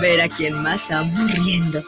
ver 0.00 0.20
a 0.20 0.28
quien 0.28 0.54
más 0.62 0.90
amo 0.90 1.14
riendo. 1.28 1.82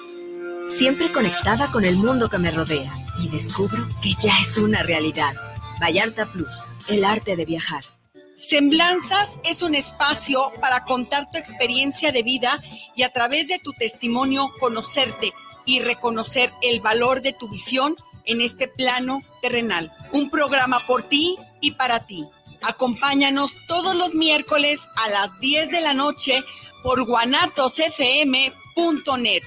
Siempre 0.69 1.12
conectada 1.12 1.67
con 1.69 1.85
el 1.85 1.97
mundo 1.97 2.29
que 2.29 2.39
me 2.39 2.51
rodea 2.51 2.93
y 3.23 3.29
descubro 3.29 3.86
que 4.03 4.14
ya 4.21 4.33
es 4.40 4.59
una 4.59 4.83
realidad. 4.83 5.33
Vallarta 5.81 6.27
Plus, 6.27 6.71
el 6.88 7.04
arte 7.04 7.37
de 7.37 7.45
viajar. 7.45 7.85
Semblanzas 8.37 9.38
es 9.45 9.62
un 9.62 9.75
espacio 9.75 10.53
para 10.61 10.85
contar 10.85 11.31
tu 11.31 11.38
experiencia 11.38 12.11
de 12.11 12.23
vida 12.23 12.62
y 12.96 13.03
a 13.03 13.11
través 13.11 13.49
de 13.49 13.59
tu 13.59 13.73
testimonio 13.73 14.51
conocerte 14.58 15.33
y 15.67 15.81
reconocer 15.81 16.52
el 16.62 16.80
valor 16.80 17.22
de 17.22 17.32
tu 17.32 17.48
visión 17.48 17.96
en 18.24 18.40
este 18.40 18.66
plano 18.66 19.22
terrenal. 19.42 19.92
Un 20.12 20.30
programa 20.30 20.86
por 20.86 21.02
ti 21.02 21.36
y 21.61 21.72
para 21.72 22.06
ti. 22.06 22.27
Acompáñanos 22.62 23.56
todos 23.66 23.96
los 23.96 24.14
miércoles 24.14 24.88
a 24.96 25.09
las 25.09 25.38
10 25.40 25.70
de 25.70 25.80
la 25.80 25.95
noche 25.95 26.45
por 26.82 27.04
guanatosfm.net. 27.04 29.42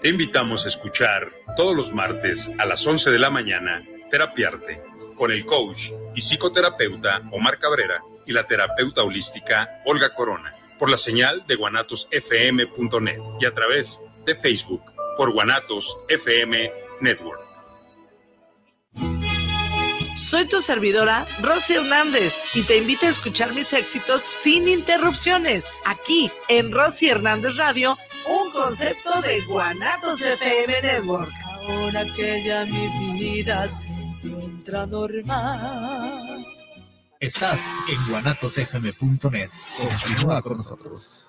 Te 0.00 0.08
invitamos 0.08 0.64
a 0.64 0.68
escuchar 0.68 1.32
todos 1.56 1.74
los 1.74 1.92
martes 1.92 2.50
a 2.58 2.66
las 2.66 2.86
11 2.86 3.10
de 3.10 3.18
la 3.18 3.30
mañana 3.30 3.82
Terapiarte 4.10 4.80
con 5.16 5.32
el 5.32 5.46
coach 5.46 5.90
y 6.14 6.20
psicoterapeuta 6.20 7.22
Omar 7.32 7.58
Cabrera 7.58 8.02
y 8.26 8.32
la 8.32 8.46
terapeuta 8.46 9.02
holística 9.02 9.80
Olga 9.86 10.14
Corona 10.14 10.54
por 10.78 10.90
la 10.90 10.98
señal 10.98 11.46
de 11.46 11.56
guanatosfm.net 11.56 13.20
y 13.40 13.46
a 13.46 13.54
través 13.54 14.02
de 14.26 14.34
Facebook 14.34 14.82
por 15.16 15.32
Guanatos 15.32 15.96
FM 16.08 16.70
Network. 17.00 17.45
Soy 20.16 20.46
tu 20.46 20.62
servidora, 20.62 21.26
Rosy 21.42 21.74
Hernández, 21.74 22.34
y 22.54 22.62
te 22.62 22.78
invito 22.78 23.04
a 23.04 23.10
escuchar 23.10 23.52
mis 23.52 23.72
éxitos 23.74 24.22
sin 24.40 24.66
interrupciones, 24.66 25.66
aquí 25.84 26.32
en 26.48 26.72
Rosy 26.72 27.10
Hernández 27.10 27.56
Radio, 27.56 27.98
un 28.26 28.50
concepto 28.50 29.20
de 29.20 29.42
Guanatos 29.42 30.22
FM 30.22 30.80
Network. 30.82 31.30
Ahora 31.68 32.02
que 32.16 32.42
ya 32.44 32.64
mi 32.64 33.20
vida 33.20 33.68
se 33.68 33.88
encuentra 33.88 34.86
normal. 34.86 36.46
Estás 37.20 37.76
en 37.88 38.10
guanatosfm.net. 38.10 39.50
Continúa 39.78 40.40
con 40.40 40.52
nosotros. 40.54 41.28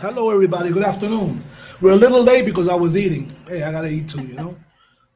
hello 0.00 0.30
everybody. 0.30 0.70
Good 0.70 0.82
afternoon. 0.82 1.42
We're 1.82 1.90
a 1.90 1.96
little 1.96 2.22
late 2.22 2.46
because 2.46 2.70
I 2.70 2.74
was 2.74 2.96
eating. 2.96 3.30
Hey, 3.46 3.62
I 3.62 3.70
gotta 3.70 3.88
eat 3.88 4.08
too, 4.08 4.22
you 4.22 4.32
know. 4.32 4.56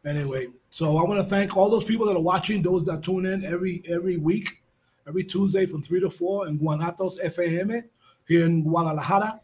Anyway, 0.04 0.48
so 0.68 0.98
I 0.98 1.04
want 1.04 1.18
to 1.22 1.34
thank 1.34 1.56
all 1.56 1.70
those 1.70 1.84
people 1.84 2.04
that 2.04 2.14
are 2.14 2.20
watching, 2.20 2.60
those 2.60 2.84
that 2.84 3.02
tune 3.02 3.24
in 3.24 3.46
every 3.46 3.82
every 3.88 4.18
week, 4.18 4.62
every 5.08 5.24
Tuesday 5.24 5.64
from 5.64 5.82
three 5.82 6.00
to 6.00 6.10
four 6.10 6.48
in 6.48 6.58
Guanatos 6.58 7.18
FM 7.18 7.82
here 8.28 8.44
in 8.44 8.62
Guadalajara, 8.62 9.40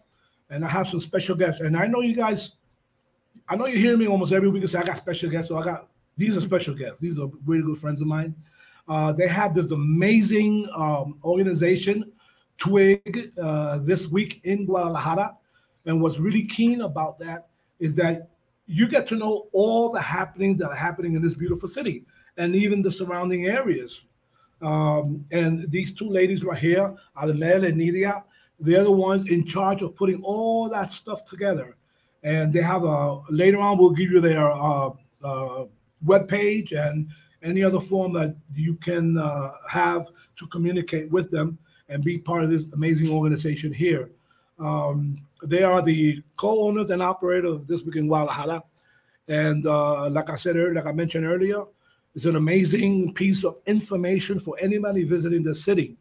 and 0.50 0.62
I 0.62 0.68
have 0.68 0.86
some 0.86 1.00
special 1.00 1.34
guests. 1.34 1.62
And 1.62 1.74
I 1.74 1.86
know 1.86 2.02
you 2.02 2.14
guys, 2.14 2.50
I 3.48 3.56
know 3.56 3.64
you 3.64 3.78
hear 3.78 3.96
me 3.96 4.08
almost 4.08 4.34
every 4.34 4.50
week 4.50 4.62
and 4.62 4.70
say 4.70 4.80
I 4.80 4.82
got 4.82 4.98
special 4.98 5.30
guests. 5.30 5.48
So 5.48 5.56
I 5.56 5.64
got 5.64 5.88
these 6.18 6.36
are 6.36 6.42
special 6.42 6.74
guests. 6.74 7.00
These 7.00 7.18
are 7.18 7.30
really 7.46 7.62
good 7.62 7.78
friends 7.78 8.02
of 8.02 8.06
mine. 8.06 8.34
Uh, 8.86 9.12
they 9.14 9.26
have 9.26 9.54
this 9.54 9.70
amazing 9.70 10.68
um, 10.76 11.18
organization 11.24 12.12
twig 12.58 13.32
uh, 13.42 13.78
this 13.78 14.06
week 14.06 14.40
in 14.44 14.66
Guadalajara. 14.66 15.36
And 15.90 16.00
what's 16.00 16.20
really 16.20 16.44
keen 16.44 16.82
about 16.82 17.18
that 17.18 17.48
is 17.80 17.94
that 17.94 18.28
you 18.68 18.86
get 18.86 19.08
to 19.08 19.16
know 19.16 19.48
all 19.52 19.90
the 19.90 20.00
happenings 20.00 20.60
that 20.60 20.68
are 20.68 20.76
happening 20.76 21.16
in 21.16 21.20
this 21.20 21.34
beautiful 21.34 21.68
city 21.68 22.04
and 22.36 22.54
even 22.54 22.80
the 22.80 22.92
surrounding 22.92 23.46
areas. 23.46 24.04
Um, 24.62 25.26
and 25.32 25.68
these 25.68 25.92
two 25.92 26.08
ladies 26.08 26.44
right 26.44 26.56
here, 26.56 26.94
Armel 27.16 27.64
and 27.64 27.80
Nidia, 27.80 28.22
they're 28.60 28.84
the 28.84 28.92
ones 28.92 29.26
in 29.26 29.44
charge 29.44 29.82
of 29.82 29.96
putting 29.96 30.22
all 30.22 30.68
that 30.68 30.92
stuff 30.92 31.24
together. 31.24 31.74
And 32.22 32.52
they 32.52 32.62
have 32.62 32.84
a 32.84 33.22
later 33.28 33.58
on, 33.58 33.76
we'll 33.76 33.90
give 33.90 34.12
you 34.12 34.20
their 34.20 34.48
uh, 34.48 34.90
uh, 35.24 35.64
web 36.04 36.28
page 36.28 36.72
and 36.72 37.08
any 37.42 37.64
other 37.64 37.80
form 37.80 38.12
that 38.12 38.36
you 38.54 38.76
can 38.76 39.18
uh, 39.18 39.54
have 39.68 40.06
to 40.38 40.46
communicate 40.46 41.10
with 41.10 41.32
them 41.32 41.58
and 41.88 42.04
be 42.04 42.16
part 42.16 42.44
of 42.44 42.50
this 42.50 42.66
amazing 42.74 43.10
organization 43.10 43.72
here. 43.72 44.08
Um, 44.60 45.18
they 45.42 45.62
are 45.62 45.80
the 45.80 46.22
co-owners 46.36 46.90
and 46.90 47.02
operators 47.02 47.52
of 47.52 47.66
This 47.66 47.82
Week 47.82 47.96
in 47.96 48.08
Guadalajara. 48.08 48.62
And 49.28 49.66
uh, 49.66 50.10
like 50.10 50.28
I 50.28 50.36
said 50.36 50.56
earlier, 50.56 50.74
like 50.74 50.86
I 50.86 50.92
mentioned 50.92 51.24
earlier, 51.24 51.64
it's 52.14 52.24
an 52.24 52.36
amazing 52.36 53.14
piece 53.14 53.44
of 53.44 53.58
information 53.66 54.40
for 54.40 54.56
anybody 54.60 55.04
visiting 55.04 55.42
the 55.44 55.54
city. 55.54 55.96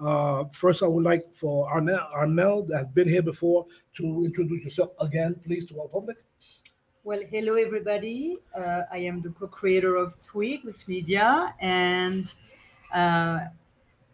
Uh, 0.00 0.44
first, 0.52 0.82
I 0.82 0.86
would 0.86 1.04
like 1.04 1.26
for 1.34 1.70
Armel, 1.70 2.00
Armel 2.12 2.64
that 2.64 2.78
has 2.78 2.88
been 2.88 3.08
here 3.08 3.22
before 3.22 3.66
to 3.96 4.24
introduce 4.24 4.64
yourself 4.64 4.90
again, 5.00 5.36
please, 5.44 5.66
to 5.66 5.80
our 5.80 5.88
public. 5.88 6.16
Well, 7.04 7.20
hello 7.30 7.54
everybody. 7.54 8.36
Uh, 8.54 8.82
I 8.90 8.98
am 8.98 9.22
the 9.22 9.30
co-creator 9.30 9.94
of 9.94 10.20
Twig 10.22 10.64
with 10.64 10.84
Nidia, 10.86 11.52
and 11.60 12.32
uh, 12.92 13.40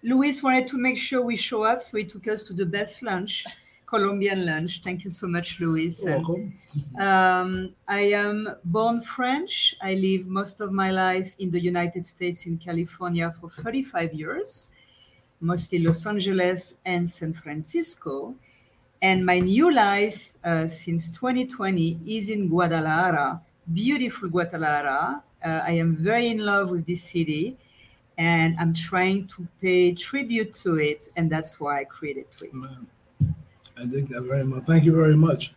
Luis 0.02 0.42
wanted 0.42 0.68
to 0.68 0.76
make 0.76 0.98
sure 0.98 1.22
we 1.22 1.36
show 1.36 1.62
up, 1.62 1.82
so 1.82 1.96
he 1.96 2.04
took 2.04 2.28
us 2.28 2.42
to 2.44 2.52
the 2.52 2.66
best 2.66 3.02
lunch, 3.02 3.46
Colombian 3.92 4.46
lunch. 4.46 4.80
Thank 4.82 5.04
you 5.04 5.10
so 5.10 5.26
much, 5.26 5.60
Luis. 5.60 6.02
Welcome. 6.06 6.54
Um, 6.98 7.74
I 7.86 8.00
am 8.24 8.48
born 8.64 9.02
French. 9.02 9.76
I 9.82 9.92
live 9.94 10.26
most 10.26 10.62
of 10.62 10.72
my 10.72 10.90
life 10.90 11.34
in 11.38 11.50
the 11.50 11.60
United 11.60 12.06
States, 12.06 12.46
in 12.46 12.56
California, 12.56 13.34
for 13.38 13.50
35 13.50 14.14
years, 14.14 14.70
mostly 15.40 15.78
Los 15.80 16.06
Angeles 16.06 16.80
and 16.86 17.04
San 17.08 17.34
Francisco. 17.34 18.34
And 19.02 19.26
my 19.26 19.40
new 19.40 19.70
life 19.70 20.36
uh, 20.42 20.68
since 20.68 21.10
2020 21.10 21.98
is 22.16 22.30
in 22.30 22.48
Guadalajara, 22.48 23.42
beautiful 23.74 24.30
Guadalajara. 24.30 25.22
Uh, 25.44 25.60
I 25.70 25.72
am 25.72 25.96
very 25.96 26.28
in 26.28 26.38
love 26.38 26.70
with 26.70 26.86
this 26.86 27.02
city 27.04 27.58
and 28.16 28.56
I'm 28.58 28.72
trying 28.72 29.26
to 29.34 29.46
pay 29.60 29.92
tribute 29.92 30.54
to 30.64 30.76
it. 30.78 31.08
And 31.16 31.28
that's 31.28 31.60
why 31.60 31.80
I 31.80 31.84
created 31.84 32.30
Twig. 32.30 32.52
I 33.76 33.86
think 33.86 34.10
that 34.10 34.22
very 34.22 34.44
much. 34.44 34.64
Thank 34.64 34.84
you 34.84 34.94
very 34.94 35.16
much. 35.16 35.52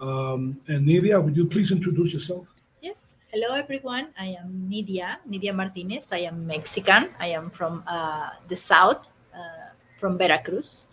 Um, 0.00 0.60
and 0.68 0.86
Nidia, 0.86 1.22
would 1.22 1.36
you 1.36 1.46
please 1.46 1.70
introduce 1.72 2.12
yourself? 2.12 2.46
Yes. 2.80 3.14
Hello, 3.32 3.54
everyone. 3.54 4.08
I 4.18 4.34
am 4.40 4.66
Nidia, 4.68 5.18
Nidia 5.28 5.54
Martinez. 5.54 6.08
I 6.10 6.26
am 6.26 6.46
Mexican. 6.46 7.10
I 7.20 7.28
am 7.28 7.50
from 7.50 7.84
uh, 7.86 8.30
the 8.48 8.56
south, 8.56 9.06
uh, 9.34 9.70
from 9.98 10.18
Veracruz. 10.18 10.90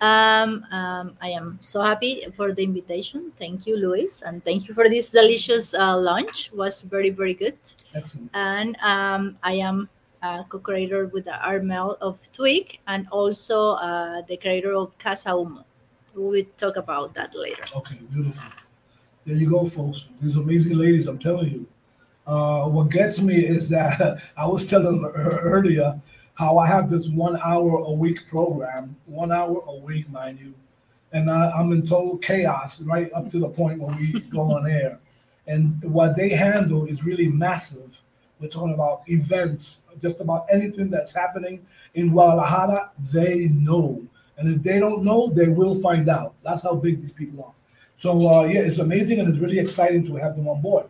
Um, 0.00 0.62
um, 0.70 1.16
I 1.22 1.30
am 1.30 1.58
so 1.62 1.82
happy 1.82 2.26
for 2.36 2.52
the 2.52 2.62
invitation. 2.62 3.32
Thank 3.38 3.66
you, 3.66 3.76
Luis, 3.76 4.22
and 4.22 4.44
thank 4.44 4.68
you 4.68 4.74
for 4.74 4.88
this 4.88 5.08
delicious 5.08 5.72
uh, 5.72 5.96
lunch. 5.96 6.52
was 6.52 6.82
very, 6.82 7.10
very 7.10 7.32
good. 7.32 7.56
Excellent. 7.94 8.30
And 8.34 8.76
um, 8.82 9.38
I 9.42 9.54
am 9.54 9.88
uh, 10.22 10.44
co-creator 10.44 11.06
with 11.06 11.24
the 11.24 11.36
Armel 11.40 11.96
of 12.00 12.20
Twig 12.32 12.78
and 12.86 13.08
also 13.10 13.72
uh, 13.80 14.22
the 14.28 14.36
creator 14.36 14.74
of 14.74 14.96
Casa 14.98 15.30
Humo. 15.30 15.64
We 16.16 16.22
will 16.22 16.44
talk 16.56 16.76
about 16.76 17.12
that 17.14 17.34
later. 17.34 17.62
Okay, 17.76 17.98
beautiful. 18.10 18.42
There 19.26 19.36
you 19.36 19.50
go, 19.50 19.66
folks. 19.66 20.06
These 20.22 20.36
amazing 20.36 20.78
ladies, 20.78 21.06
I'm 21.08 21.18
telling 21.18 21.50
you. 21.50 21.66
Uh, 22.26 22.66
what 22.68 22.88
gets 22.90 23.20
me 23.20 23.36
is 23.36 23.68
that 23.68 24.22
I 24.36 24.46
was 24.46 24.66
telling 24.66 25.02
her 25.02 25.38
earlier 25.40 26.00
how 26.34 26.56
I 26.56 26.66
have 26.68 26.88
this 26.88 27.06
one 27.08 27.38
hour 27.44 27.78
a 27.80 27.92
week 27.92 28.28
program, 28.30 28.96
one 29.04 29.30
hour 29.30 29.62
a 29.66 29.76
week, 29.76 30.10
mind 30.10 30.40
you. 30.40 30.54
And 31.12 31.30
I, 31.30 31.50
I'm 31.50 31.70
in 31.72 31.82
total 31.82 32.16
chaos 32.16 32.80
right 32.82 33.10
up 33.14 33.30
to 33.30 33.38
the 33.38 33.48
point 33.48 33.80
when 33.80 33.96
we 33.96 34.20
go 34.20 34.52
on 34.52 34.66
air. 34.70 34.98
And 35.46 35.82
what 35.84 36.16
they 36.16 36.30
handle 36.30 36.86
is 36.86 37.04
really 37.04 37.28
massive 37.28 37.90
We're 38.40 38.48
talking 38.48 38.74
about 38.74 39.02
events, 39.06 39.80
just 40.00 40.20
about 40.20 40.46
anything 40.50 40.88
that's 40.90 41.14
happening 41.14 41.64
in 41.94 42.10
Guadalajara, 42.10 42.90
they 43.12 43.48
know. 43.48 44.02
And 44.38 44.54
if 44.54 44.62
they 44.62 44.78
don't 44.78 45.02
know, 45.02 45.28
they 45.28 45.48
will 45.48 45.80
find 45.80 46.08
out. 46.08 46.34
That's 46.42 46.62
how 46.62 46.74
big 46.76 47.00
these 47.00 47.12
people 47.12 47.44
are. 47.44 47.52
So, 47.98 48.10
uh, 48.28 48.44
yeah, 48.44 48.60
it's 48.60 48.78
amazing 48.78 49.20
and 49.20 49.28
it's 49.28 49.38
really 49.38 49.58
exciting 49.58 50.06
to 50.06 50.16
have 50.16 50.36
them 50.36 50.48
on 50.48 50.60
board. 50.60 50.86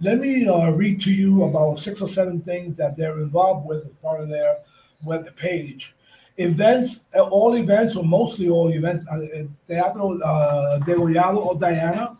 Let 0.00 0.18
me 0.18 0.46
uh, 0.48 0.70
read 0.70 1.00
to 1.02 1.12
you 1.12 1.44
about 1.44 1.78
six 1.78 2.00
or 2.02 2.08
seven 2.08 2.40
things 2.40 2.76
that 2.76 2.96
they're 2.96 3.20
involved 3.20 3.66
with 3.66 3.86
as 3.86 3.92
part 4.02 4.20
of 4.20 4.28
their 4.28 4.58
web 5.04 5.34
page. 5.36 5.94
Events, 6.38 7.04
uh, 7.14 7.22
all 7.22 7.54
events, 7.56 7.94
or 7.94 8.04
mostly 8.04 8.48
all 8.48 8.72
events, 8.72 9.04
uh, 9.10 9.16
uh, 9.16 9.44
Teatro 9.68 10.18
uh, 10.20 10.80
Degollado 10.80 11.46
or 11.46 11.54
Diana, 11.58 12.16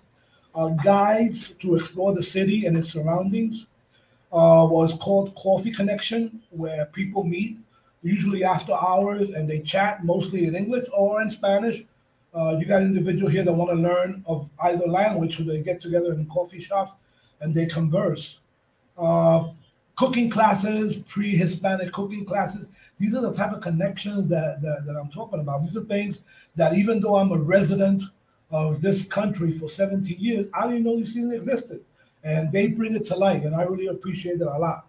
uh, 0.54 0.68
guides 0.68 1.50
to 1.60 1.76
explore 1.76 2.14
the 2.14 2.22
city 2.22 2.66
and 2.66 2.76
its 2.76 2.92
surroundings. 2.92 3.66
Uh, 4.32 4.64
was 4.70 4.94
called 4.94 5.34
Coffee 5.34 5.70
Connection, 5.70 6.40
where 6.50 6.86
people 6.86 7.22
meet, 7.22 7.58
usually 8.02 8.44
after 8.44 8.72
hours, 8.72 9.30
and 9.30 9.48
they 9.48 9.60
chat 9.60 10.04
mostly 10.04 10.46
in 10.46 10.54
English 10.54 10.88
or 10.92 11.22
in 11.22 11.30
Spanish. 11.30 11.82
Uh, 12.34 12.56
you 12.58 12.66
got 12.66 12.82
individuals 12.82 13.32
here 13.32 13.44
that 13.44 13.52
want 13.52 13.70
to 13.70 13.76
learn 13.76 14.24
of 14.26 14.48
either 14.64 14.86
language, 14.86 15.36
so 15.36 15.44
they 15.44 15.60
get 15.60 15.80
together 15.80 16.12
in 16.12 16.26
coffee 16.26 16.60
shops 16.60 16.92
and 17.40 17.54
they 17.54 17.66
converse. 17.66 18.40
Uh, 18.96 19.50
cooking 19.96 20.30
classes, 20.30 20.96
pre-Hispanic 21.08 21.92
cooking 21.92 22.24
classes. 22.24 22.66
These 22.98 23.14
are 23.14 23.20
the 23.20 23.34
type 23.34 23.52
of 23.52 23.60
connections 23.60 24.28
that, 24.30 24.62
that, 24.62 24.86
that 24.86 24.96
I'm 24.96 25.10
talking 25.10 25.40
about. 25.40 25.62
These 25.62 25.76
are 25.76 25.84
things 25.84 26.20
that 26.56 26.74
even 26.74 27.00
though 27.00 27.16
I'm 27.16 27.32
a 27.32 27.36
resident 27.36 28.02
of 28.50 28.80
this 28.80 29.06
country 29.06 29.52
for 29.52 29.68
17 29.68 30.16
years, 30.18 30.48
I 30.54 30.68
didn't 30.68 30.84
know 30.84 30.96
these 30.96 31.14
things 31.14 31.32
existed. 31.32 31.84
And 32.24 32.52
they 32.52 32.68
bring 32.68 32.94
it 32.94 33.06
to 33.06 33.16
light, 33.16 33.42
and 33.42 33.54
I 33.54 33.62
really 33.62 33.88
appreciate 33.88 34.40
it 34.40 34.46
a 34.46 34.58
lot. 34.58 34.86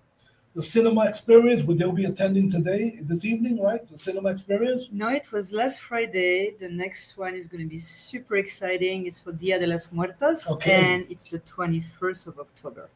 The 0.55 0.61
cinema 0.61 1.05
experience, 1.05 1.63
would 1.63 1.79
they'll 1.79 1.91
be 1.91 2.05
attending 2.05 2.51
today, 2.51 2.99
this 3.01 3.25
evening, 3.25 3.59
right? 3.59 3.87
The 3.89 3.97
cinema 3.97 4.29
experience. 4.29 4.87
No, 4.91 5.09
it 5.09 5.31
was 5.31 5.51
last 5.51 5.81
Friday. 5.81 6.53
The 6.59 6.69
next 6.69 7.17
one 7.17 7.33
is 7.33 7.47
going 7.47 7.61
to 7.63 7.67
be 7.67 7.77
super 7.79 8.35
exciting. 8.35 9.07
It's 9.07 9.19
for 9.19 9.31
Dia 9.31 9.57
de 9.59 9.65
las 9.65 9.91
muertas 9.91 10.51
Okay. 10.51 10.71
and 10.93 11.05
it's 11.09 11.25
the 11.31 11.39
21st 11.39 12.27
of 12.27 12.37
October. 12.39 12.87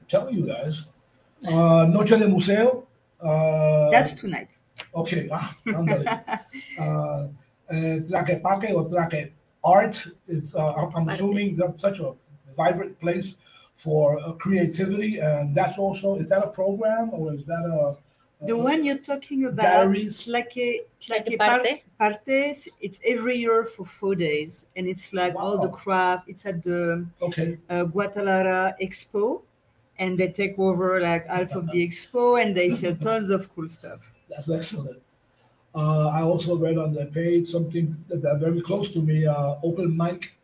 I'm 0.00 0.06
telling 0.06 0.36
you 0.36 0.46
guys. 0.46 0.86
Uh, 1.44 1.86
Noche 1.90 2.10
de 2.16 2.28
Museo. 2.28 2.86
Uh, 3.20 3.90
That's 3.90 4.12
tonight. 4.12 4.50
Okay, 4.94 5.28
ah, 5.32 5.56
uh, 5.68 6.82
uh, 6.82 7.28
Tlaquepaque 7.70 8.70
or 8.74 8.88
Tlaque 8.88 9.32
Art 9.64 10.06
is, 10.28 10.54
uh, 10.54 10.66
I'm- 10.72 10.92
I'm 10.94 11.08
assuming 11.08 11.56
that's 11.56 11.80
such 11.82 11.98
a 12.00 12.12
vibrant 12.56 12.98
place 13.00 13.36
for 13.82 14.18
uh, 14.20 14.32
creativity, 14.32 15.18
and 15.18 15.54
that's 15.54 15.76
also, 15.78 16.16
is 16.16 16.28
that 16.28 16.42
a 16.44 16.48
program 16.48 17.10
or 17.12 17.34
is 17.34 17.44
that 17.44 17.64
a? 17.66 17.96
The 18.44 18.56
one 18.56 18.84
you're 18.84 18.98
talking 18.98 19.44
about, 19.44 19.62
Galleries. 19.62 20.24
Tlaque, 20.24 20.82
Tlaque 21.00 21.26
Tlaque 21.26 21.38
Par- 21.38 21.60
Parte? 21.60 21.82
Partes, 21.98 22.68
it's 22.80 23.00
every 23.06 23.36
year 23.38 23.64
for 23.64 23.86
four 23.86 24.14
days, 24.16 24.68
and 24.76 24.88
it's 24.88 25.12
like 25.12 25.34
all 25.36 25.58
the 25.60 25.68
craft. 25.68 26.28
It's 26.28 26.44
at 26.46 26.62
the 26.62 27.06
Okay, 27.20 27.58
uh, 27.70 27.84
Guadalajara 27.84 28.74
Expo, 28.82 29.42
and 29.98 30.18
they 30.18 30.28
take 30.28 30.58
over 30.58 31.00
like 31.00 31.26
half 31.28 31.52
of 31.52 31.70
the 31.70 31.86
expo, 31.86 32.42
and 32.42 32.56
they 32.56 32.70
sell 32.70 32.96
tons 33.06 33.30
of 33.30 33.52
cool 33.54 33.68
stuff. 33.68 34.12
that's 34.28 34.50
excellent. 34.50 35.00
Uh, 35.74 36.08
I 36.08 36.22
also 36.22 36.56
read 36.56 36.76
on 36.76 36.92
their 36.92 37.06
page 37.06 37.48
something 37.48 37.96
that, 38.08 38.20
that 38.22 38.38
very 38.40 38.60
close 38.60 38.90
to 38.92 39.00
me, 39.00 39.24
uh, 39.26 39.54
open 39.62 39.96
mic, 39.96 40.34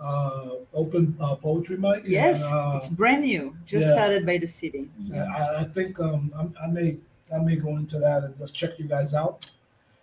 uh, 0.00 0.50
open 0.74 1.16
uh, 1.20 1.34
poetry 1.34 1.76
mic. 1.76 2.02
Yes, 2.06 2.44
and, 2.46 2.54
uh, 2.54 2.76
it's 2.76 2.88
brand 2.88 3.22
new, 3.22 3.56
just 3.66 3.86
yeah. 3.86 3.92
started 3.92 4.26
by 4.26 4.38
the 4.38 4.46
city. 4.46 4.88
Yeah, 4.98 5.24
I, 5.24 5.60
I 5.60 5.64
think 5.64 6.00
um, 6.00 6.32
I'm, 6.36 6.54
I 6.62 6.66
may 6.66 6.96
I 7.34 7.38
may 7.38 7.56
go 7.56 7.76
into 7.76 7.98
that 7.98 8.24
and 8.24 8.36
just 8.38 8.54
check 8.54 8.78
you 8.78 8.86
guys 8.86 9.14
out. 9.14 9.50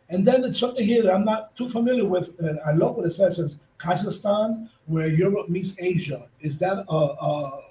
And 0.09 0.25
then 0.25 0.43
it's 0.43 0.59
something 0.59 0.85
here 0.85 1.03
that 1.03 1.13
I'm 1.13 1.25
not 1.25 1.55
too 1.55 1.69
familiar 1.69 2.05
with. 2.05 2.39
And 2.39 2.59
I 2.65 2.71
love 2.71 2.95
what 2.95 3.05
it 3.05 3.13
says. 3.13 3.35
Says 3.35 3.57
Kazakhstan, 3.77 4.69
where 4.85 5.07
Europe 5.07 5.49
meets 5.49 5.75
Asia. 5.79 6.27
Is 6.41 6.57
that 6.59 6.85
uh, 6.87 7.05
uh 7.05 7.61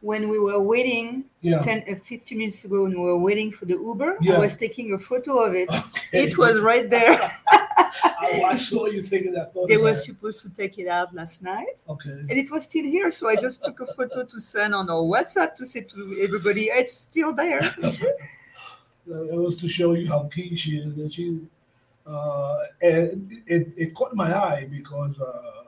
When 0.00 0.28
we 0.28 0.38
were 0.38 0.60
waiting 0.60 1.24
yeah? 1.42 1.60
10, 1.62 1.84
uh, 1.90 1.94
15 2.04 2.38
minutes 2.38 2.64
ago, 2.64 2.82
when 2.82 2.92
we 2.92 2.98
were 2.98 3.16
waiting 3.18 3.50
for 3.50 3.64
the 3.64 3.74
Uber, 3.74 4.18
Yeah. 4.20 4.36
I 4.36 4.38
was 4.38 4.56
taking 4.56 4.92
a 4.92 4.98
photo 4.98 5.38
of 5.38 5.54
it. 5.54 5.68
Okay. 5.70 6.24
It 6.24 6.36
was 6.36 6.58
right 6.60 6.88
there. 6.90 7.18
I, 7.50 8.42
I 8.52 8.56
saw 8.56 8.86
you 8.86 9.02
taking 9.02 9.32
that 9.32 9.52
photo. 9.54 9.66
they 9.66 9.76
were 9.76 9.94
supposed 9.94 10.42
to 10.42 10.50
take 10.50 10.78
it 10.78 10.88
out 10.88 11.14
last 11.14 11.42
night. 11.42 11.76
okay. 11.88 12.10
and 12.10 12.32
it 12.32 12.50
was 12.50 12.64
still 12.64 12.84
here. 12.84 13.10
So 13.10 13.28
I 13.28 13.36
just 13.36 13.64
took 13.64 13.80
a 13.80 13.86
photo 13.86 14.24
to 14.24 14.40
send 14.40 14.74
on 14.74 14.90
our 14.90 15.02
WhatsApp 15.02 15.56
to 15.56 15.64
say 15.66 15.82
to 15.82 16.18
everybody, 16.20 16.64
it's 16.66 16.94
still 16.94 17.32
there. 17.32 17.60
It 19.06 19.34
was 19.40 19.56
to 19.56 19.68
show 19.68 19.94
you 19.94 20.06
how 20.08 20.28
keen 20.32 20.54
she 20.54 20.76
is. 20.76 20.94
That 20.94 21.12
she, 21.12 21.40
uh, 22.06 22.58
and 22.80 23.42
it, 23.46 23.72
it 23.76 23.94
caught 23.94 24.14
my 24.14 24.32
eye 24.32 24.68
because 24.70 25.18
uh, 25.18 25.59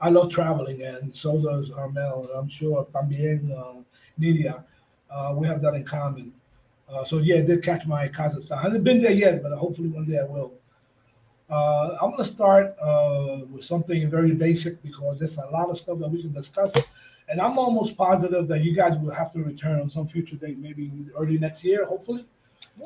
I 0.00 0.08
love 0.08 0.30
traveling, 0.30 0.82
and 0.82 1.14
so 1.14 1.40
does 1.40 1.70
Armel. 1.70 2.26
and 2.28 2.30
I'm 2.36 2.48
sure 2.48 2.86
también 2.92 3.50
uh, 3.52 3.82
Nidia. 4.18 4.64
Uh, 5.10 5.34
we 5.36 5.46
have 5.46 5.60
that 5.62 5.74
in 5.74 5.84
common. 5.84 6.32
Uh, 6.88 7.04
so 7.04 7.18
yeah, 7.18 7.36
it 7.36 7.46
did 7.46 7.62
catch 7.62 7.86
my 7.86 8.08
Kazakhstan. 8.08 8.58
I 8.58 8.62
haven't 8.62 8.84
been 8.84 9.00
there 9.00 9.12
yet, 9.12 9.42
but 9.42 9.52
hopefully 9.52 9.88
one 9.88 10.06
day 10.06 10.18
I 10.18 10.24
will. 10.24 10.52
Uh, 11.48 11.96
I'm 12.00 12.12
going 12.12 12.24
to 12.24 12.32
start 12.32 12.74
uh, 12.80 13.40
with 13.50 13.64
something 13.64 14.08
very 14.08 14.32
basic 14.32 14.80
because 14.82 15.18
there's 15.18 15.36
a 15.36 15.46
lot 15.46 15.68
of 15.68 15.78
stuff 15.78 15.98
that 15.98 16.08
we 16.08 16.22
can 16.22 16.32
discuss. 16.32 16.72
And 17.28 17.40
I'm 17.40 17.58
almost 17.58 17.96
positive 17.96 18.48
that 18.48 18.62
you 18.62 18.74
guys 18.74 18.96
will 18.96 19.12
have 19.12 19.32
to 19.32 19.42
return 19.42 19.80
on 19.80 19.90
some 19.90 20.06
future 20.06 20.36
date, 20.36 20.58
maybe 20.58 20.90
early 21.18 21.38
next 21.38 21.64
year, 21.64 21.84
hopefully. 21.84 22.24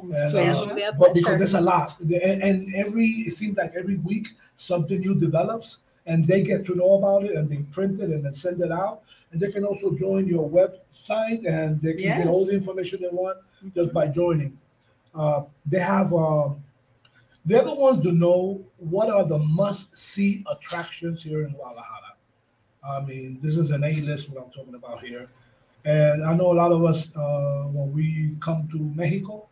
And, 0.02 0.12
it 0.34 0.82
uh, 0.82 0.92
but 0.98 1.14
because 1.14 1.38
there's 1.38 1.54
a 1.54 1.60
lot, 1.60 1.98
and, 2.00 2.42
and 2.42 2.74
every 2.74 3.06
it 3.06 3.34
seems 3.34 3.56
like 3.56 3.72
every 3.78 3.96
week 3.96 4.28
something 4.56 4.98
new 4.98 5.14
develops, 5.14 5.78
and 6.06 6.26
they 6.26 6.42
get 6.42 6.66
to 6.66 6.74
know 6.74 6.94
about 6.94 7.24
it, 7.24 7.34
and 7.36 7.48
they 7.48 7.62
print 7.72 8.00
it 8.00 8.10
and 8.10 8.24
then 8.24 8.34
send 8.34 8.60
it 8.60 8.70
out, 8.70 9.00
and 9.32 9.40
they 9.40 9.50
can 9.50 9.64
also 9.64 9.94
join 9.96 10.26
your 10.26 10.48
website, 10.48 11.46
and 11.46 11.80
they 11.80 11.94
can 11.94 12.18
get 12.18 12.26
all 12.26 12.44
the 12.44 12.54
information 12.54 13.00
they 13.00 13.08
want 13.08 13.38
just 13.74 13.92
by 13.92 14.06
joining. 14.08 14.56
Uh, 15.14 15.42
they 15.64 15.78
have 15.78 16.12
um, 16.12 16.56
they're 17.44 17.64
the 17.64 17.74
ones 17.74 18.02
to 18.02 18.12
know 18.12 18.60
what 18.78 19.08
are 19.10 19.24
the 19.24 19.38
must-see 19.38 20.44
attractions 20.50 21.22
here 21.22 21.44
in 21.44 21.52
Guadalajara. 21.52 22.14
I 22.86 23.00
mean, 23.00 23.38
this 23.42 23.56
is 23.56 23.70
an 23.70 23.84
A-list 23.84 24.30
what 24.30 24.44
I'm 24.44 24.50
talking 24.50 24.74
about 24.74 25.02
here, 25.02 25.28
and 25.84 26.24
I 26.24 26.34
know 26.34 26.52
a 26.52 26.54
lot 26.54 26.72
of 26.72 26.84
us 26.84 27.14
uh, 27.16 27.64
when 27.72 27.92
we 27.94 28.36
come 28.40 28.68
to 28.72 28.78
Mexico, 28.78 29.48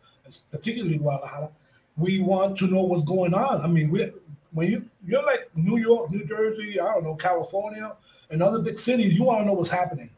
particularly 0.51 0.97
Guadalajara, 0.97 1.49
we 1.97 2.19
want 2.19 2.57
to 2.57 2.67
know 2.67 2.83
what's 2.83 3.03
going 3.03 3.33
on. 3.33 3.61
I 3.61 3.67
mean, 3.67 3.89
we 3.91 4.11
when 4.53 4.69
you 4.69 4.85
you're 5.05 5.23
like 5.23 5.49
New 5.55 5.77
York, 5.77 6.11
New 6.11 6.25
Jersey, 6.25 6.79
I 6.79 6.93
don't 6.93 7.03
know, 7.03 7.15
California, 7.15 7.95
and 8.29 8.41
other 8.41 8.59
big 8.59 8.79
cities, 8.79 9.13
you 9.13 9.23
want 9.23 9.41
to 9.41 9.45
know 9.45 9.53
what's 9.53 9.69
happening, 9.69 10.09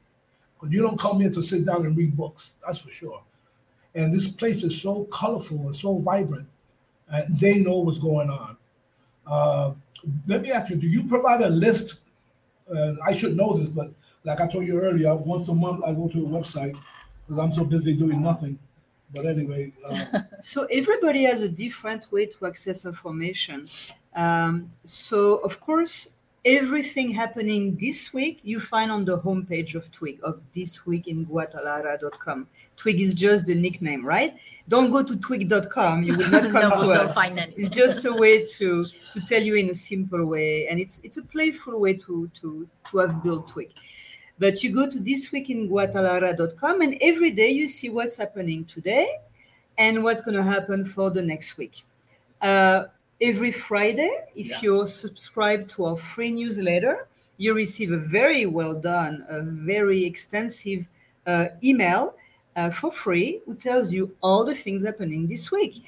because 0.53 0.73
you 0.73 0.81
don't 0.81 0.99
come 0.99 1.21
here 1.21 1.31
to 1.31 1.41
sit 1.41 1.65
down 1.65 1.85
and 1.85 1.97
read 1.97 2.15
books. 2.15 2.51
That's 2.65 2.79
for 2.79 2.91
sure. 2.91 3.21
And 3.95 4.13
this 4.13 4.27
place 4.27 4.63
is 4.63 4.81
so 4.81 5.05
colorful 5.05 5.67
and 5.67 5.75
so 5.75 5.97
vibrant, 5.99 6.47
and 7.09 7.39
they 7.39 7.59
know 7.59 7.79
what's 7.79 7.99
going 7.99 8.29
on. 8.29 8.57
Uh, 9.25 9.73
let 10.27 10.41
me 10.41 10.51
ask 10.51 10.69
you: 10.69 10.75
Do 10.75 10.87
you 10.87 11.07
provide 11.07 11.41
a 11.41 11.49
list? 11.49 11.95
Uh, 12.69 12.93
I 13.05 13.15
should 13.15 13.37
know 13.37 13.57
this, 13.57 13.69
but 13.69 13.91
like 14.23 14.41
I 14.41 14.47
told 14.47 14.65
you 14.65 14.79
earlier, 14.81 15.15
once 15.15 15.47
a 15.47 15.53
month 15.53 15.83
I 15.85 15.93
go 15.93 16.07
to 16.09 16.19
the 16.19 16.27
website 16.27 16.77
because 17.27 17.43
I'm 17.43 17.53
so 17.53 17.63
busy 17.63 17.95
doing 17.95 18.21
nothing. 18.21 18.59
But 19.13 19.27
anyway, 19.27 19.71
uh, 19.87 20.21
so 20.41 20.63
everybody 20.65 21.23
has 21.23 21.41
a 21.41 21.49
different 21.49 22.11
way 22.11 22.25
to 22.25 22.47
access 22.47 22.85
information. 22.85 23.69
Um, 24.15 24.71
so 24.85 25.37
of 25.37 25.59
course, 25.59 26.13
everything 26.45 27.11
happening 27.11 27.75
this 27.75 28.13
week 28.13 28.39
you 28.43 28.59
find 28.59 28.91
on 28.91 29.03
the 29.03 29.17
homepage 29.19 29.75
of 29.75 29.91
Twig 29.91 30.19
of 30.23 30.41
thisweekinguadalajara.com. 30.55 32.47
Twig 32.77 33.01
is 33.01 33.13
just 33.13 33.45
the 33.45 33.55
nickname, 33.55 34.05
right? 34.05 34.35
Don't 34.67 34.91
go 34.91 35.03
to 35.03 35.15
twig.com. 35.15 36.03
You 36.03 36.17
will 36.17 36.29
not 36.29 36.43
come 36.51 36.69
no, 36.69 36.83
to 36.83 37.03
us. 37.03 37.13
find. 37.13 37.39
It's 37.55 37.69
just 37.69 38.05
a 38.05 38.13
way 38.13 38.45
to 38.45 38.85
to 39.13 39.21
tell 39.21 39.41
you 39.41 39.55
in 39.55 39.69
a 39.69 39.73
simple 39.73 40.25
way, 40.25 40.67
and 40.67 40.79
it's 40.79 40.99
it's 41.03 41.17
a 41.17 41.23
playful 41.23 41.79
way 41.79 41.93
to 41.93 42.29
to 42.41 42.67
to 42.91 42.97
have 42.97 43.23
built 43.23 43.47
Twig. 43.47 43.71
But 44.37 44.63
you 44.63 44.73
go 44.73 44.89
to 44.89 44.99
thisweekinguadalajara.com, 44.99 46.81
and 46.81 46.97
every 46.99 47.31
day 47.31 47.49
you 47.49 47.67
see 47.67 47.89
what's 47.89 48.17
happening 48.17 48.65
today 48.65 49.07
and 49.77 50.03
what's 50.03 50.21
going 50.21 50.35
to 50.35 50.43
happen 50.43 50.83
for 50.85 51.09
the 51.09 51.21
next 51.21 51.57
week. 51.57 51.83
Uh, 52.41 52.85
every 53.21 53.51
Friday, 53.51 54.11
if 54.35 54.47
Yeah. 54.47 54.59
you're 54.61 54.87
subscribed 54.87 55.69
to 55.71 55.85
our 55.85 55.97
free 55.97 56.31
newsletter, 56.31 57.07
you 57.37 57.53
receive 57.53 57.91
a 57.91 57.97
very 57.97 58.45
well 58.45 58.73
done, 58.73 59.25
a 59.29 59.41
very 59.41 60.05
extensive 60.05 60.85
uh, 61.27 61.47
email 61.63 62.15
uh, 62.55 62.69
for 62.69 62.91
free 62.91 63.41
who 63.45 63.55
tells 63.55 63.91
you 63.93 64.15
all 64.21 64.43
the 64.45 64.55
things 64.55 64.85
happening 64.85 65.27
this 65.27 65.51
week. 65.51 65.83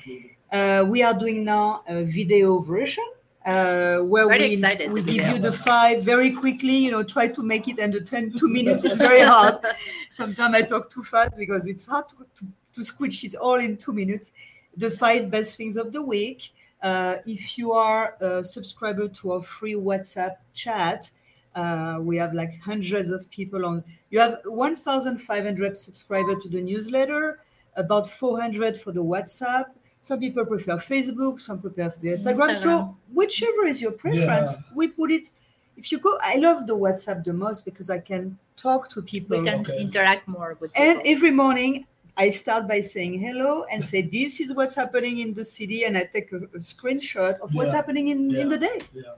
Uh, 0.51 0.84
we 0.88 1.01
are 1.03 1.13
doing 1.13 1.43
now 1.43 1.84
a 1.88 2.03
video 2.03 2.60
version 2.60 3.03
uh, 3.46 4.00
where 4.00 4.27
Very 4.27 4.50
we, 4.50 4.53
excited 4.53 4.91
we 4.91 5.01
give 5.01 5.25
you 5.25 5.39
the 5.39 5.51
five 5.53 6.03
very 6.03 6.31
quickly. 6.31 6.75
You 6.75 6.91
know, 6.91 7.03
try 7.03 7.27
to 7.29 7.43
make 7.43 7.67
it 7.69 7.79
under 7.79 8.01
10, 8.01 8.34
two 8.34 8.50
minutes. 8.50 8.84
It's 8.84 8.98
very 8.98 9.22
hard. 9.22 9.60
Sometimes 10.10 10.55
I 10.55 10.62
talk 10.63 10.89
too 10.89 11.03
fast 11.03 11.38
because 11.38 11.65
it's 11.67 11.86
hard 11.86 12.10
to, 12.10 12.15
to, 12.39 12.46
to 12.74 12.84
squish 12.84 13.24
it 13.24 13.36
all 13.36 13.55
in 13.55 13.77
two 13.77 13.93
minutes. 13.93 14.31
The 14.75 14.91
five 14.91 15.31
best 15.31 15.55
things 15.55 15.77
of 15.77 15.93
the 15.93 16.01
week. 16.01 16.51
Uh, 16.81 17.15
if 17.25 17.57
you 17.57 17.72
are 17.72 18.15
a 18.22 18.43
subscriber 18.43 19.07
to 19.07 19.31
our 19.34 19.41
free 19.41 19.74
WhatsApp 19.74 20.36
chat, 20.53 21.10
uh, 21.55 21.98
we 22.01 22.17
have 22.17 22.34
like 22.34 22.60
hundreds 22.60 23.10
of 23.10 23.29
people 23.31 23.65
on. 23.65 23.84
You 24.10 24.19
have 24.19 24.39
1,500 24.46 25.77
subscribers 25.77 26.43
to 26.43 26.50
the 26.50 26.62
newsletter, 26.62 27.39
about 27.75 28.10
400 28.10 28.79
for 28.79 28.91
the 28.91 29.03
WhatsApp. 29.03 29.65
Some 30.01 30.19
people 30.19 30.46
prefer 30.46 30.77
Facebook, 30.77 31.39
some 31.39 31.60
prefer 31.60 31.91
the 32.00 32.10
Instagram. 32.10 32.55
So 32.55 32.96
whichever 33.13 33.65
is 33.65 33.81
your 33.81 33.91
preference, 33.91 34.55
Yeah. 34.55 34.75
we 34.75 34.88
put 34.88 35.12
it. 35.12 35.31
If 35.75 35.91
you 35.91 36.00
go, 36.00 36.17
I 36.22 36.36
love 36.38 36.67
the 36.67 36.77
WhatsApp 36.77 37.24
the 37.24 37.34
most 37.34 37.65
because 37.65 37.89
I 37.89 38.00
can 38.00 38.38
talk 38.55 38.89
to 38.89 39.01
people. 39.01 39.39
We 39.39 39.46
can 39.46 39.62
Okay. 39.62 39.79
interact 39.81 40.27
more 40.27 40.57
with 40.60 40.72
And 40.75 41.01
every 41.05 41.31
morning, 41.31 41.86
I 42.17 42.29
start 42.29 42.67
by 42.67 42.79
saying 42.81 43.19
hello 43.19 43.65
and 43.71 43.83
say, 43.83 44.01
This 44.01 44.39
is 44.39 44.53
what's 44.53 44.75
happening 44.75 45.19
in 45.19 45.33
the 45.33 45.45
city. 45.45 45.83
And 45.83 45.97
I 45.97 46.03
take 46.12 46.31
a, 46.31 46.38
a 46.38 46.57
screenshot 46.57 47.39
of 47.39 47.53
what's 47.53 47.69
Yeah. 47.71 47.75
happening 47.75 48.07
in, 48.07 48.36
in 48.36 48.50
the 48.50 48.57
day. 48.57 48.81
Yeah, 48.93 49.13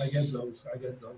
I 0.00 0.08
get 0.08 0.32
those. 0.32 0.64
I 0.72 0.76
get 0.78 1.00
those. 1.00 1.14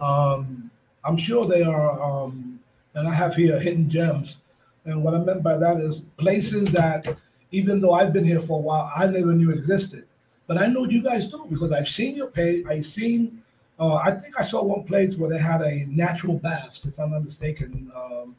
Um, 0.00 0.70
I'm 1.04 1.16
sure 1.16 1.46
they 1.46 1.62
are, 1.62 2.00
um, 2.02 2.60
and 2.94 3.08
I 3.08 3.14
have 3.14 3.34
here 3.34 3.58
hidden 3.58 3.88
gems. 3.90 4.38
And 4.84 5.02
what 5.02 5.14
I 5.14 5.18
meant 5.18 5.42
by 5.42 5.56
that 5.56 5.78
is 5.78 6.00
places 6.16 6.70
that, 6.72 7.06
even 7.50 7.80
though 7.80 7.94
I've 7.94 8.12
been 8.12 8.24
here 8.24 8.40
for 8.40 8.58
a 8.58 8.62
while, 8.62 8.92
I 8.94 9.06
never 9.06 9.32
knew 9.32 9.50
existed. 9.50 10.04
But 10.46 10.58
I 10.58 10.66
know 10.66 10.84
you 10.84 11.02
guys 11.02 11.26
do 11.28 11.44
because 11.50 11.72
I've 11.72 11.88
seen 11.88 12.14
your 12.14 12.28
page. 12.28 12.64
I've 12.68 12.86
seen, 12.86 13.42
uh, 13.80 13.96
I 13.96 14.12
think 14.12 14.38
I 14.38 14.42
saw 14.44 14.62
one 14.62 14.84
place 14.84 15.16
where 15.16 15.28
they 15.28 15.38
had 15.38 15.60
a 15.62 15.86
natural 15.86 16.34
baths, 16.38 16.84
if 16.86 16.98
I'm 17.00 17.10
not 17.10 17.24
mistaken. 17.24 17.90
Um, 17.96 18.36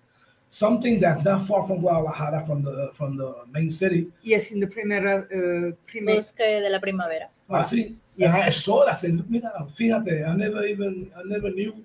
something 0.50 1.00
that's 1.00 1.24
not 1.24 1.48
far 1.48 1.66
from 1.68 1.80
Guadalajara, 1.80 2.46
from 2.46 2.64
the 2.64 2.92
from 2.94 3.18
the 3.18 3.36
main 3.52 3.72
city. 3.72 4.08
Yes, 4.22 4.52
in 4.52 4.60
the 4.60 4.68
Primera. 4.68 5.24
Uh, 5.26 5.76
Primera 5.88 6.16
Bosque 6.16 6.38
de 6.38 6.70
la 6.70 6.80
Primavera. 6.80 7.30
Así. 7.50 7.96
Yes. 8.16 8.34
And 8.34 8.44
I 8.44 8.50
saw 8.50 8.86
that. 8.86 8.94
I 8.94 8.98
said, 8.98 9.30
mira, 9.30 9.52
fíjate, 9.78 10.28
I 10.28 10.36
never 10.36 10.66
even, 10.66 11.12
I 11.16 11.22
never 11.26 11.52
knew. 11.52 11.84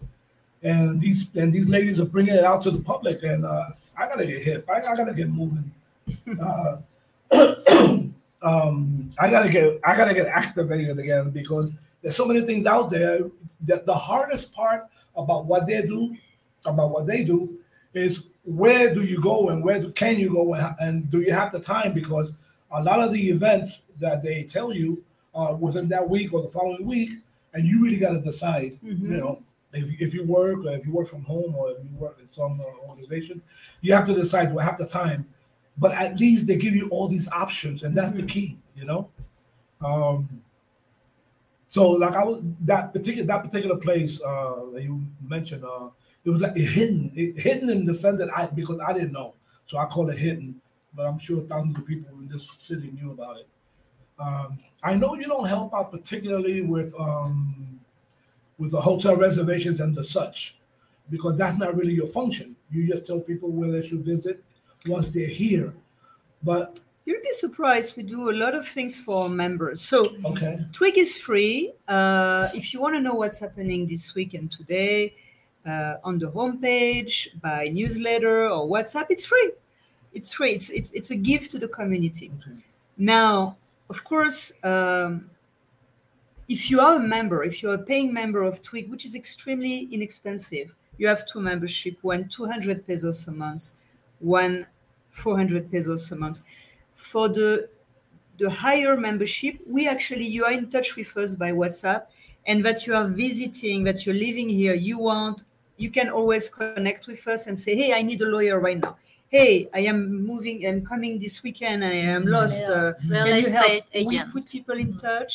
And 0.63 1.01
these 1.01 1.29
and 1.35 1.53
these 1.53 1.69
ladies 1.69 2.01
are 2.01 2.07
bringing 2.07 2.35
it 2.35 2.45
out 2.45 2.63
to 2.63 2.71
the 2.71 2.79
public, 2.79 3.23
and 3.23 3.45
uh, 3.45 3.71
I 3.97 4.07
gotta 4.07 4.25
get 4.25 4.43
hip. 4.43 4.69
I, 4.71 4.79
I 4.79 4.97
gotta 4.97 5.13
get 5.13 5.29
moving. 5.29 5.71
uh, 6.41 6.77
um, 8.43 9.11
I 9.19 9.29
gotta 9.29 9.51
get, 9.51 9.81
I 9.85 9.97
gotta 9.97 10.15
get 10.15 10.27
activated 10.29 10.99
again 10.99 11.31
because 11.31 11.71
there's 12.01 12.17
so 12.17 12.27
many 12.27 12.43
things 12.43 12.67
out 12.67 12.91
there. 12.91 13.21
That 13.67 13.87
the 13.87 13.95
hardest 13.95 14.53
part 14.53 14.87
about 15.15 15.47
what 15.47 15.67
they 15.67 15.83
do, 15.83 16.17
about 16.65 16.91
what 16.91 17.07
they 17.07 17.25
do, 17.25 17.59
is 17.93 18.25
where 18.45 18.95
do 18.95 19.03
you 19.03 19.21
go 19.21 19.51
and 19.51 19.63
where 19.63 19.81
do, 19.81 19.91
can 19.93 20.19
you 20.19 20.31
go 20.33 20.55
and, 20.55 21.11
do 21.11 21.21
you 21.21 21.33
have 21.33 21.53
the 21.53 21.61
time? 21.61 21.93
Because 21.93 22.33
a 22.71 22.83
lot 22.83 23.01
of 23.01 23.13
the 23.13 23.31
events 23.31 23.83
that 24.01 24.23
they 24.23 24.45
tell 24.45 24.73
you 24.73 25.03
uh, 25.35 25.57
within 25.59 25.89
that 25.89 26.09
week 26.09 26.33
or 26.33 26.43
the 26.43 26.49
following 26.49 26.85
week, 26.85 27.11
and 27.55 27.65
you 27.67 27.83
really 27.83 27.99
got 27.99 28.13
to 28.13 28.21
decide. 28.21 28.79
Mhm. 28.85 29.03
You 29.03 29.09
know, 29.09 29.43
if, 29.73 30.01
if 30.01 30.15
you 30.15 30.25
work 30.25 30.65
or 30.65 30.73
if 30.73 30.87
you 30.87 30.93
work 30.93 31.09
from 31.09 31.23
home 31.23 31.55
or 31.55 31.71
if 31.73 31.79
you 31.85 31.97
work 31.97 32.19
in 32.21 32.29
some 32.31 32.61
uh, 32.61 32.89
organization, 32.89 33.41
you 33.81 33.93
have 33.95 34.07
to 34.07 34.15
decide. 34.15 34.51
Do 34.51 34.59
I 34.59 34.65
have 34.65 34.79
the 34.79 34.87
time? 34.87 35.27
But 35.79 35.93
at 35.93 36.19
least 36.21 36.47
they 36.47 36.57
give 36.57 36.75
you 36.75 36.89
all 36.91 37.09
these 37.09 37.29
options, 37.29 37.83
and 37.83 37.97
that's 37.97 38.13
the 38.13 38.23
key. 38.23 38.59
You 38.75 38.85
know. 38.87 39.09
Um, 39.85 40.29
so 41.69 41.91
like 41.93 42.15
I 42.15 42.25
was 42.25 42.43
that 42.61 42.93
particular 42.93 43.27
that 43.27 43.43
particular 43.43 43.77
place 43.77 44.21
uh, 44.21 44.67
that 44.73 44.83
you 44.83 45.03
mentioned, 45.27 45.65
uh, 45.65 45.89
it 46.25 46.31
was 46.31 46.43
like 46.43 46.57
hidden, 46.57 47.11
it, 47.15 47.39
hidden 47.39 47.69
in 47.71 47.85
the 47.85 47.95
sense 47.95 48.19
that 48.19 48.37
I 48.37 48.47
because 48.47 48.79
I 48.81 48.93
didn't 48.93 49.13
know, 49.13 49.35
so 49.67 49.79
I 49.79 49.87
call 49.87 50.09
it 50.11 50.19
hidden. 50.19 50.61
But 50.95 51.07
I'm 51.07 51.19
sure 51.19 51.41
thousands 51.43 51.79
of 51.79 51.87
people 51.87 52.11
in 52.19 52.29
this 52.29 52.47
city 52.59 52.91
knew 52.91 53.13
about 53.13 53.39
it. 53.39 53.49
Um, 54.19 54.59
I 54.83 54.95
know 54.95 55.15
you 55.15 55.27
don't 55.27 55.49
help 55.49 55.75
out 55.75 55.91
particularly 55.91 56.61
with 56.61 56.95
um, 56.99 57.81
with 58.59 58.71
the 58.73 58.81
hotel 58.81 59.17
reservations 59.17 59.81
and 59.81 59.95
the 59.95 60.05
such, 60.05 60.59
because 61.11 61.37
that's 61.37 61.59
not 61.59 61.77
really 61.77 61.95
your 61.95 62.09
function. 62.09 62.55
You 62.71 62.87
just 62.87 63.07
tell 63.07 63.21
people 63.21 63.51
where 63.51 63.71
they 63.71 63.83
should 63.83 64.05
visit 64.05 64.45
once 64.87 65.09
they're 65.11 65.27
here. 65.27 65.73
But 66.43 66.81
You'll 67.05 67.21
be 67.21 67.33
surprised. 67.33 67.97
We 67.97 68.05
do 68.05 68.31
a 68.31 68.33
lot 68.33 68.55
of 68.55 68.69
things 68.69 69.01
for 69.01 69.25
our 69.25 69.29
members. 69.29 69.81
So 69.81 70.15
okay, 70.25 70.61
Twig 70.73 70.97
is 70.99 71.17
free. 71.17 71.73
Uh, 71.89 72.49
if 72.55 72.73
you 72.73 72.81
want 72.81 72.95
to 72.95 73.01
know 73.01 73.15
what's 73.15 73.41
happening 73.41 73.89
this 73.89 74.15
week 74.15 74.35
and 74.35 74.51
today 74.51 75.15
uh, 75.67 75.97
on 76.03 76.19
the 76.19 76.31
homepage, 76.31 77.41
by 77.41 77.67
newsletter 77.67 78.49
or 78.49 78.69
WhatsApp, 78.69 79.07
it's 79.11 79.25
free. 79.25 79.53
It's 80.13 80.33
free. 80.33 80.53
It's 80.53 80.71
it's 80.71 80.91
it's 80.93 81.11
a 81.11 81.17
gift 81.17 81.51
to 81.53 81.59
the 81.59 81.69
community. 81.69 82.31
okay, 82.41 82.57
Now, 82.97 83.57
of 83.89 84.05
course, 84.05 84.53
um, 84.63 85.31
if 86.49 86.71
you 86.71 86.81
are 86.81 86.97
a 86.97 87.01
member, 87.01 87.45
if 87.45 87.63
you're 87.63 87.75
a 87.75 87.79
paying 87.79 88.13
member 88.13 88.43
of 88.43 88.63
Twig, 88.63 88.91
which 88.91 89.05
is 89.05 89.15
extremely 89.15 89.89
inexpensive, 89.91 90.75
you 90.99 91.07
have 91.09 91.27
two 91.27 91.41
membership, 91.41 91.97
one 92.03 92.29
200 92.29 92.87
pesos 92.87 93.27
a 93.29 93.33
month, 93.33 93.73
one 94.19 94.67
400 95.11 95.71
pesos 95.71 96.11
a 96.13 96.17
month. 96.17 96.43
For 96.97 97.29
the 97.29 97.69
the 98.39 98.51
higher 98.51 98.97
membership, 98.97 99.61
we 99.67 99.89
actually 99.89 100.27
you 100.27 100.45
are 100.45 100.53
in 100.53 100.69
touch 100.69 100.97
with 100.97 101.17
us 101.17 101.35
by 101.35 101.53
WhatsApp, 101.53 102.07
and 102.47 102.65
that 102.65 102.87
you 102.87 102.95
are 102.95 103.07
visiting, 103.07 103.85
that 103.85 104.05
you're 104.05 104.15
living 104.15 104.49
here, 104.49 104.75
you 104.75 104.99
want, 104.99 105.45
you 105.83 105.91
can 105.91 106.09
always 106.19 106.45
connect 106.49 107.03
with 107.09 107.23
us 107.35 107.41
and 107.49 107.59
say, 107.59 107.73
hey, 107.81 107.91
I 107.99 108.03
need 108.03 108.21
a 108.23 108.27
lawyer 108.37 108.57
right 108.61 108.81
now. 108.87 108.95
Hey, 109.37 109.69
I 109.75 109.81
am 109.93 109.99
moving, 110.31 110.57
I'm 110.69 110.83
coming 110.93 111.19
this 111.19 111.43
weekend, 111.43 111.79
I 111.85 111.97
am 112.17 112.23
lost. 112.37 112.61
Yeah. 112.61 112.71
Uh, 112.71 112.93
Real 113.09 113.25
can 113.27 113.37
you 113.45 113.51
help? 113.51 113.71
estate 113.73 114.07
We 114.07 114.17
put 114.35 114.45
people 114.57 114.77
in 114.85 114.91
Mhm. 114.93 115.01
touch. 115.09 115.35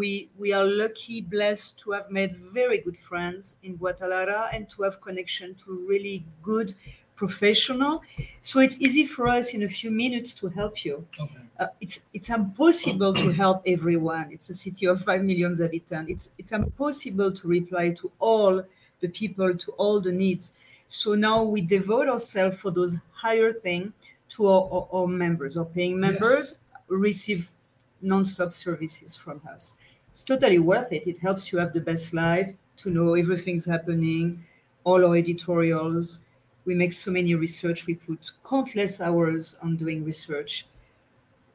We 0.00 0.08
we 0.42 0.48
are 0.58 0.66
lucky, 0.84 1.16
blessed 1.36 1.70
to 1.80 1.86
have 1.96 2.06
made 2.18 2.32
very 2.58 2.78
good 2.86 2.98
friends 3.08 3.42
in 3.66 3.70
Guadalajara 3.80 4.42
and 4.54 4.62
to 4.72 4.76
have 4.86 4.94
connection 5.06 5.48
to 5.62 5.68
really 5.92 6.16
good 6.50 6.68
professional. 7.22 7.94
So 8.50 8.54
it's 8.66 8.78
easy 8.86 9.04
for 9.14 9.24
us 9.38 9.46
in 9.56 9.60
a 9.64 9.70
few 9.78 9.90
minutes 10.04 10.30
to 10.40 10.44
help 10.60 10.74
you. 10.86 10.96
okay. 11.24 11.42
Uh, 11.62 11.66
it's 11.84 11.96
it's 12.16 12.30
impossible 12.40 13.12
to 13.22 13.26
help 13.42 13.58
everyone. 13.76 14.26
It's 14.34 14.48
a 14.54 14.56
city 14.64 14.84
of 14.92 14.96
five 15.08 15.22
million 15.30 15.50
inhabitants. 15.52 16.08
It's 16.14 16.24
it's 16.40 16.52
impossible 16.62 17.30
to 17.38 17.44
reply 17.58 17.86
to 18.00 18.06
all 18.28 18.54
the 19.00 19.08
people, 19.08 19.56
to 19.56 19.72
all 19.72 20.00
the 20.00 20.12
needs. 20.12 20.54
So 20.88 21.14
now 21.14 21.42
we 21.42 21.60
devote 21.60 22.08
ourselves 22.08 22.58
for 22.58 22.70
those 22.70 22.96
higher 23.12 23.52
things 23.52 23.92
to 24.30 24.46
our, 24.46 24.68
our, 24.70 24.88
our 24.92 25.06
members. 25.06 25.56
Our 25.56 25.64
paying 25.64 25.98
members 25.98 26.58
receive 26.88 27.50
non-stop 28.00 28.52
services 28.52 29.16
from 29.16 29.40
us. 29.50 29.78
It's 30.12 30.22
totally 30.22 30.58
worth 30.58 30.92
it. 30.92 31.06
It 31.06 31.18
helps 31.20 31.52
you 31.52 31.58
have 31.58 31.72
the 31.72 31.80
best 31.80 32.12
life, 32.14 32.56
to 32.78 32.90
know 32.90 33.14
everything's 33.14 33.64
happening, 33.64 34.44
all 34.84 35.04
our 35.04 35.16
editorials. 35.16 36.20
We 36.64 36.74
make 36.74 36.92
so 36.92 37.10
many 37.10 37.34
research. 37.34 37.86
We 37.86 37.94
put 37.94 38.30
countless 38.48 39.00
hours 39.00 39.58
on 39.62 39.76
doing 39.76 40.04
research 40.04 40.66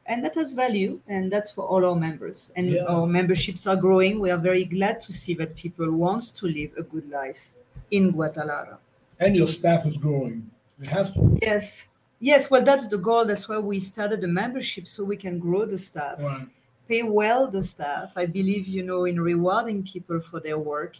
and 0.06 0.22
that 0.24 0.34
has 0.34 0.54
value 0.54 1.00
and 1.08 1.32
that's 1.32 1.50
for 1.50 1.64
all 1.64 1.84
our 1.84 1.96
members 1.96 2.52
and 2.56 2.68
Yeah. 2.68 2.84
our 2.94 3.06
memberships 3.06 3.66
are 3.66 3.76
growing 3.76 4.20
we 4.20 4.30
are 4.30 4.42
very 4.50 4.64
glad 4.64 5.00
to 5.06 5.12
see 5.12 5.34
that 5.40 5.54
people 5.56 5.90
wants 5.90 6.30
to 6.38 6.46
live 6.46 6.70
a 6.76 6.82
good 6.82 7.08
life 7.10 7.42
in 7.90 8.10
guadalajara 8.12 8.78
And 9.20 9.36
your 9.36 9.48
staff 9.48 9.86
is 9.86 9.96
growing. 9.96 10.50
It 10.82 10.88
has 10.96 11.06
to. 11.14 11.20
yes 11.42 11.88
yes 12.20 12.50
well 12.50 12.62
that's 12.70 12.86
the 12.94 12.98
goal 13.08 13.24
that's 13.24 13.48
why 13.48 13.58
we 13.58 13.78
started 13.92 14.20
the 14.20 14.32
membership 14.42 14.84
so 14.94 14.98
we 15.12 15.16
can 15.16 15.38
grow 15.38 15.64
the 15.74 15.78
staff 15.78 16.16
Right. 16.20 16.46
pay 16.88 17.02
well 17.20 17.42
the 17.56 17.62
staff 17.62 18.08
i 18.22 18.26
believe 18.38 18.64
you 18.76 18.82
know 18.90 19.02
in 19.10 19.16
rewarding 19.32 19.82
people 19.94 20.18
for 20.28 20.38
their 20.46 20.58
work 20.72 20.92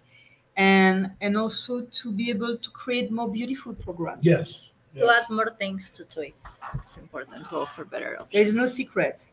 and 0.56 1.10
and 1.24 1.36
also 1.36 1.72
to 2.00 2.06
be 2.12 2.30
able 2.30 2.56
to 2.64 2.70
create 2.70 3.10
more 3.10 3.28
beautiful 3.38 3.72
programs 3.86 4.24
Yes. 4.34 4.70
To 4.94 5.00
yes. 5.04 5.24
add 5.24 5.30
more 5.34 5.50
things 5.58 5.90
to 5.90 6.04
Twig. 6.04 6.34
It's 6.74 6.98
important 6.98 7.48
to 7.50 7.56
offer 7.56 7.84
better 7.84 8.14
options. 8.20 8.32
there 8.32 8.42
is 8.42 8.54
no 8.54 8.66
secret 8.66 9.28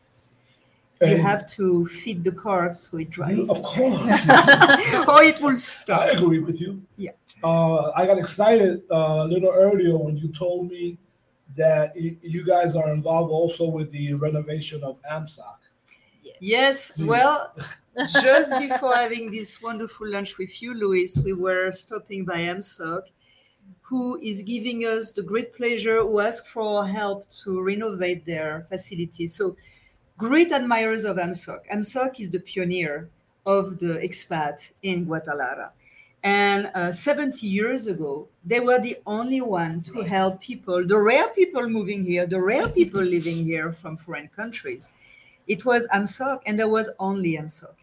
you 1.08 1.16
have 1.18 1.48
to 1.48 1.86
feed 1.86 2.22
the 2.24 2.32
car 2.32 2.74
so 2.74 2.98
it 2.98 3.10
drives 3.10 3.48
Of 3.48 3.62
course. 3.62 4.28
or 5.08 5.22
it 5.22 5.40
will 5.40 5.56
stop. 5.56 6.02
I 6.02 6.10
agree 6.10 6.38
with 6.38 6.60
you. 6.60 6.82
Yeah. 6.96 7.12
Uh, 7.42 7.90
I 7.96 8.06
got 8.06 8.18
excited 8.18 8.82
uh, 8.90 9.24
a 9.24 9.26
little 9.26 9.52
earlier 9.52 9.96
when 9.96 10.16
you 10.16 10.28
told 10.28 10.70
me 10.70 10.98
that 11.56 11.92
y- 11.96 12.16
you 12.22 12.44
guys 12.44 12.76
are 12.76 12.90
involved 12.92 13.30
also 13.30 13.66
with 13.66 13.90
the 13.90 14.14
renovation 14.14 14.82
of 14.84 14.96
AMSOC. 15.10 15.56
Yes, 16.40 16.92
Please. 16.92 17.06
well, 17.06 17.54
just 18.22 18.58
before 18.58 18.94
having 18.96 19.30
this 19.30 19.62
wonderful 19.62 20.08
lunch 20.08 20.38
with 20.38 20.60
you, 20.62 20.74
Luis, 20.74 21.18
we 21.18 21.32
were 21.32 21.70
stopping 21.70 22.24
by 22.24 22.38
AMSOC, 22.38 23.02
who 23.80 24.20
is 24.20 24.42
giving 24.42 24.82
us 24.82 25.12
the 25.12 25.22
great 25.22 25.54
pleasure, 25.54 26.00
who 26.00 26.20
ask 26.20 26.46
for 26.46 26.80
our 26.80 26.86
help 26.86 27.28
to 27.44 27.60
renovate 27.60 28.24
their 28.24 28.66
facility. 28.68 29.26
So, 29.26 29.56
great 30.18 30.52
admirers 30.52 31.04
of 31.04 31.16
AMSOC. 31.16 31.60
AMSOC 31.72 32.20
is 32.20 32.30
the 32.30 32.40
pioneer 32.40 33.08
of 33.46 33.78
the 33.78 33.98
expat 34.02 34.72
in 34.82 35.04
Guadalajara. 35.04 35.72
And 36.24 36.70
uh, 36.74 36.92
70 36.92 37.46
years 37.46 37.88
ago, 37.88 38.28
they 38.44 38.60
were 38.60 38.80
the 38.80 38.96
only 39.06 39.40
one 39.40 39.82
to 39.82 40.02
help 40.02 40.40
people, 40.40 40.86
the 40.86 40.98
rare 40.98 41.28
people 41.28 41.68
moving 41.68 42.04
here, 42.04 42.26
the 42.26 42.40
rare 42.40 42.68
people 42.68 43.02
living 43.02 43.44
here 43.44 43.72
from 43.72 43.96
foreign 43.96 44.28
countries. 44.28 44.92
It 45.48 45.64
was 45.64 45.88
AMSOC, 45.88 46.42
and 46.46 46.58
there 46.58 46.68
was 46.68 46.90
only 47.00 47.36
AMSOC. 47.36 47.74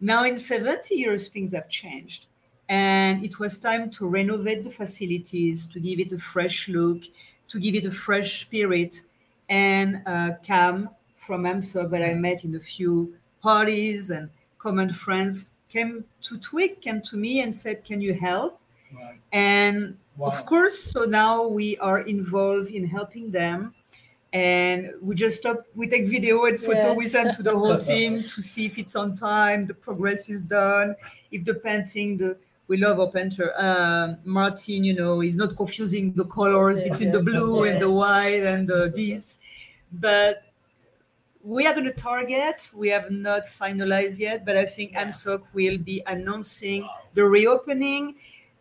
Now, 0.00 0.24
in 0.24 0.36
70 0.36 0.94
years, 0.94 1.28
things 1.28 1.52
have 1.52 1.68
changed. 1.68 2.26
And 2.68 3.24
it 3.24 3.38
was 3.38 3.58
time 3.58 3.90
to 3.90 4.06
renovate 4.06 4.64
the 4.64 4.70
facilities, 4.70 5.66
to 5.66 5.80
give 5.80 6.00
it 6.00 6.12
a 6.12 6.18
fresh 6.18 6.68
look, 6.68 7.02
to 7.48 7.60
give 7.60 7.74
it 7.74 7.84
a 7.84 7.90
fresh 7.90 8.40
spirit. 8.40 9.02
And 9.48 10.02
uh, 10.06 10.32
Cam 10.42 10.88
from 11.16 11.44
AMSOC, 11.44 11.90
that 11.90 12.02
I 12.02 12.14
met 12.14 12.44
in 12.44 12.54
a 12.56 12.60
few 12.60 13.14
parties 13.42 14.10
and 14.10 14.30
common 14.58 14.90
friends, 14.92 15.50
came 15.68 16.04
to 16.22 16.38
Twig, 16.38 16.80
came 16.80 17.02
to 17.02 17.16
me 17.16 17.40
and 17.40 17.54
said, 17.54 17.84
Can 17.84 18.00
you 18.00 18.14
help? 18.14 18.60
Right. 18.94 19.20
And 19.32 19.98
Wow. 20.16 20.28
of 20.28 20.46
course, 20.46 20.78
so 20.78 21.04
now 21.04 21.44
we 21.46 21.76
are 21.78 21.98
involved 22.00 22.70
in 22.70 22.86
helping 22.86 23.32
them. 23.32 23.74
And 24.32 24.92
we 25.00 25.14
just 25.14 25.38
stop, 25.38 25.64
we 25.74 25.88
take 25.88 26.06
video 26.08 26.44
and 26.44 26.58
photo, 26.58 26.94
we 26.94 27.06
send 27.08 27.34
to 27.36 27.42
the 27.42 27.56
whole 27.56 27.78
team 27.92 28.22
to 28.22 28.42
see 28.42 28.66
if 28.66 28.78
it's 28.78 28.96
on 28.96 29.14
time, 29.14 29.66
the 29.66 29.74
progress 29.74 30.28
is 30.28 30.42
done, 30.42 30.96
if 31.30 31.44
the 31.44 31.54
painting, 31.54 32.16
the 32.16 32.36
we 32.68 32.76
love 32.78 32.98
our 32.98 33.10
painter. 33.10 33.52
Um, 33.60 34.18
Martin, 34.24 34.84
you 34.84 34.94
know, 34.94 35.20
is 35.22 35.36
not 35.36 35.56
confusing 35.56 36.12
the 36.14 36.24
colors 36.24 36.78
Yes, 36.78 36.88
between 36.90 37.10
the 37.12 37.18
yes, 37.18 37.24
blue 37.26 37.64
and 37.64 37.80
the 37.80 37.90
white 37.90 38.42
and 38.42 38.66
the 38.68 38.92
this. 38.94 39.38
But 39.92 40.42
we 41.42 41.66
are 41.66 41.74
going 41.74 41.84
to 41.84 41.92
target. 41.92 42.70
We 42.74 42.88
have 42.88 43.10
not 43.10 43.42
finalized 43.46 44.18
yet, 44.18 44.46
but 44.46 44.56
I 44.56 44.64
think 44.64 44.94
AMSOC 44.94 45.42
will 45.52 45.76
be 45.78 46.02
announcing 46.06 46.88
the 47.12 47.24
reopening. 47.24 48.14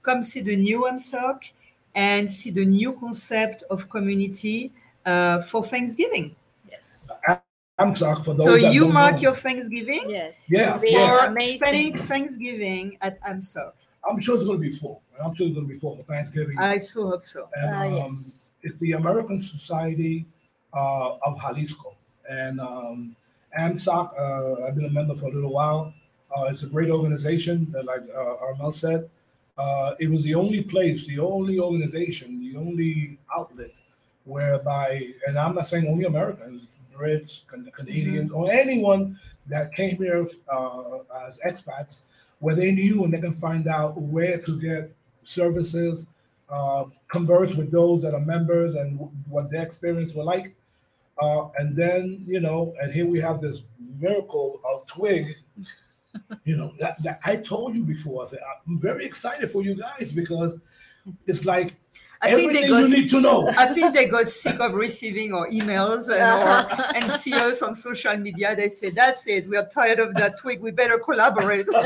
Come 0.04 0.22
see 0.22 0.42
the 0.42 0.56
new 0.58 0.82
AMSOC 0.92 1.52
and 1.96 2.30
see 2.30 2.52
the 2.52 2.66
new 2.66 2.94
concept 2.94 3.64
of 3.70 3.90
community 3.90 4.74
uh, 5.06 5.44
for 5.44 5.64
Thanksgiving. 5.64 6.36
Yes. 6.70 7.10
I'm 7.80 7.96
sorry 7.96 8.22
for 8.22 8.34
those. 8.34 8.46
so 8.46 8.58
that 8.58 8.74
you 8.74 8.82
don't 8.82 8.94
mark 8.94 9.16
know. 9.16 9.22
your 9.22 9.36
Thanksgiving 9.36 10.10
Yes. 10.10 10.46
Yeah, 10.50 10.78
They 10.78 10.94
for 10.94 11.20
amazing. 11.26 11.58
spending 11.58 11.98
Thanksgiving 11.98 12.98
at 13.02 13.22
AMSOC. 13.24 13.72
I'm 14.10 14.20
sure 14.20 14.36
it's 14.36 14.44
going 14.44 14.62
to 14.62 14.70
be 14.70 14.76
full. 14.76 15.02
I'm 15.24 15.34
sure 15.36 15.48
it's 15.48 15.56
going 15.56 15.68
to 15.68 15.74
be 15.74 15.80
full 15.80 15.96
for 15.96 16.04
Thanksgiving. 16.04 16.58
I 16.60 16.80
so 16.80 17.08
hope 17.08 17.24
so. 17.26 17.50
and 17.56 17.70
Ah, 17.76 17.84
um, 17.84 17.94
yes. 18.14 18.50
it's 18.62 18.76
the 18.78 18.94
American 18.94 19.42
Society 19.42 20.26
uh, 20.74 21.16
of 21.26 21.40
Jalisco. 21.42 21.96
And 22.30 22.60
um, 22.60 23.16
AMSOC, 23.58 24.12
uh, 24.20 24.64
I've 24.66 24.76
been 24.76 24.86
a 24.86 24.90
member 24.90 25.16
for 25.16 25.28
a 25.28 25.32
little 25.32 25.52
while. 25.54 25.94
Uh, 26.36 26.46
it's 26.50 26.64
a 26.64 26.68
great 26.68 26.90
organization, 26.90 27.74
uh, 27.78 27.84
like 27.84 28.02
uh, 28.16 28.36
Armel 28.46 28.72
said. 28.74 29.10
Uh, 29.58 29.94
it 30.00 30.10
was 30.10 30.24
the 30.24 30.34
only 30.34 30.64
place, 30.64 31.06
the 31.06 31.20
only 31.20 31.60
organization, 31.60 32.42
the 32.42 32.58
only 32.58 33.20
outlet 33.38 33.70
whereby, 34.26 35.08
and 35.28 35.38
I'm 35.38 35.54
not 35.56 35.68
saying 35.68 35.86
only 35.88 36.06
Americans, 36.06 36.68
Brits, 36.98 37.46
Can- 37.48 37.70
Canadians, 37.72 38.32
or 38.32 38.50
anyone 38.52 39.20
that 39.48 39.74
came 39.76 39.98
here 39.98 40.28
uh, 40.52 41.00
as 41.28 41.40
expats, 41.46 42.02
where 42.44 42.56
they 42.56 42.74
knew 42.74 43.06
and 43.06 43.14
they 43.14 43.22
can 43.22 43.34
find 43.34 43.70
out 43.70 43.96
where 43.96 44.38
to 44.38 44.60
get 44.60 44.94
services, 45.24 46.08
uh, 46.50 46.84
converse 47.08 47.56
with 47.56 47.72
those 47.72 48.02
that 48.02 48.14
are 48.14 48.20
members 48.20 48.76
and 48.76 49.00
w- 49.00 49.12
what 49.30 49.50
their 49.50 49.66
experience 49.66 50.14
were 50.14 50.26
like. 50.26 50.54
Uh, 51.22 51.48
and 51.58 51.74
then, 51.74 52.22
you 52.28 52.42
know, 52.42 52.76
and 52.82 52.92
here 52.92 53.06
we 53.06 53.18
have 53.18 53.40
this 53.40 53.62
miracle 53.98 54.60
of 54.70 54.86
Twig. 54.88 55.36
You 56.46 56.58
know, 56.58 56.76
that, 56.80 57.02
that 57.02 57.20
I 57.26 57.38
told 57.38 57.74
you 57.74 57.84
before, 57.84 58.28
I 58.28 58.38
I'm 58.68 58.80
very 58.80 59.04
excited 59.04 59.50
for 59.50 59.64
you 59.64 59.74
guys 59.74 60.12
because 60.12 60.54
it's 61.26 61.44
like 61.44 61.74
I 62.24 62.36
think 62.36 62.54
they 62.54 62.68
got 62.68 62.80
you 62.80 62.90
need 62.90 63.10
to 63.10 63.20
know. 63.22 63.50
I 63.50 63.68
think 63.68 63.94
they 63.94 64.08
got 64.08 64.28
sick 64.28 64.60
of 64.60 64.74
receiving 64.74 65.34
our 65.34 65.48
emails 65.50 66.10
and, 66.10 66.22
or, 66.22 66.96
and 66.96 67.10
see 67.12 67.34
us 67.34 67.62
on 67.62 67.74
social 67.76 68.16
media. 68.18 68.56
They 68.56 68.70
say, 68.70 68.90
"That's 68.92 69.28
it. 69.28 69.48
We 69.50 69.58
are 69.58 69.68
tired 69.68 70.00
of 70.00 70.16
that 70.16 70.40
twig. 70.40 70.62
We 70.62 70.72
better 70.72 70.98
collaborate." 70.98 71.68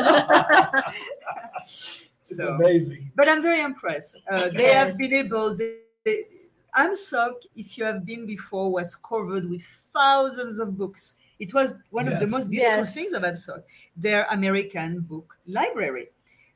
It's 2.29 2.35
so, 2.37 2.55
amazing. 2.55 3.11
but 3.15 3.29
I'm 3.29 3.41
very 3.41 3.61
impressed. 3.61 4.21
Uh, 4.29 4.49
they 4.49 4.73
have 4.73 4.97
been 4.97 5.13
able. 5.13 5.55
They, 5.55 5.75
they, 6.03 6.25
AMSOC, 6.77 7.33
if 7.55 7.77
you 7.77 7.85
have 7.85 8.05
been 8.05 8.25
before, 8.25 8.71
was 8.71 8.95
covered 8.95 9.49
with 9.49 9.63
thousands 9.93 10.59
of 10.59 10.77
books. 10.77 11.15
It 11.39 11.53
was 11.53 11.75
one 11.89 12.07
of 12.07 12.19
the 12.19 12.27
most 12.27 12.49
beautiful 12.49 12.77
Yes. 12.79 12.93
things 12.93 13.13
of 13.13 13.23
AMSOC, 13.23 13.63
their 13.95 14.25
American 14.29 14.99
book 15.01 15.37
library. 15.47 16.09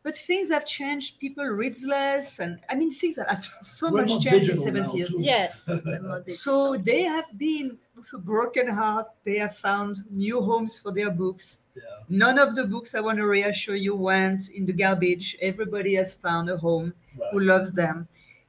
But 0.04 0.18
things 0.18 0.50
have 0.50 0.66
changed. 0.66 1.20
People 1.20 1.46
read 1.46 1.78
less, 1.86 2.40
and 2.40 2.60
I 2.70 2.76
mean, 2.76 2.90
things 2.90 3.18
have 3.18 3.46
so 3.62 3.92
We're 3.92 4.06
much 4.06 4.24
changed 4.24 4.50
in 4.50 4.60
70 4.60 4.98
years. 4.98 5.14
Yes. 5.18 5.70
So 6.28 6.76
they 6.78 7.04
have 7.04 7.26
been 7.38 7.78
broken 8.24 8.68
heart. 8.68 9.08
They 9.24 9.38
have 9.38 9.56
found 9.58 9.98
new 10.10 10.42
homes 10.42 10.80
for 10.80 10.92
their 10.92 11.12
books. 11.12 11.62
Yeah. 11.76 11.84
None 12.10 12.40
of 12.40 12.56
the 12.56 12.66
books 12.66 12.96
I 12.96 13.00
want 13.00 13.20
to 13.20 13.28
reassure 13.28 13.76
you 13.76 13.96
went 13.96 14.50
in 14.50 14.66
the 14.66 14.74
garbage. 14.74 15.38
Everybody 15.42 15.94
has 15.96 16.14
found 16.16 16.50
a 16.50 16.58
home 16.58 16.94
who 17.32 17.40
loves 17.42 17.72
them. 17.74 18.08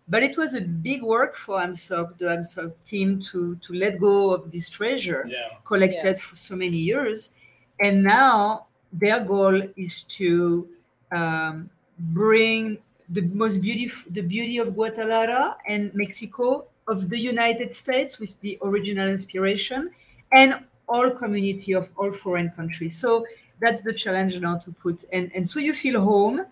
But 0.08 0.22
it 0.22 0.36
was 0.36 0.54
a 0.54 0.60
big 0.60 1.02
work 1.02 1.36
for 1.36 1.58
AMSOC, 1.60 2.18
the 2.18 2.24
AMSOC 2.26 2.74
team, 2.84 3.20
to, 3.20 3.56
to 3.56 3.72
let 3.74 4.00
go 4.00 4.34
of 4.34 4.50
this 4.50 4.68
treasure 4.68 5.24
Yeah. 5.28 5.48
collected 5.64 6.18
for 6.18 6.34
so 6.34 6.56
many 6.56 6.76
years. 6.78 7.34
And 7.80 8.02
now 8.02 8.66
their 8.92 9.20
goal 9.20 9.62
is 9.76 10.02
to 10.18 10.68
um, 11.12 11.70
bring 11.98 12.78
the 13.08 13.22
most 13.22 13.58
beautiful, 13.62 14.10
the 14.12 14.22
beauty 14.22 14.58
of 14.58 14.74
Guadalajara 14.74 15.56
and 15.68 15.94
Mexico 15.94 16.66
of 16.88 17.08
the 17.10 17.18
United 17.18 17.74
States 17.74 18.18
with 18.18 18.38
the 18.40 18.58
original 18.62 19.08
inspiration 19.08 19.90
and 20.32 20.58
all 20.88 21.10
community 21.10 21.72
of 21.74 21.88
all 21.96 22.12
foreign 22.12 22.50
countries. 22.50 22.96
So 22.98 23.26
that's 23.60 23.82
the 23.82 23.92
challenge 23.92 24.38
now 24.40 24.58
to 24.58 24.70
put. 24.82 25.04
And, 25.12 25.30
and 25.34 25.46
so 25.48 25.60
you 25.60 25.74
feel 25.74 26.00
home. 26.00 26.46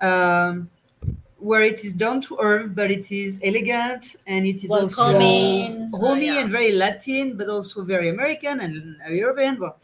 Um, 0.00 0.70
where 1.38 1.62
it 1.62 1.84
is 1.86 1.94
down 1.94 2.20
to 2.20 2.36
earth, 2.38 2.74
but 2.76 2.90
it 2.90 3.10
is 3.10 3.40
elegant 3.42 4.16
and 4.26 4.44
it 4.44 4.62
is 4.62 4.70
also 4.70 5.04
Welcoming. 5.04 5.90
homey 5.94 6.26
Yeah. 6.26 6.40
and 6.40 6.50
very 6.50 6.72
Latin, 6.72 7.34
but 7.34 7.48
also 7.48 7.82
very 7.82 8.10
American 8.10 8.60
and 8.60 8.96
European. 9.10 9.58
Well, 9.58 9.78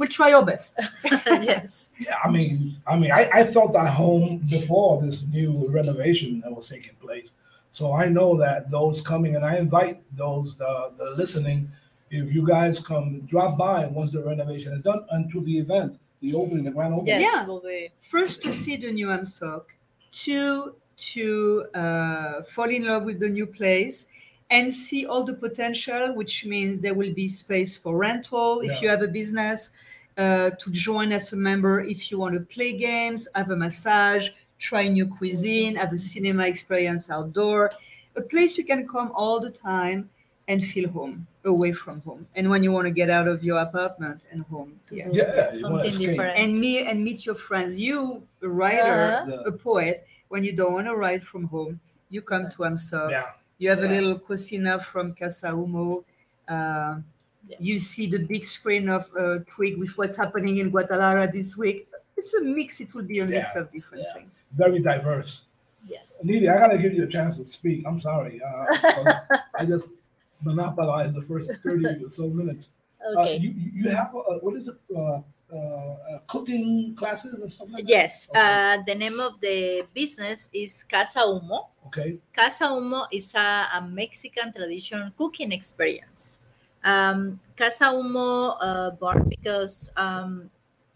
we'll 0.00 0.08
try 0.08 0.32
our 0.32 0.44
best. 0.44 0.80
yes. 1.04 1.90
Yeah, 2.00 2.16
I 2.24 2.30
mean, 2.30 2.76
I 2.86 2.96
mean, 2.98 3.12
I, 3.12 3.28
I 3.32 3.44
felt 3.44 3.76
at 3.76 3.86
home 3.88 4.42
before 4.50 5.00
this 5.02 5.24
new 5.26 5.68
renovation 5.68 6.40
that 6.40 6.50
was 6.50 6.68
taking 6.70 6.94
place. 7.00 7.34
So 7.70 7.92
I 7.92 8.06
know 8.06 8.36
that 8.38 8.70
those 8.70 9.02
coming, 9.02 9.36
and 9.36 9.44
I 9.44 9.58
invite 9.58 10.00
those 10.16 10.58
uh, 10.60 10.88
the 10.96 11.10
listening, 11.16 11.70
if 12.10 12.34
you 12.34 12.44
guys 12.44 12.80
come, 12.80 13.20
drop 13.32 13.58
by 13.58 13.86
once 13.86 14.10
the 14.10 14.24
renovation 14.24 14.72
is 14.72 14.80
done, 14.82 15.04
and 15.10 15.30
to 15.32 15.40
the 15.42 15.58
event, 15.58 16.00
the 16.22 16.34
opening, 16.34 16.64
the 16.64 16.72
grand 16.72 16.94
opening. 16.94 17.20
Yes. 17.20 17.22
Yeah. 17.22 17.46
will 17.46 17.60
be- 17.60 17.90
First, 18.00 18.42
to 18.42 18.52
see 18.52 18.76
the 18.76 18.90
new 18.90 19.08
AMSOC, 19.08 19.62
two, 20.10 20.74
to 20.96 21.66
uh, 21.74 22.42
fall 22.48 22.70
in 22.70 22.84
love 22.84 23.04
with 23.04 23.20
the 23.20 23.28
new 23.28 23.46
place 23.46 24.08
and 24.50 24.72
see 24.72 25.06
all 25.06 25.22
the 25.22 25.32
potential, 25.34 26.12
which 26.14 26.44
means 26.44 26.80
there 26.80 26.94
will 26.94 27.14
be 27.14 27.28
space 27.28 27.76
for 27.76 27.96
rental 27.96 28.60
if 28.62 28.82
you 28.82 28.88
have 28.88 29.00
a 29.00 29.08
business, 29.08 29.72
uh, 30.20 30.50
to 30.62 30.70
join 30.70 31.08
as 31.12 31.32
a 31.32 31.36
member 31.36 31.80
if 31.94 32.10
you 32.10 32.18
want 32.18 32.34
to 32.34 32.40
play 32.54 32.72
games, 32.76 33.20
have 33.34 33.50
a 33.50 33.56
massage, 33.56 34.28
try 34.58 34.82
new 34.88 35.06
cuisine, 35.06 35.74
have 35.76 35.92
a 35.92 35.96
cinema 36.12 36.44
experience 36.46 37.10
outdoor, 37.10 37.72
a 38.16 38.20
place 38.32 38.58
you 38.58 38.64
can 38.64 38.86
come 38.86 39.10
all 39.14 39.40
the 39.40 39.50
time 39.50 40.00
and 40.48 40.58
feel 40.72 40.88
home, 40.90 41.26
away 41.44 41.72
from 41.72 42.00
home. 42.02 42.26
And 42.36 42.50
when 42.50 42.62
you 42.64 42.72
want 42.76 42.86
to 42.86 42.90
get 43.02 43.08
out 43.08 43.28
of 43.28 43.42
your 43.42 43.58
apartment 43.68 44.26
and 44.32 44.42
home. 44.52 44.70
Yeah. 44.90 45.08
Yeah, 45.10 45.54
you 45.54 45.62
wanna 45.70 45.84
Something 45.90 46.06
different. 46.06 46.36
And 46.42 46.50
me 46.64 46.72
and 46.88 47.02
meet 47.02 47.24
your 47.24 47.36
friends. 47.48 47.78
You, 47.88 48.22
a 48.42 48.48
writer, 48.48 48.98
Uh-huh. 49.24 49.50
a 49.50 49.52
poet, 49.52 49.96
when 50.28 50.42
you 50.44 50.52
don't 50.52 50.74
want 50.74 50.86
to 50.88 50.96
write 50.96 51.22
from 51.22 51.44
home, 51.54 51.80
you 52.10 52.20
come 52.20 52.44
to 52.54 52.58
AMSOC. 52.68 53.10
Yeah, 53.10 53.30
You 53.58 53.70
have 53.70 53.82
a 53.88 53.88
little 53.96 54.18
cocina 54.18 54.80
from 54.90 55.14
Casa 55.14 55.48
Humo. 55.58 56.04
Uh, 56.48 56.98
Yes. 57.46 57.58
You 57.60 57.78
see 57.78 58.06
the 58.06 58.18
big 58.18 58.46
screen 58.46 58.88
of 58.88 59.10
uh, 59.18 59.38
Twig 59.46 59.78
with 59.78 59.96
what's 59.96 60.16
happening 60.16 60.58
in 60.58 60.70
Guadalajara 60.70 61.30
this 61.32 61.56
week. 61.56 61.88
It's 62.16 62.34
a 62.34 62.42
mix. 62.42 62.80
It 62.80 62.92
will 62.94 63.02
be 63.04 63.20
a 63.20 63.26
mix 63.26 63.54
Yeah. 63.54 63.62
of 63.62 63.72
different 63.72 64.04
Yeah. 64.06 64.14
things. 64.14 64.30
very 64.52 64.80
diverse. 64.80 65.42
Yes. 65.88 66.20
Nidia, 66.26 66.54
I 66.54 66.58
gotta 66.58 66.76
give 66.78 66.92
you 66.92 67.04
a 67.04 67.06
chance 67.06 67.38
to 67.38 67.44
speak. 67.44 67.84
I'm 67.86 68.00
sorry. 68.00 68.42
Uh, 68.42 68.66
I 69.54 69.64
just 69.64 69.90
monopolized 70.42 71.14
the 71.14 71.22
first 71.22 71.50
30 71.62 72.04
or 72.04 72.10
so 72.10 72.28
minutes. 72.28 72.70
Uh, 73.00 73.20
Okay. 73.22 73.36
you, 73.38 73.50
you 73.50 73.70
you 73.84 73.88
have, 73.90 74.12
uh, 74.14 74.36
what 74.44 74.56
is 74.60 74.68
it, 74.68 74.76
uh, 74.94 75.22
uh, 75.50 75.56
uh, 75.56 76.18
cooking 76.26 76.94
classes 76.96 77.32
and 77.34 77.50
stuff 77.50 77.68
like 77.70 77.86
that? 77.86 77.88
Yes. 77.88 78.28
Okay. 78.28 78.38
Uh, 78.40 78.82
the 78.86 78.94
name 78.94 79.18
of 79.20 79.40
the 79.40 79.86
business 79.94 80.50
is 80.52 80.84
Casa 80.84 81.20
Humo. 81.20 81.68
Okay, 81.86 82.18
Casa 82.34 82.64
Humo 82.64 83.06
is 83.10 83.32
a, 83.34 83.68
a 83.72 83.80
Mexican 83.80 84.52
traditional 84.52 85.10
cooking 85.16 85.50
experience. 85.52 86.39
Um, 86.84 87.40
Casa 87.56 87.84
Humo 87.92 88.56
uh, 88.60 88.90
born 88.90 89.28
because 89.28 89.90
um, 89.96 90.50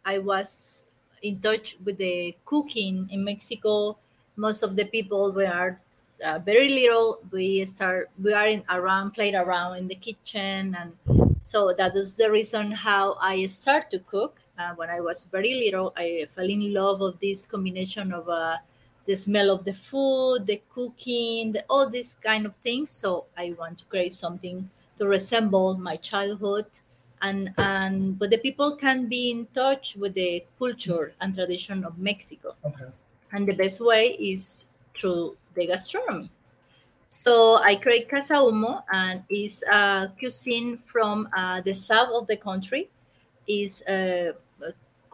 I 0.05 0.18
was 0.18 0.87
in 1.23 1.40
touch 1.40 1.77
with 1.85 1.99
the 1.99 2.37
cooking 2.44 3.09
in 3.11 3.25
Mexico. 3.25 3.99
Most 4.37 4.62
of 4.62 4.77
the 4.77 4.85
people 4.87 5.33
were 5.33 5.79
uh, 6.25 6.38
very 6.38 6.68
little. 6.70 7.18
We 7.31 7.64
start 7.66 8.11
we 8.23 8.33
are 8.33 8.47
in 8.47 8.64
around 8.70 9.12
played 9.12 9.35
around 9.35 9.77
in 9.77 9.88
the 9.88 9.94
kitchen, 9.94 10.75
and 10.79 10.92
so 11.40 11.75
that 11.77 11.94
is 11.97 12.16
the 12.16 12.31
reason 12.31 12.73
how 12.73 13.16
I 13.20 13.44
start 13.47 13.90
to 13.90 13.99
cook. 13.99 14.40
Uh, 14.59 14.73
when 14.77 14.88
I 14.88 15.01
was 15.01 15.25
very 15.25 15.55
little, 15.55 15.92
I 15.97 16.27
fell 16.35 16.49
in 16.49 16.73
love 16.73 17.03
of 17.03 17.20
this 17.20 17.44
combination 17.47 18.12
of 18.12 18.29
uh, 18.29 18.57
the 19.07 19.14
smell 19.16 19.51
of 19.51 19.64
the 19.64 19.73
food, 19.75 20.47
the 20.47 20.62
cooking, 20.73 21.53
the, 21.53 21.64
all 21.68 21.90
these 21.90 22.14
kind 22.23 22.47
of 22.47 22.55
things. 22.57 22.90
So 22.90 23.27
I 23.37 23.55
want 23.59 23.79
to 23.81 23.85
create 23.87 24.14
something 24.14 24.70
to 24.98 25.07
resemble 25.07 25.76
my 25.76 25.96
childhood 25.96 26.66
and 27.22 27.52
and 27.59 28.18
but 28.18 28.30
the 28.30 28.38
people 28.38 28.76
can 28.76 29.09
be 29.09 29.30
in 29.30 29.46
touch 29.54 29.96
with 29.96 30.14
the 30.14 30.44
culture 30.59 31.14
and 31.20 31.35
tradition 31.35 31.85
of 31.85 31.98
Mexico. 31.98 32.54
Okay. 32.64 32.90
And 33.33 33.48
the 33.48 33.54
best 33.54 33.80
way 33.80 34.12
is 34.20 34.70
through 34.96 35.37
the 35.54 35.66
gastronomy. 35.66 36.30
So 37.02 37.57
I 37.57 37.76
create 37.76 38.09
Casa 38.09 38.35
Humo, 38.35 38.83
and 38.92 39.22
it's 39.28 39.62
a 39.64 40.12
cuisine 40.18 40.76
from 40.76 41.28
uh, 41.37 41.61
the 41.61 41.72
south 41.72 42.11
of 42.12 42.26
the 42.26 42.37
country. 42.37 42.90
Is 43.46 43.83
a 43.87 44.33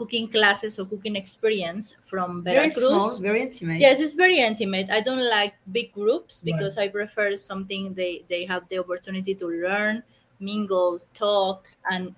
cooking 0.01 0.29
classes 0.29 0.79
or 0.79 0.87
cooking 0.87 1.15
experience 1.15 1.97
from 2.11 2.43
Veracruz. 2.43 2.75
Very 2.75 2.89
small, 2.89 3.19
very 3.21 3.43
intimate. 3.43 3.81
Yes, 3.81 4.01
it's 4.01 4.15
very 4.15 4.39
intimate. 4.39 4.89
I 4.89 5.01
don't 5.03 5.27
like 5.39 5.53
big 5.73 5.93
groups 5.93 6.41
Right. 6.41 6.57
because 6.57 6.79
I 6.79 6.89
prefer 6.89 7.37
something 7.37 7.93
they 7.93 8.25
they 8.33 8.43
have 8.53 8.63
the 8.71 8.79
opportunity 8.81 9.35
to 9.43 9.47
learn, 9.47 10.03
mingle, 10.41 11.01
talk, 11.13 11.69
and 11.93 12.15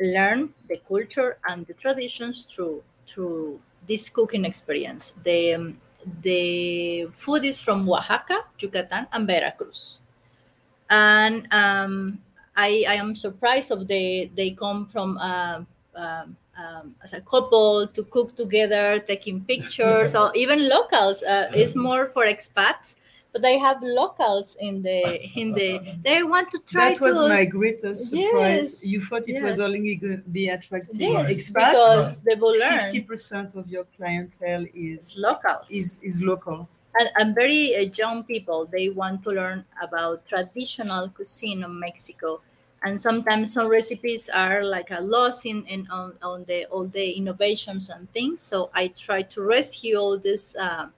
learn 0.00 0.40
the 0.72 0.78
culture 0.88 1.36
and 1.44 1.66
the 1.68 1.74
traditions 1.74 2.46
through 2.50 2.80
through 3.06 3.60
this 3.86 4.08
cooking 4.08 4.44
experience. 4.48 5.12
The 5.28 5.40
um, 5.60 5.66
the 6.24 7.12
food 7.12 7.44
is 7.44 7.60
from 7.60 7.84
Oaxaca, 7.84 8.48
Yucatan, 8.58 9.04
and 9.12 9.26
Veracruz, 9.28 10.00
and 10.88 11.44
um, 11.52 12.18
I 12.56 12.70
I 12.88 12.96
am 12.96 13.12
surprised 13.14 13.70
of 13.76 13.84
the 13.92 14.30
they 14.34 14.56
come 14.56 14.86
from. 14.88 15.18
Uh, 15.20 15.68
um, 15.96 16.36
um, 16.56 16.94
as 17.02 17.12
a 17.12 17.20
couple 17.20 17.86
to 17.88 18.02
cook 18.04 18.36
together, 18.36 18.98
taking 19.06 19.40
pictures, 19.42 20.14
or 20.14 20.30
even 20.34 20.68
locals. 20.68 21.22
Uh, 21.22 21.50
it's 21.54 21.74
more 21.76 22.06
for 22.06 22.24
expats, 22.26 22.94
but 23.32 23.42
they 23.42 23.58
have 23.58 23.78
locals 23.82 24.56
in 24.60 24.82
the 24.82 25.00
in 25.36 25.52
the. 25.52 25.80
They 26.04 26.22
want 26.22 26.50
to 26.50 26.58
try 26.66 26.90
That 26.94 27.00
was 27.00 27.18
to 27.18 27.28
my 27.28 27.44
greatest 27.44 28.10
surprise. 28.10 28.80
Yes, 28.82 28.86
You 28.86 29.00
thought 29.04 29.28
it 29.28 29.42
was 29.42 29.60
only 29.60 29.96
going 29.96 30.22
to 30.22 30.28
be 30.28 30.48
attracting 30.48 31.00
yes, 31.00 31.30
expats. 31.30 31.70
because 31.72 32.20
they 32.22 32.34
will 32.34 32.58
learn. 32.58 32.80
Fifty 32.84 33.00
percent 33.00 33.54
of 33.54 33.68
your 33.68 33.84
clientele 33.96 34.66
is 34.74 35.16
locals. 35.16 35.66
is 35.70 36.00
is 36.02 36.22
local. 36.22 36.68
and, 36.98 37.08
and 37.18 37.34
very 37.36 37.76
uh, 37.76 37.80
young 37.94 38.24
people 38.24 38.66
they 38.66 38.88
want 38.88 39.22
to 39.22 39.30
learn 39.30 39.64
about 39.80 40.26
traditional 40.26 41.08
cuisine 41.10 41.62
of 41.62 41.70
mexico 41.70 42.40
and 42.84 43.00
sometimes 43.00 43.52
some 43.52 43.68
recipes 43.68 44.28
are 44.32 44.64
like 44.64 44.90
a 44.90 45.00
loss 45.00 45.44
in, 45.44 45.66
in 45.66 45.86
on, 45.90 46.14
on 46.22 46.44
the 46.44 46.64
all 46.66 46.86
the 46.86 47.12
innovations 47.12 47.90
and 47.90 48.10
things. 48.12 48.40
So 48.40 48.70
i 48.74 48.88
try 48.88 49.22
to 49.22 49.42
rescue 49.42 49.96
all 49.96 50.18
this 50.18 50.56
uh, 50.56 50.88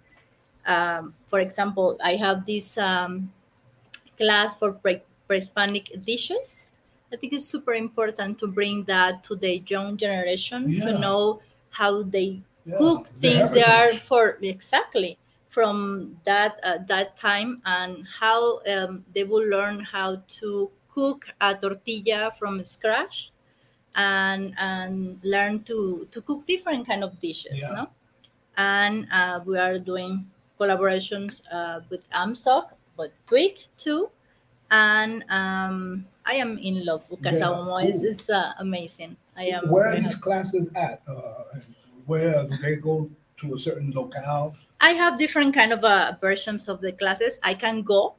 um, 0.67 1.15
for 1.29 1.41
example 1.41 1.99
i 2.03 2.17
have 2.17 2.47
this 2.47 2.79
um, 2.79 3.33
class 4.17 4.57
for 4.57 4.73
pre- 4.73 5.03
pre-hispanic 5.27 6.05
dishes. 6.05 6.73
I 7.13 7.17
think 7.17 7.33
it's 7.33 7.45
super 7.45 7.75
important 7.75 8.39
to 8.41 8.47
bring 8.47 8.85
that 8.85 9.23
to 9.25 9.37
the 9.37 9.59
young 9.67 9.97
generation 9.97 10.71
Yeah. 10.71 10.85
to 10.87 10.99
know 10.99 11.41
how 11.71 12.03
they 12.03 12.41
Yeah, 12.65 12.79
cook 12.79 13.07
the 13.09 13.21
things 13.21 13.51
they 13.53 13.63
are 13.65 13.91
for 14.09 14.39
exactly 14.41 15.19
from 15.51 16.17
that 16.25 16.61
uh, 16.63 16.79
that 16.87 17.17
time 17.17 17.61
and 17.67 18.07
how 18.21 18.61
um, 18.73 19.05
they 19.15 19.25
will 19.25 19.45
learn 19.57 19.81
how 19.81 20.23
to 20.41 20.71
cook 20.95 21.27
a 21.41 21.55
tortilla 21.55 22.33
from 22.39 22.63
scratch 22.65 23.31
and 23.95 24.55
and 24.59 25.19
learn 25.23 25.63
to 25.65 26.07
to 26.11 26.21
cook 26.23 26.47
different 26.47 26.87
kind 26.87 27.03
of 27.05 27.13
dishes 27.21 27.61
Yeah. 27.61 27.75
no 27.75 27.87
and 28.57 29.07
uh, 29.13 29.41
we 29.47 29.59
are 29.59 29.79
doing 29.79 30.27
collaborations 30.61 31.43
uh, 31.53 31.81
with 31.91 32.09
amsoc 32.11 32.71
but 32.97 33.11
twig 33.27 33.59
too 33.77 34.11
and 34.71 35.25
um, 35.29 36.07
i 36.25 36.35
am 36.35 36.59
in 36.59 36.85
love 36.85 37.05
with 37.11 37.21
Yeah, 37.23 37.33
Casa 37.33 37.45
Humo. 37.45 37.85
it's, 37.85 37.99
cool. 37.99 38.11
it's 38.11 38.31
uh, 38.31 38.53
amazing 38.59 39.17
i 39.37 39.45
am 39.45 39.69
Where 39.69 39.89
are 39.89 39.97
these 39.97 40.05
happy. 40.15 40.21
classes 40.21 40.69
at? 40.77 41.01
Uh, 41.09 41.45
where 42.07 42.45
do 42.45 42.57
they 42.63 42.77
go 42.77 43.09
to 43.39 43.55
a 43.55 43.59
certain 43.59 43.91
locale? 43.93 44.55
I 44.81 44.91
have 44.91 45.17
different 45.17 45.55
kind 45.55 45.73
of 45.73 45.85
uh, 45.85 46.15
versions 46.21 46.69
of 46.69 46.81
the 46.81 46.91
classes. 46.93 47.39
I 47.45 47.55
can 47.55 47.83
go 47.83 48.15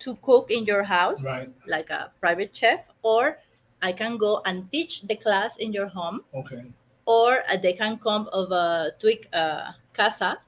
to 0.00 0.16
cook 0.22 0.50
in 0.50 0.64
your 0.64 0.84
house, 0.84 1.24
Right. 1.26 1.50
like 1.66 1.90
a 1.90 2.12
private 2.20 2.56
chef, 2.56 2.88
or 3.02 3.38
I 3.82 3.92
can 3.92 4.16
go 4.18 4.42
and 4.44 4.70
teach 4.70 5.02
the 5.02 5.16
class 5.16 5.56
in 5.56 5.72
your 5.72 5.88
home, 5.88 6.24
Okay. 6.34 6.62
or 7.06 7.42
uh, 7.48 7.56
they 7.56 7.72
can 7.72 7.98
come 7.98 8.28
of 8.32 8.50
a 8.52 8.92
twig 9.00 9.28
uh, 9.32 9.72
casa, 9.94 10.38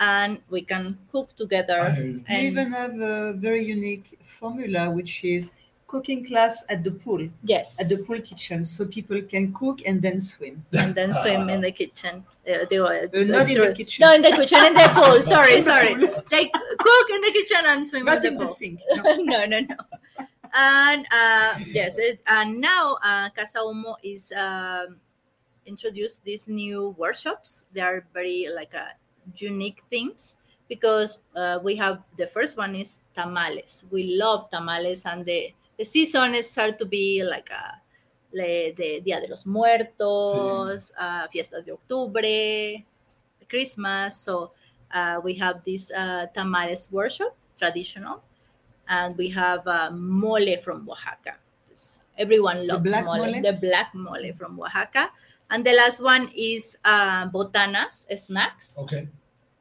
and 0.00 0.40
we 0.50 0.62
can 0.62 0.98
cook 1.12 1.34
together. 1.36 1.80
I 1.80 1.90
hear 1.90 2.04
you. 2.06 2.12
You 2.18 2.24
And 2.28 2.46
even 2.46 2.70
have 2.72 3.00
a 3.00 3.32
very 3.32 3.64
unique 3.64 4.18
formula, 4.24 4.90
which 4.90 5.24
is 5.24 5.52
cooking 5.86 6.24
class 6.24 6.64
at 6.68 6.82
the 6.82 6.90
pool, 6.90 7.28
yes, 7.44 7.78
at 7.80 7.88
the 7.88 7.98
pool 7.98 8.20
kitchen, 8.20 8.64
so 8.64 8.86
people 8.86 9.20
can 9.22 9.52
cook 9.52 9.80
and 9.86 10.02
then 10.02 10.18
swim. 10.20 10.64
and 10.72 10.94
then 10.94 11.12
swim 11.12 11.48
in 11.48 11.60
the 11.60 11.72
kitchen. 11.72 12.24
Uh, 12.48 12.64
they, 12.68 12.78
uh, 12.78 12.86
Uh, 12.86 13.24
not 13.24 13.50
in 13.50 13.60
the 13.60 13.74
kitchen. 13.74 14.02
No, 14.02 14.12
in 14.14 14.22
the 14.22 14.30
kitchen, 14.30 14.64
in 14.66 14.74
the 14.74 14.88
pool. 14.94 15.22
Sorry, 15.34 15.60
sorry. 15.60 15.94
They 16.30 16.48
cook 16.50 17.06
in 17.10 17.20
the 17.22 17.32
kitchen 17.32 17.62
and 17.66 17.86
swim 17.86 18.04
Not 18.04 18.24
in 18.24 18.34
the 18.38 18.44
the 18.44 18.48
sink. 18.48 18.80
no, 18.94 19.44
no, 19.46 19.60
no. 19.60 19.76
And 20.54 21.06
uh, 21.12 21.58
yes, 21.66 21.98
it, 21.98 22.20
and 22.26 22.60
now 22.60 22.96
uh, 23.02 23.28
Casa 23.30 23.58
Humo 23.58 23.96
is 24.02 24.32
um, 24.32 24.96
introduced 25.66 26.24
these 26.24 26.48
new 26.48 26.94
workshops. 26.96 27.66
They 27.74 27.80
are 27.82 28.06
very 28.14 28.48
like 28.54 28.74
uh, 28.74 28.94
unique 29.36 29.82
things 29.90 30.34
because 30.68 31.18
uh, 31.34 31.58
we 31.62 31.76
have 31.76 32.02
the 32.16 32.26
first 32.26 32.56
one 32.56 32.74
is 32.74 32.98
tamales. 33.14 33.84
We 33.90 34.16
love 34.16 34.48
tamales, 34.50 35.04
and 35.04 35.24
the 35.26 35.52
the 35.78 35.84
season 35.84 36.34
is 36.34 36.50
start 36.50 36.78
to 36.78 36.86
be 36.86 37.22
like 37.24 37.50
a 37.50 37.80
le, 38.32 38.72
de 38.72 39.00
Día 39.02 39.20
de 39.20 39.28
los 39.28 39.46
Muertos, 39.46 40.92
uh, 40.98 41.28
fiestas 41.28 41.66
de 41.66 41.72
octubre, 41.72 42.84
Christmas. 43.48 44.16
So 44.20 44.52
uh, 44.92 45.20
we 45.22 45.34
have 45.34 45.64
this 45.64 45.90
uh, 45.90 46.26
tamales 46.34 46.90
workshop, 46.90 47.36
traditional, 47.58 48.22
and 48.88 49.16
we 49.16 49.28
have 49.30 49.66
uh, 49.66 49.90
mole 49.90 50.56
from 50.62 50.88
Oaxaca. 50.88 51.36
This- 51.68 51.98
everyone 52.18 52.66
loves 52.66 52.82
black 52.90 53.04
mole, 53.04 53.32
mole? 53.32 53.42
the 53.42 53.52
black 53.52 53.94
mole 53.94 54.32
from 54.36 54.58
Oaxaca. 54.60 55.10
And 55.50 55.64
the 55.64 55.72
last 55.74 56.00
one 56.02 56.32
is 56.34 56.76
uh, 56.84 57.28
botanas, 57.28 58.06
snacks, 58.18 58.74
Okay. 58.78 59.08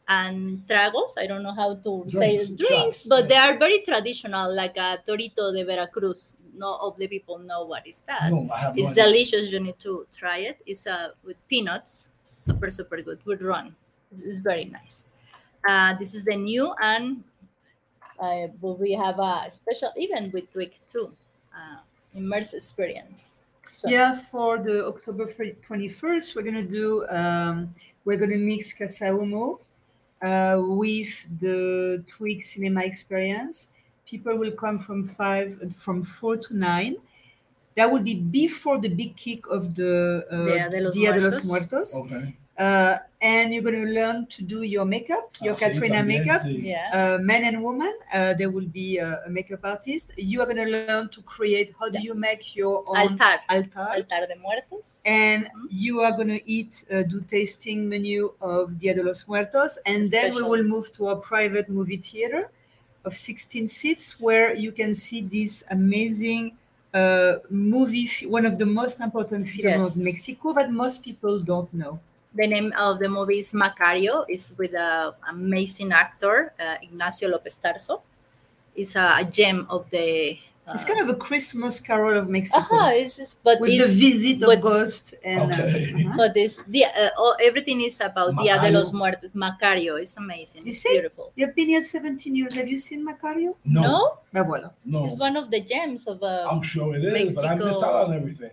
And 0.07 0.61
tragos. 0.67 1.13
I 1.17 1.27
don't 1.27 1.43
know 1.43 1.53
how 1.53 1.75
to 1.75 2.05
say 2.09 2.37
Drinks, 2.37 2.47
drinks, 2.67 2.97
shots, 3.01 3.05
but 3.05 3.27
they 3.27 3.35
are 3.35 3.57
very 3.57 3.81
traditional, 3.81 4.53
like 4.53 4.77
a 4.77 4.99
torito 5.07 5.51
de 5.53 5.63
Veracruz. 5.65 6.35
No 6.57 6.77
of 6.79 6.95
the 6.97 7.07
people 7.07 7.37
know 7.39 7.65
what 7.65 7.85
is 7.85 7.99
that. 8.07 8.31
No, 8.31 8.47
I 8.53 8.59
have 8.59 8.77
It's 8.77 8.89
idea. 8.89 9.03
delicious. 9.03 9.51
You 9.51 9.59
need 9.59 9.77
to 9.79 10.07
try 10.15 10.37
it. 10.37 10.57
It's 10.65 10.87
uh, 10.87 11.09
with 11.25 11.35
peanuts. 11.49 12.07
Super, 12.23 12.69
super 12.71 13.01
good. 13.01 13.19
With 13.25 13.41
rum. 13.41 13.75
It's 14.17 14.39
very 14.39 14.65
nice. 14.65 15.03
Uh, 15.67 15.97
this 15.99 16.13
is 16.13 16.23
the 16.23 16.35
new, 16.37 16.71
and 16.81 17.23
uh, 18.19 18.47
but 18.61 18.79
we 18.79 18.93
have 18.93 19.19
a 19.19 19.47
special 19.51 19.91
event 19.97 20.33
with 20.33 20.51
Twig 20.53 20.71
too. 20.87 21.09
Uh, 21.53 21.79
immersive 22.17 22.55
experience. 22.55 23.33
So, 23.61 23.89
Yeah, 23.89 24.17
for 24.31 24.57
the 24.57 24.85
October 24.87 25.29
twenty 25.61 25.89
first, 25.89 26.35
we're 26.35 26.43
gonna 26.43 26.63
do 26.63 27.05
um, 27.09 27.73
we're 28.05 28.17
gonna 28.17 28.37
mix 28.37 28.71
Casa 28.71 29.05
Humo 29.11 29.59
uh, 30.25 30.57
with 30.59 31.13
the 31.39 32.03
Twig 32.09 32.43
Cinema 32.43 32.83
Experience. 32.83 33.69
People 34.09 34.37
will 34.37 34.51
come 34.51 34.79
from 34.79 35.05
five 35.05 35.57
from 35.75 36.01
four 36.01 36.37
to 36.37 36.57
nine. 36.57 36.97
That 37.75 37.91
would 37.91 38.03
be 38.03 38.15
before 38.15 38.79
the 38.79 38.89
big 38.89 39.15
kick 39.15 39.45
of 39.47 39.75
the 39.75 40.25
uh, 40.31 40.45
Dia 40.45 40.69
de 40.69 40.81
los 40.81 40.93
Dia 40.95 41.13
de 41.13 41.21
los 41.21 41.45
Muertos. 41.45 41.93
Muertos. 41.93 42.11
Okay. 42.11 42.35
Uh, 42.57 42.97
and 43.21 43.53
you're 43.53 43.63
going 43.63 43.75
to 43.85 43.91
learn 43.91 44.25
to 44.27 44.41
do 44.41 44.61
your 44.61 44.85
makeup, 44.85 45.29
your 45.41 45.53
Ah, 45.55 45.57
Catrina 45.57 46.01
makeup. 46.03 46.41
yeah. 46.45 46.89
Uh, 46.93 47.17
men 47.21 47.43
and 47.43 47.61
women, 47.61 47.91
uh, 48.13 48.33
there 48.33 48.49
will 48.49 48.67
be 48.67 48.97
a, 48.97 49.21
a 49.25 49.29
makeup 49.29 49.59
artist. 49.63 50.11
You 50.15 50.41
are 50.41 50.45
going 50.45 50.63
to 50.65 50.71
learn 50.71 51.09
to 51.09 51.21
create 51.23 51.73
how 51.77 51.89
do 51.89 51.99
you 51.99 52.13
make 52.13 52.55
your 52.55 52.83
own 52.87 52.95
Altar. 52.97 53.39
altar. 53.49 53.87
Altar 53.97 54.27
de 54.27 54.35
Muertos. 54.39 55.01
And 55.05 55.43
Mhm. 55.45 55.67
you 55.69 55.99
are 56.01 56.13
going 56.13 56.29
to 56.29 56.41
eat, 56.49 56.85
uh, 56.89 57.03
do 57.03 57.19
tasting 57.27 57.89
menu 57.89 58.31
of 58.39 58.79
Dia 58.79 58.93
de 58.93 59.03
los 59.03 59.27
Muertos. 59.27 59.77
And 59.85 60.09
then 60.09 60.33
we 60.33 60.41
will 60.41 60.63
move 60.63 60.93
to 60.93 61.09
a 61.09 61.15
private 61.17 61.67
movie 61.67 61.97
theater 61.97 62.49
of 63.03 63.17
16 63.17 63.67
seats 63.67 64.17
where 64.19 64.55
you 64.55 64.71
can 64.71 64.93
see 64.93 65.19
this 65.21 65.63
amazing 65.71 66.53
uh, 66.93 67.39
movie, 67.49 68.09
one 68.25 68.45
of 68.45 68.57
the 68.57 68.65
most 68.65 69.01
important 69.01 69.49
films 69.49 69.87
Yes. 69.87 69.97
of 69.97 70.01
Mexico 70.01 70.53
that 70.53 70.71
most 70.71 71.03
people 71.03 71.39
don't 71.41 71.71
know. 71.73 71.99
The 72.35 72.47
name 72.47 72.73
of 72.77 72.99
the 72.99 73.07
movie 73.07 73.39
is 73.39 73.53
Macario. 73.53 74.25
It's 74.27 74.51
with 74.57 74.73
an 74.75 75.13
amazing 75.29 75.91
actor, 75.93 76.53
uh, 76.59 76.75
Ignacio 76.83 77.29
Lopez 77.29 77.57
Tarso. 77.63 78.01
It's 78.75 78.95
a, 78.95 79.17
a 79.19 79.23
gem 79.23 79.65
of 79.69 79.89
the. 79.89 80.37
Uh, 80.67 80.73
It's 80.73 80.83
kind 80.83 80.99
of 80.99 81.07
a 81.07 81.15
Christmas 81.15 81.79
Carol 81.79 82.17
of 82.19 82.27
Mexico. 82.27 82.59
uh-huh, 82.59 82.89
it's, 82.93 83.15
it's- 83.19 83.35
but 83.41 83.61
with 83.61 83.69
it's, 83.71 83.85
the 83.87 83.93
visit 83.93 84.41
of 84.43 84.49
but- 84.49 84.61
ghosts 84.61 85.13
and 85.23 85.47
uh, 85.51 85.55
Okay. 85.55 85.93
uh-huh. 85.93 86.13
But 86.17 86.33
this, 86.33 86.59
the, 86.67 86.85
uh, 86.85 87.09
oh, 87.17 87.35
everything 87.39 87.79
is 87.81 88.01
about 88.01 88.35
Dia 88.41 88.59
de 88.59 88.71
los 88.71 88.91
Muertos. 88.91 89.31
Macario. 89.33 89.95
is 90.01 90.17
amazing. 90.17 90.63
You 90.63 90.69
It's 90.75 90.79
see? 90.79 90.89
beautiful. 90.91 91.31
You've 91.37 91.55
been 91.55 91.69
here 91.69 91.83
17 91.83 92.35
years. 92.35 92.53
Have 92.55 92.67
you 92.67 92.79
seen 92.79 93.05
Macario? 93.07 93.55
No, 93.63 93.81
No? 93.81 94.17
Ben 94.33 94.43
voilà. 94.43 94.71
no. 94.83 95.05
It's 95.05 95.15
one 95.15 95.37
of 95.37 95.49
the 95.51 95.61
gems 95.63 96.05
of. 96.07 96.21
Uh, 96.21 96.49
I'm 96.51 96.63
sure 96.63 96.95
it 96.97 97.05
is, 97.05 97.35
but 97.35 97.45
I 97.45 97.55
miss 97.55 97.77
out 97.81 98.09
on 98.09 98.13
everything. 98.13 98.51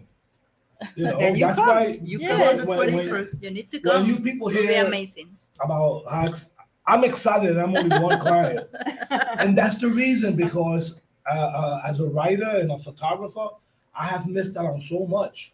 You 0.96 1.04
know, 1.04 1.18
Then 1.18 1.34
you 1.36 1.46
that's 1.46 1.56
come. 1.56 1.68
why 1.68 2.00
You 2.02 2.18
Yes. 2.20 2.30
come 2.30 2.40
on 2.60 2.66
When- 2.66 2.78
when- 2.78 3.26
you 3.42 3.50
need 3.50 3.68
to 3.68 3.78
when 3.80 3.92
come. 3.96 4.06
you 4.06 4.20
people 4.20 4.48
It 4.48 4.56
will 4.56 4.66
be 4.66 4.74
amazing. 4.74 5.36
about 5.62 6.04
how 6.10 6.26
ex- 6.28 6.50
I'm 6.86 7.04
excited. 7.04 7.56
I'm 7.58 7.76
only 7.76 7.96
one 7.98 8.18
client, 8.18 8.68
and 9.38 9.56
that's 9.56 9.78
the 9.78 9.88
reason 9.88 10.34
because 10.36 10.94
uh, 11.30 11.34
uh, 11.38 11.82
as 11.86 12.00
a 12.00 12.06
writer 12.06 12.48
and 12.60 12.72
a 12.72 12.78
photographer, 12.80 13.46
I 13.94 14.06
have 14.06 14.26
missed 14.26 14.56
out 14.56 14.66
on 14.66 14.80
so 14.82 15.06
much. 15.06 15.52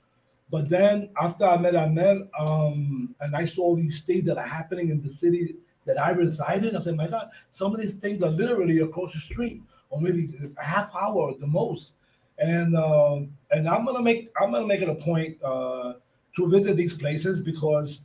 But 0.50 0.70
then 0.70 1.10
after 1.20 1.44
I 1.44 1.58
met 1.58 1.76
Ahmed, 1.76 2.26
um, 2.40 3.14
and 3.20 3.36
I 3.36 3.44
saw 3.44 3.76
these 3.76 4.02
things 4.04 4.24
that 4.24 4.38
are 4.38 4.46
happening 4.46 4.88
in 4.88 5.02
the 5.02 5.08
city 5.10 5.56
that 5.84 6.00
I 6.00 6.12
reside 6.12 6.64
in, 6.64 6.74
I 6.74 6.80
said, 6.80 6.96
my 6.96 7.06
God, 7.06 7.28
some 7.50 7.74
of 7.74 7.80
these 7.82 7.92
things 7.94 8.22
are 8.22 8.30
literally 8.30 8.78
across 8.80 9.12
the 9.12 9.20
street, 9.20 9.60
or 9.90 10.00
maybe 10.00 10.30
a 10.58 10.64
half 10.64 10.90
hour 10.94 11.32
at 11.32 11.40
the 11.40 11.46
most. 11.46 11.92
And 12.38 12.77
um, 12.77 13.37
and 13.51 13.68
I'm 13.68 13.85
gonna 13.85 14.03
make 14.03 14.31
I'm 14.40 14.53
gonna 14.53 14.66
make 14.66 14.81
it 14.81 14.88
a 14.88 14.94
point 14.94 15.42
uh, 15.42 15.94
to 16.37 16.48
visit 16.48 16.77
these 16.77 16.94
places 16.94 17.40
because 17.40 18.01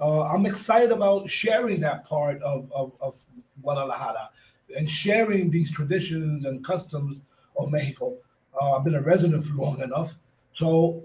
uh, 0.00 0.24
I'm 0.24 0.46
excited 0.46 0.92
about 0.92 1.28
sharing 1.28 1.80
that 1.80 2.04
part 2.04 2.42
of, 2.42 2.70
of, 2.72 2.92
of 3.00 3.16
Guadalajara 3.62 4.30
and 4.76 4.90
sharing 4.90 5.50
these 5.50 5.70
traditions 5.70 6.44
and 6.44 6.64
customs 6.64 7.20
of 7.56 7.70
Mexico. 7.70 8.16
Uh, 8.60 8.76
I've 8.76 8.84
been 8.84 8.94
a 8.94 9.00
resident 9.00 9.46
for 9.46 9.54
long 9.54 9.80
enough, 9.80 10.14
so 10.54 11.02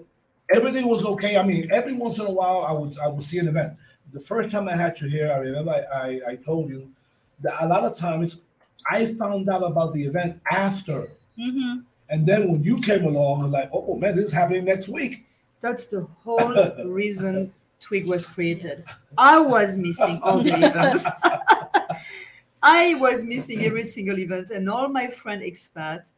everything 0.54 0.88
was 0.88 1.04
okay. 1.04 1.36
I 1.36 1.42
mean, 1.42 1.70
every 1.72 1.92
once 1.92 2.18
in 2.18 2.26
a 2.26 2.30
while, 2.30 2.64
I 2.64 2.72
would 2.72 2.98
I 2.98 3.08
would 3.08 3.24
see 3.24 3.38
an 3.38 3.48
event. 3.48 3.78
The 4.12 4.20
first 4.20 4.50
time 4.50 4.68
I 4.68 4.76
had 4.76 5.00
you 5.00 5.08
here, 5.08 5.32
I 5.32 5.36
remember 5.36 5.70
I, 5.70 5.96
I, 5.96 6.20
I 6.32 6.36
told 6.36 6.68
you 6.68 6.90
that 7.40 7.54
a 7.60 7.66
lot 7.66 7.84
of 7.84 7.96
times 7.96 8.38
I 8.90 9.14
found 9.14 9.48
out 9.48 9.62
about 9.62 9.94
the 9.94 10.02
event 10.04 10.40
after, 10.50 11.08
hmm 11.36 11.80
and 12.12 12.24
then 12.26 12.50
when 12.52 12.62
you 12.62 12.78
came 12.80 13.04
along, 13.04 13.40
I 13.40 13.44
was 13.44 13.52
like, 13.52 13.70
oh 13.72 13.96
man, 13.96 14.14
this 14.16 14.26
is 14.26 14.32
happening 14.32 14.64
next 14.64 14.86
week. 14.88 15.26
That's 15.60 15.86
the 15.88 16.06
whole 16.22 16.54
reason 16.86 17.52
Twig 17.80 18.06
was 18.06 18.26
created. 18.26 18.84
I 19.18 19.40
was 19.40 19.76
missing 19.76 20.20
all 20.22 20.40
the 20.42 20.54
events. 20.54 21.04
I 22.62 22.94
was 22.94 23.24
missing 23.24 23.64
every 23.64 23.82
single 23.82 24.18
event, 24.18 24.50
and 24.50 24.68
all 24.70 24.88
my 24.88 25.08
friend 25.08 25.42
expats 25.42 26.10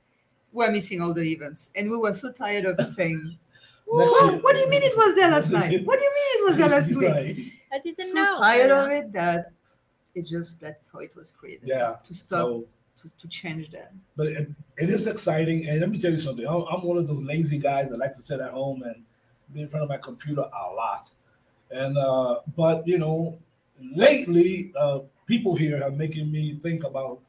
were 0.52 0.70
missing 0.70 1.00
all 1.00 1.14
the 1.14 1.22
events. 1.22 1.70
And 1.74 1.90
we 1.90 1.96
were 1.96 2.12
so 2.12 2.30
tired 2.32 2.66
of 2.66 2.78
saying, 2.94 3.38
what, 3.86 4.42
what 4.42 4.54
do 4.54 4.60
you 4.60 4.68
mean 4.68 4.82
it 4.82 4.96
was 4.96 5.14
there 5.14 5.30
last 5.30 5.50
night? 5.50 5.84
What 5.86 5.98
do 5.98 6.04
you 6.04 6.12
mean 6.14 6.32
it 6.34 6.44
was 6.48 6.56
there 6.56 6.68
last 6.68 6.94
week? 6.94 7.52
I 7.72 7.78
didn't 7.78 8.08
So 8.08 8.14
know. 8.14 8.38
tired 8.38 8.68
Yeah. 8.68 8.84
of 8.84 8.90
it 8.90 9.12
that 9.12 9.52
it 10.14 10.22
just 10.26 10.60
that's 10.60 10.90
how 10.90 11.00
it 11.00 11.16
was 11.16 11.30
created. 11.30 11.66
Yeah. 11.68 11.96
To 12.04 12.14
stop 12.14 12.38
So, 12.46 12.64
to, 12.96 13.10
to 13.20 13.28
change 13.28 13.70
that. 13.70 13.92
but 14.16 14.28
it, 14.28 14.48
it 14.78 14.90
is 14.90 15.06
exciting. 15.06 15.68
And 15.68 15.80
let 15.80 15.90
me 15.90 15.98
tell 16.00 16.12
you 16.12 16.18
something. 16.20 16.46
I'm, 16.46 16.62
I'm 16.70 16.82
one 16.82 16.96
of 16.98 17.06
those 17.08 17.22
lazy 17.22 17.58
guys 17.58 17.88
that 17.90 17.98
like 17.98 18.14
to 18.16 18.22
sit 18.22 18.40
at 18.40 18.50
home 18.52 18.82
and 18.82 19.02
be 19.52 19.62
in 19.62 19.68
front 19.68 19.82
of 19.82 19.88
my 19.88 19.96
computer 19.98 20.42
a 20.42 20.74
lot. 20.74 21.10
And 21.70 21.96
uh, 21.98 22.40
but 22.56 22.86
you 22.86 22.98
know, 22.98 23.38
lately, 23.94 24.72
uh, 24.78 25.00
people 25.26 25.56
here 25.56 25.82
are 25.82 25.90
making 25.90 26.30
me 26.30 26.54
think 26.62 26.84
about 26.84 27.20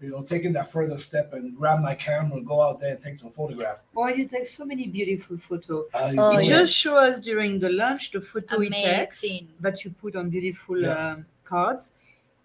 you 0.00 0.10
know 0.10 0.22
taking 0.22 0.52
that 0.54 0.70
further 0.72 0.98
step 0.98 1.32
and 1.32 1.56
grab 1.56 1.80
my 1.80 1.94
camera 1.94 2.36
and 2.38 2.46
go 2.46 2.60
out 2.60 2.80
there 2.80 2.92
and 2.92 3.00
take 3.00 3.16
some 3.16 3.30
photographs. 3.30 3.80
Or 3.94 4.10
you 4.10 4.26
take 4.26 4.46
so 4.46 4.64
many 4.64 4.86
beautiful 4.88 5.38
photos. 5.38 5.86
I 5.94 6.14
Oh, 6.18 6.30
it 6.36 6.40
do 6.40 6.46
yeah. 6.46 6.58
just 6.60 6.74
show 6.74 6.98
us 6.98 7.20
during 7.20 7.58
the 7.60 7.68
lunch 7.70 8.10
the 8.10 8.20
photo 8.20 8.60
it 8.60 8.72
takes 8.72 9.22
Amazing. 9.22 9.48
that 9.60 9.84
you 9.84 9.90
put 9.90 10.16
on 10.16 10.30
beautiful 10.30 10.80
Yeah. 10.80 11.12
um, 11.12 11.26
cards. 11.44 11.92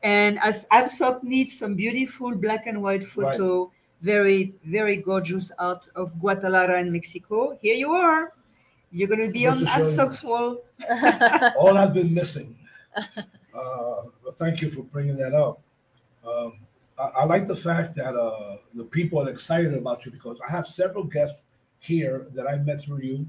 And 0.03 0.39
as 0.39 0.67
AMSOC 0.71 1.23
needs 1.23 1.57
some 1.57 1.75
beautiful 1.75 2.35
black 2.35 2.67
and 2.67 2.81
white 2.81 3.03
photo, 3.03 3.71
very, 4.01 4.53
very 4.63 4.97
gorgeous 4.97 5.51
art 5.57 5.89
of 5.95 6.19
Guadalajara 6.19 6.79
in 6.81 6.91
Mexico, 6.91 7.57
here 7.61 7.75
you 7.75 7.91
are. 7.91 8.33
You're 8.91 9.07
going 9.07 9.25
to 9.25 9.31
be 9.31 9.47
on 9.47 9.59
Supposed 9.59 9.95
to 9.95 9.95
show 9.95 10.03
you. 10.03 10.09
AMSOC's 10.09 10.23
wall. 10.23 11.51
all 11.59 11.77
I've 11.77 11.93
been 11.93 12.13
missing. 12.13 12.55
Uh, 12.95 14.03
thank 14.37 14.61
you 14.61 14.69
for 14.69 14.83
bringing 14.83 15.17
that 15.17 15.33
up. 15.33 15.59
Um, 16.25 16.59
I, 16.97 17.03
I 17.03 17.25
like 17.25 17.47
the 17.47 17.55
fact 17.55 17.95
that 17.95 18.15
uh, 18.15 18.57
the 18.73 18.83
people 18.83 19.21
are 19.21 19.29
excited 19.29 19.73
about 19.73 20.05
you 20.05 20.11
because 20.11 20.37
I 20.47 20.51
have 20.51 20.67
several 20.67 21.03
guests 21.03 21.41
here 21.79 22.27
that 22.33 22.47
I 22.47 22.57
met 22.57 22.81
through 22.81 23.01
you. 23.01 23.27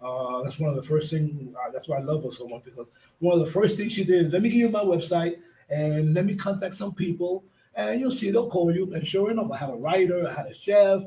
Uh, 0.00 0.42
that's 0.42 0.58
one 0.58 0.70
of 0.70 0.76
the 0.76 0.82
first 0.82 1.10
things. 1.10 1.54
Uh, 1.56 1.70
that's 1.72 1.88
why 1.88 1.96
I 1.96 2.00
love 2.00 2.24
her 2.24 2.30
so 2.30 2.46
much 2.46 2.64
because 2.64 2.86
one 3.20 3.38
of 3.38 3.44
the 3.44 3.50
first 3.50 3.76
things 3.76 3.92
she 3.92 4.04
did 4.04 4.26
is 4.26 4.32
let 4.32 4.42
me 4.42 4.48
give 4.48 4.58
you 4.58 4.68
my 4.68 4.82
website 4.84 5.38
and 5.70 6.14
let 6.14 6.24
me 6.24 6.34
contact 6.34 6.74
some 6.74 6.94
people, 6.94 7.44
and 7.74 8.00
you'll 8.00 8.10
see 8.10 8.30
they'll 8.30 8.50
call 8.50 8.74
you. 8.74 8.92
And 8.94 9.06
sure 9.06 9.30
enough, 9.30 9.50
I 9.50 9.56
had 9.56 9.70
a 9.70 9.74
writer, 9.74 10.28
I 10.28 10.32
had 10.32 10.46
a 10.46 10.54
chef, 10.54 11.02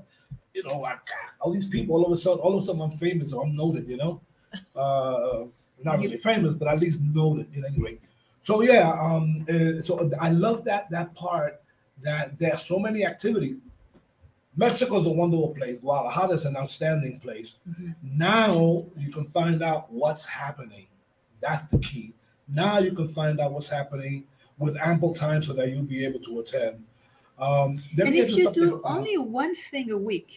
you 0.53 0.63
know, 0.63 0.79
like 0.79 0.99
all 1.39 1.51
these 1.51 1.67
people. 1.67 1.95
All 1.95 2.05
of 2.05 2.11
a 2.11 2.15
sudden, 2.15 2.39
all 2.39 2.55
of 2.55 2.63
a 2.63 2.65
sudden, 2.65 2.81
I'm 2.81 2.97
famous 2.97 3.33
or 3.33 3.43
I'm 3.43 3.55
noted. 3.55 3.87
You 3.87 3.97
know, 3.97 4.21
uh, 4.75 5.45
not 5.83 5.99
really 5.99 6.17
famous, 6.17 6.53
but 6.53 6.67
at 6.67 6.79
least 6.79 7.01
noted 7.01 7.55
in 7.55 7.63
any 7.65 7.81
way. 7.81 7.99
So 8.43 8.61
yeah, 8.61 8.91
um, 8.91 9.45
uh, 9.49 9.81
so 9.81 10.09
I 10.19 10.31
love 10.31 10.63
that 10.65 10.89
that 10.89 11.13
part 11.13 11.61
that 12.03 12.37
there's 12.39 12.61
so 12.61 12.79
many 12.79 13.05
activities. 13.05 13.57
Mexico's 14.55 15.05
a 15.05 15.09
wonderful 15.09 15.53
place. 15.53 15.77
Guadalajara 15.79 16.31
is 16.31 16.45
an 16.45 16.57
outstanding 16.57 17.19
place. 17.19 17.57
Now 18.01 18.85
you 18.97 19.11
can 19.11 19.25
find 19.25 19.61
out 19.61 19.91
what's 19.91 20.23
happening. 20.23 20.87
That's 21.41 21.65
the 21.65 21.77
key. 21.77 22.13
Now 22.47 22.79
you 22.79 22.93
can 22.93 23.09
find 23.09 23.39
out 23.39 23.51
what's 23.51 23.69
happening 23.69 24.23
with 24.57 24.75
ample 24.77 25.13
time 25.13 25.41
so 25.43 25.53
that 25.53 25.69
you'll 25.69 25.83
be 25.83 26.05
able 26.05 26.19
to 26.21 26.39
attend. 26.39 26.83
Um, 27.39 27.77
And 27.99 28.15
if 28.15 28.31
you 28.35 28.51
do 28.51 28.81
uh, 28.83 28.95
only 28.97 29.17
one 29.17 29.55
thing 29.69 29.91
a 29.91 29.97
week, 29.97 30.31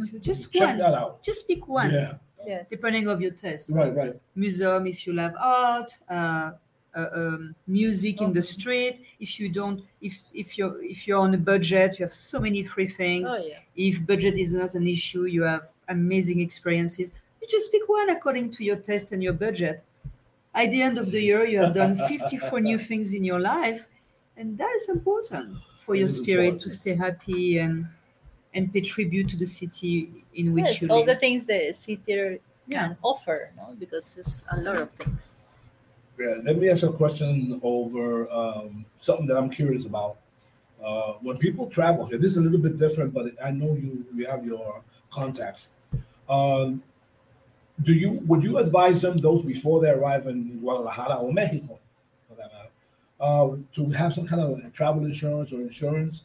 so 0.00 0.18
just 0.18 0.52
check 0.52 0.68
one, 0.68 0.78
that 0.78 0.94
out. 0.94 1.22
just 1.22 1.48
pick 1.48 1.66
one, 1.68 1.90
Yeah, 1.92 2.14
yes. 2.46 2.68
depending 2.68 3.08
of 3.08 3.20
your 3.20 3.32
taste. 3.32 3.70
right, 3.70 3.94
right. 3.94 4.14
museum 4.34 4.86
if 4.86 5.06
you 5.06 5.12
love 5.14 5.34
art 5.38 5.90
uh, 6.10 6.52
uh, 6.94 7.08
um, 7.12 7.54
music 7.66 8.20
in 8.20 8.32
the 8.32 8.40
Mm-hmm. 8.40 8.60
street 8.60 8.96
if 9.20 9.38
you 9.40 9.48
don't 9.48 9.82
if 10.00 10.14
if 10.32 10.56
you're 10.56 10.82
if 10.82 11.06
you're 11.06 11.18
on 11.20 11.34
a 11.34 11.38
budget 11.52 11.98
you 11.98 12.04
have 12.06 12.12
so 12.14 12.38
many 12.40 12.62
free 12.62 12.88
things 12.88 13.28
Oh 13.32 13.42
yeah. 13.46 13.58
if 13.74 14.06
budget 14.06 14.34
is 14.44 14.52
not 14.52 14.74
an 14.74 14.86
issue 14.86 15.24
you 15.36 15.42
have 15.42 15.72
amazing 15.88 16.40
experiences 16.40 17.14
you 17.42 17.46
just 17.48 17.70
pick 17.72 17.82
one 17.88 18.08
according 18.10 18.50
to 18.52 18.64
your 18.64 18.76
taste 18.76 19.12
and 19.12 19.22
your 19.22 19.34
budget 19.34 19.82
at 20.56 20.70
the 20.72 20.82
end 20.82 20.98
of 20.98 21.12
the 21.12 21.22
year 21.22 21.44
you 21.46 21.58
have 21.58 21.72
done 21.74 21.96
54 21.96 22.60
new 22.60 22.78
things 22.78 23.14
in 23.14 23.24
your 23.24 23.40
life 23.40 23.86
and 24.36 24.58
that 24.58 24.72
is 24.76 24.88
important 24.88 25.58
for 25.84 25.94
It 25.94 26.00
your 26.00 26.08
spirit 26.08 26.58
important. 26.58 26.62
to 26.62 26.70
stay 26.70 26.96
happy 26.96 27.58
and 27.58 27.88
and 28.54 28.72
pay 28.72 28.82
tribute 28.82 29.28
to 29.30 29.36
the 29.36 29.46
city 29.46 30.24
in 30.34 30.52
which 30.54 30.66
Yes, 30.68 30.82
you 30.82 30.88
all 30.88 31.04
live 31.04 31.06
the 31.06 31.16
things 31.16 31.46
the 31.46 31.72
city 31.72 32.40
Yeah. 32.66 32.88
can 32.88 32.96
offer, 33.02 33.52
no? 33.56 33.74
Because 33.78 34.18
it's 34.18 34.44
a 34.50 34.60
lot 34.60 34.76
of 34.80 34.90
things. 34.92 35.38
Yeah, 36.18 36.36
let 36.42 36.56
me 36.56 36.68
ask 36.70 36.82
you 36.82 36.88
a 36.88 36.96
question 36.96 37.60
over 37.62 38.30
um, 38.30 38.86
something 39.00 39.26
that 39.26 39.36
I'm 39.36 39.50
curious 39.50 39.84
about. 39.84 40.18
Uh, 40.82 41.14
when 41.22 41.38
people 41.38 41.68
travel 41.70 42.06
here, 42.06 42.18
this 42.18 42.32
is 42.32 42.38
a 42.38 42.42
little 42.42 42.58
bit 42.60 42.78
different, 42.78 43.14
but 43.14 43.32
I 43.44 43.50
know 43.52 43.74
you 43.74 44.06
you 44.14 44.26
have 44.26 44.46
your 44.46 44.82
contacts. 45.10 45.68
Um, 46.28 46.82
do 47.82 47.92
you 47.92 48.22
would 48.26 48.42
you 48.42 48.58
advise 48.58 49.02
them 49.02 49.18
those 49.18 49.44
before 49.44 49.80
they 49.80 49.90
arrive 49.90 50.26
in 50.26 50.58
Guadalajara 50.58 51.16
or 51.16 51.32
Mexico, 51.32 51.78
for 52.28 52.34
that 52.36 52.50
matter, 52.52 52.70
uh, 53.20 53.56
to 53.74 53.90
have 53.90 54.14
some 54.14 54.26
kind 54.26 54.42
of 54.42 54.72
travel 54.72 55.04
insurance 55.04 55.52
or 55.52 55.60
insurance? 55.60 56.22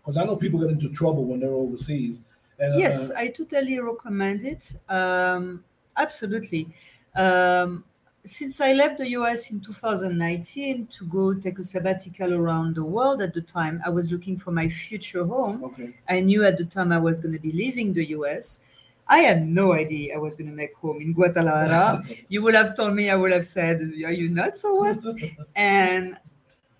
Because 0.00 0.16
I 0.16 0.24
know 0.24 0.36
people 0.36 0.60
get 0.60 0.70
into 0.70 0.88
trouble 0.88 1.24
when 1.24 1.40
they're 1.40 1.50
overseas. 1.50 2.20
And, 2.58 2.78
Yes, 2.78 3.10
uh, 3.10 3.14
I 3.18 3.28
totally 3.28 3.78
recommend 3.78 4.44
it. 4.44 4.74
Um, 4.88 5.64
absolutely. 5.96 6.68
Um, 7.14 7.84
since 8.24 8.60
I 8.60 8.72
left 8.72 8.98
the 8.98 9.10
US 9.10 9.50
in 9.50 9.60
2019 9.60 10.88
to 10.88 11.04
go 11.06 11.32
take 11.32 11.58
a 11.58 11.64
sabbatical 11.64 12.34
around 12.34 12.74
the 12.74 12.84
world 12.84 13.22
at 13.22 13.34
the 13.34 13.40
time, 13.40 13.80
I 13.84 13.90
was 13.90 14.10
looking 14.10 14.36
for 14.36 14.50
my 14.50 14.68
future 14.68 15.24
home. 15.24 15.62
okay. 15.64 15.94
I 16.08 16.20
knew 16.20 16.44
at 16.44 16.58
the 16.58 16.64
time 16.64 16.92
I 16.92 16.98
was 16.98 17.20
going 17.20 17.34
to 17.34 17.38
be 17.38 17.52
leaving 17.52 17.92
the 17.92 18.06
US. 18.10 18.62
I 19.08 19.18
had 19.20 19.46
no 19.46 19.72
idea 19.72 20.14
I 20.14 20.18
was 20.18 20.36
going 20.36 20.50
to 20.50 20.56
make 20.56 20.74
home 20.74 21.00
in 21.00 21.12
Guadalajara. 21.12 22.02
you 22.28 22.42
would 22.42 22.54
have 22.54 22.76
told 22.76 22.94
me, 22.94 23.08
I 23.08 23.14
would 23.14 23.32
have 23.32 23.46
said, 23.46 23.80
Are 24.04 24.12
you 24.12 24.28
nuts 24.28 24.64
or 24.64 24.80
what? 24.80 24.98
and 25.56 26.18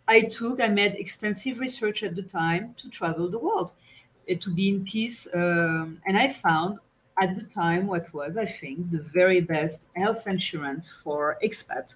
I 0.09 0.23
took, 0.23 0.61
I 0.61 0.69
made 0.69 0.95
extensive 0.95 1.59
research 1.59 2.03
at 2.03 2.17
the 2.17 2.23
time 2.23 2.75
to 2.79 2.89
travel 2.89 3.29
the 3.29 3.39
world, 3.39 3.73
uh, 4.31 4.35
to 4.41 4.55
be 4.55 4.69
in 4.69 4.85
peace. 4.85 5.29
Um, 5.35 6.01
and 6.07 6.19
I 6.19 6.29
found 6.29 6.79
at 7.21 7.37
the 7.39 7.45
time 7.45 7.87
what 7.87 8.13
was, 8.13 8.39
I 8.39 8.47
think, 8.47 8.91
the 8.91 9.03
very 9.03 9.41
best 9.41 9.87
health 9.95 10.27
insurance 10.27 10.91
for 10.91 11.39
expat. 11.43 11.95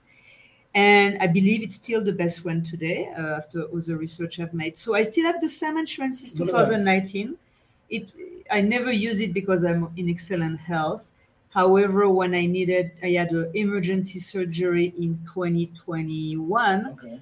and 0.75 1.19
I 1.21 1.27
believe 1.27 1.63
it's 1.63 1.75
still 1.75 2.03
the 2.03 2.13
best 2.13 2.45
one 2.45 2.63
today 2.63 3.13
uh, 3.19 3.39
after 3.39 3.65
all 3.65 3.81
the 3.81 3.97
research 3.97 4.39
I've 4.39 4.55
made. 4.55 4.79
So 4.79 4.95
I 4.95 5.03
still 5.03 5.27
have 5.27 5.41
the 5.41 5.49
same 5.49 5.77
insurance 5.77 6.21
since 6.21 6.39
Look 6.39 6.49
at 6.51 6.53
2019. 6.53 7.37
It 7.91 8.15
I 8.51 8.61
never 8.61 8.93
use 8.93 9.21
it 9.21 9.33
because 9.33 9.65
I'm 9.65 9.93
in 9.97 10.09
excellent 10.09 10.61
health. 10.61 11.11
However, 11.51 12.09
when 12.09 12.35
I 12.35 12.47
needed, 12.47 12.93
I 13.03 13.11
had 13.11 13.31
an 13.33 13.51
emergency 13.55 14.21
surgery 14.21 14.95
in 14.97 15.19
2021. 15.27 16.87
Okay. 16.87 17.21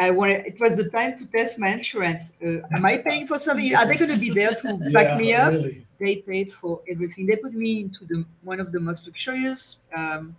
I 0.00 0.10
wanted, 0.10 0.46
it 0.46 0.60
was 0.60 0.76
the 0.76 0.88
time 0.88 1.18
to 1.18 1.26
test 1.26 1.58
my 1.58 1.68
insurance. 1.68 2.32
Uh, 2.42 2.60
am 2.72 2.86
I 2.86 2.98
paying 2.98 3.26
for 3.26 3.38
something? 3.38 3.74
Are 3.74 3.84
they 3.84 3.96
going 3.96 4.12
to 4.12 4.18
be 4.18 4.30
there 4.30 4.54
to 4.54 4.90
back 4.92 5.18
me 5.18 5.34
up? 5.34 5.52
Really. 5.52 5.84
They 5.98 6.16
paid 6.16 6.52
for 6.52 6.80
everything. 6.88 7.26
They 7.26 7.36
put 7.36 7.52
me 7.52 7.80
into 7.80 8.04
the 8.06 8.24
one 8.42 8.60
of 8.60 8.70
the 8.70 8.78
most 8.78 9.06
luxurious 9.06 9.78
um, 9.94 10.36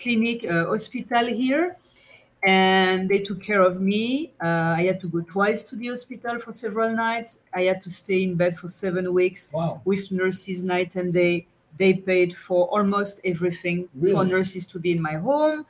clinic 0.00 0.44
uh, 0.44 0.66
hospital 0.66 1.26
here, 1.26 1.76
and 2.44 3.08
they 3.08 3.18
took 3.20 3.42
care 3.42 3.62
of 3.62 3.80
me. 3.80 4.32
Uh, 4.42 4.74
I 4.78 4.84
had 4.84 5.00
to 5.00 5.08
go 5.08 5.20
twice 5.20 5.62
to 5.70 5.76
the 5.76 5.88
hospital 5.88 6.38
for 6.38 6.52
several 6.52 6.94
nights. 6.94 7.40
I 7.52 7.62
had 7.62 7.82
to 7.82 7.90
stay 7.90 8.22
in 8.22 8.36
bed 8.36 8.56
for 8.56 8.68
seven 8.68 9.12
weeks 9.12 9.50
Wow. 9.52 9.80
with 9.84 10.10
nurses 10.12 10.62
night 10.62 10.96
and 10.96 11.12
day. 11.12 11.46
They 11.78 11.94
paid 11.94 12.36
for 12.36 12.66
almost 12.68 13.20
everything 13.24 13.88
for 14.12 14.24
nurses 14.24 14.66
to 14.68 14.78
be 14.78 14.92
in 14.92 15.00
my 15.02 15.14
home. 15.14 15.66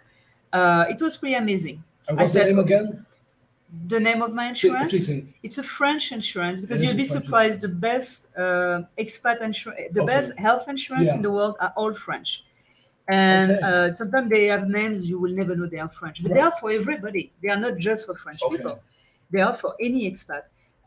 Uh, 0.52 0.85
it 0.88 1.00
was 1.00 1.16
pretty 1.16 1.35
amazing. 1.35 1.83
And 2.09 2.18
I 2.18 2.22
what's 2.22 2.33
the 2.35 2.40
said- 2.40 2.48
name 2.48 2.59
again? 2.59 3.04
The 3.88 4.00
name 4.00 4.22
of 4.22 4.33
my 4.33 4.46
insurance? 4.48 4.94
It's 5.42 5.59
a 5.59 5.62
French 5.62 6.11
insurance 6.12 6.59
because 6.62 6.83
you'll 6.83 6.96
be 6.96 7.04
surprised. 7.04 7.61
The 7.61 7.68
best 7.68 8.28
uh, 8.35 8.85
expat 8.98 9.42
insurance, 9.42 9.92
the 9.92 10.00
Okay. 10.00 10.07
best 10.14 10.38
health 10.38 10.68
insurance 10.68 11.09
Yeah. 11.09 11.16
in 11.16 11.22
the 11.22 11.31
world 11.31 11.57
are 11.61 11.74
all 11.76 11.92
French. 11.92 12.44
And 13.09 13.53
Okay. 13.53 13.62
uh, 13.62 13.92
sometimes 13.92 14.31
they 14.31 14.47
have 14.47 14.68
names 14.68 15.09
you 15.09 15.18
will 15.18 15.33
never 15.33 15.57
know 15.57 15.66
they 15.66 15.79
are 15.79 15.88
French, 15.88 16.23
but 16.23 16.33
they 16.35 16.40
are 16.40 16.53
for 16.53 16.71
everybody. 16.71 17.33
They 17.42 17.49
are 17.49 17.57
not 17.59 17.79
just 17.79 18.07
for 18.07 18.14
French 18.14 18.40
Okay. 18.42 18.57
people. 18.57 18.83
They 19.31 19.40
are 19.40 19.55
for 19.55 19.75
any 19.81 20.11
expat. 20.11 20.42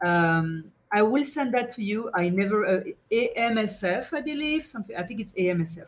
Um, 0.06 0.72
I 0.92 1.02
will 1.02 1.26
send 1.26 1.54
that 1.54 1.74
to 1.76 1.84
you. 1.84 2.12
I 2.14 2.30
never 2.30 2.66
uh, 2.66 2.84
AMSF, 3.12 4.14
I 4.14 4.22
believe 4.22 4.66
something. 4.68 4.96
I 4.96 5.04
think 5.04 5.20
it's 5.20 5.34
AMSF. 5.34 5.88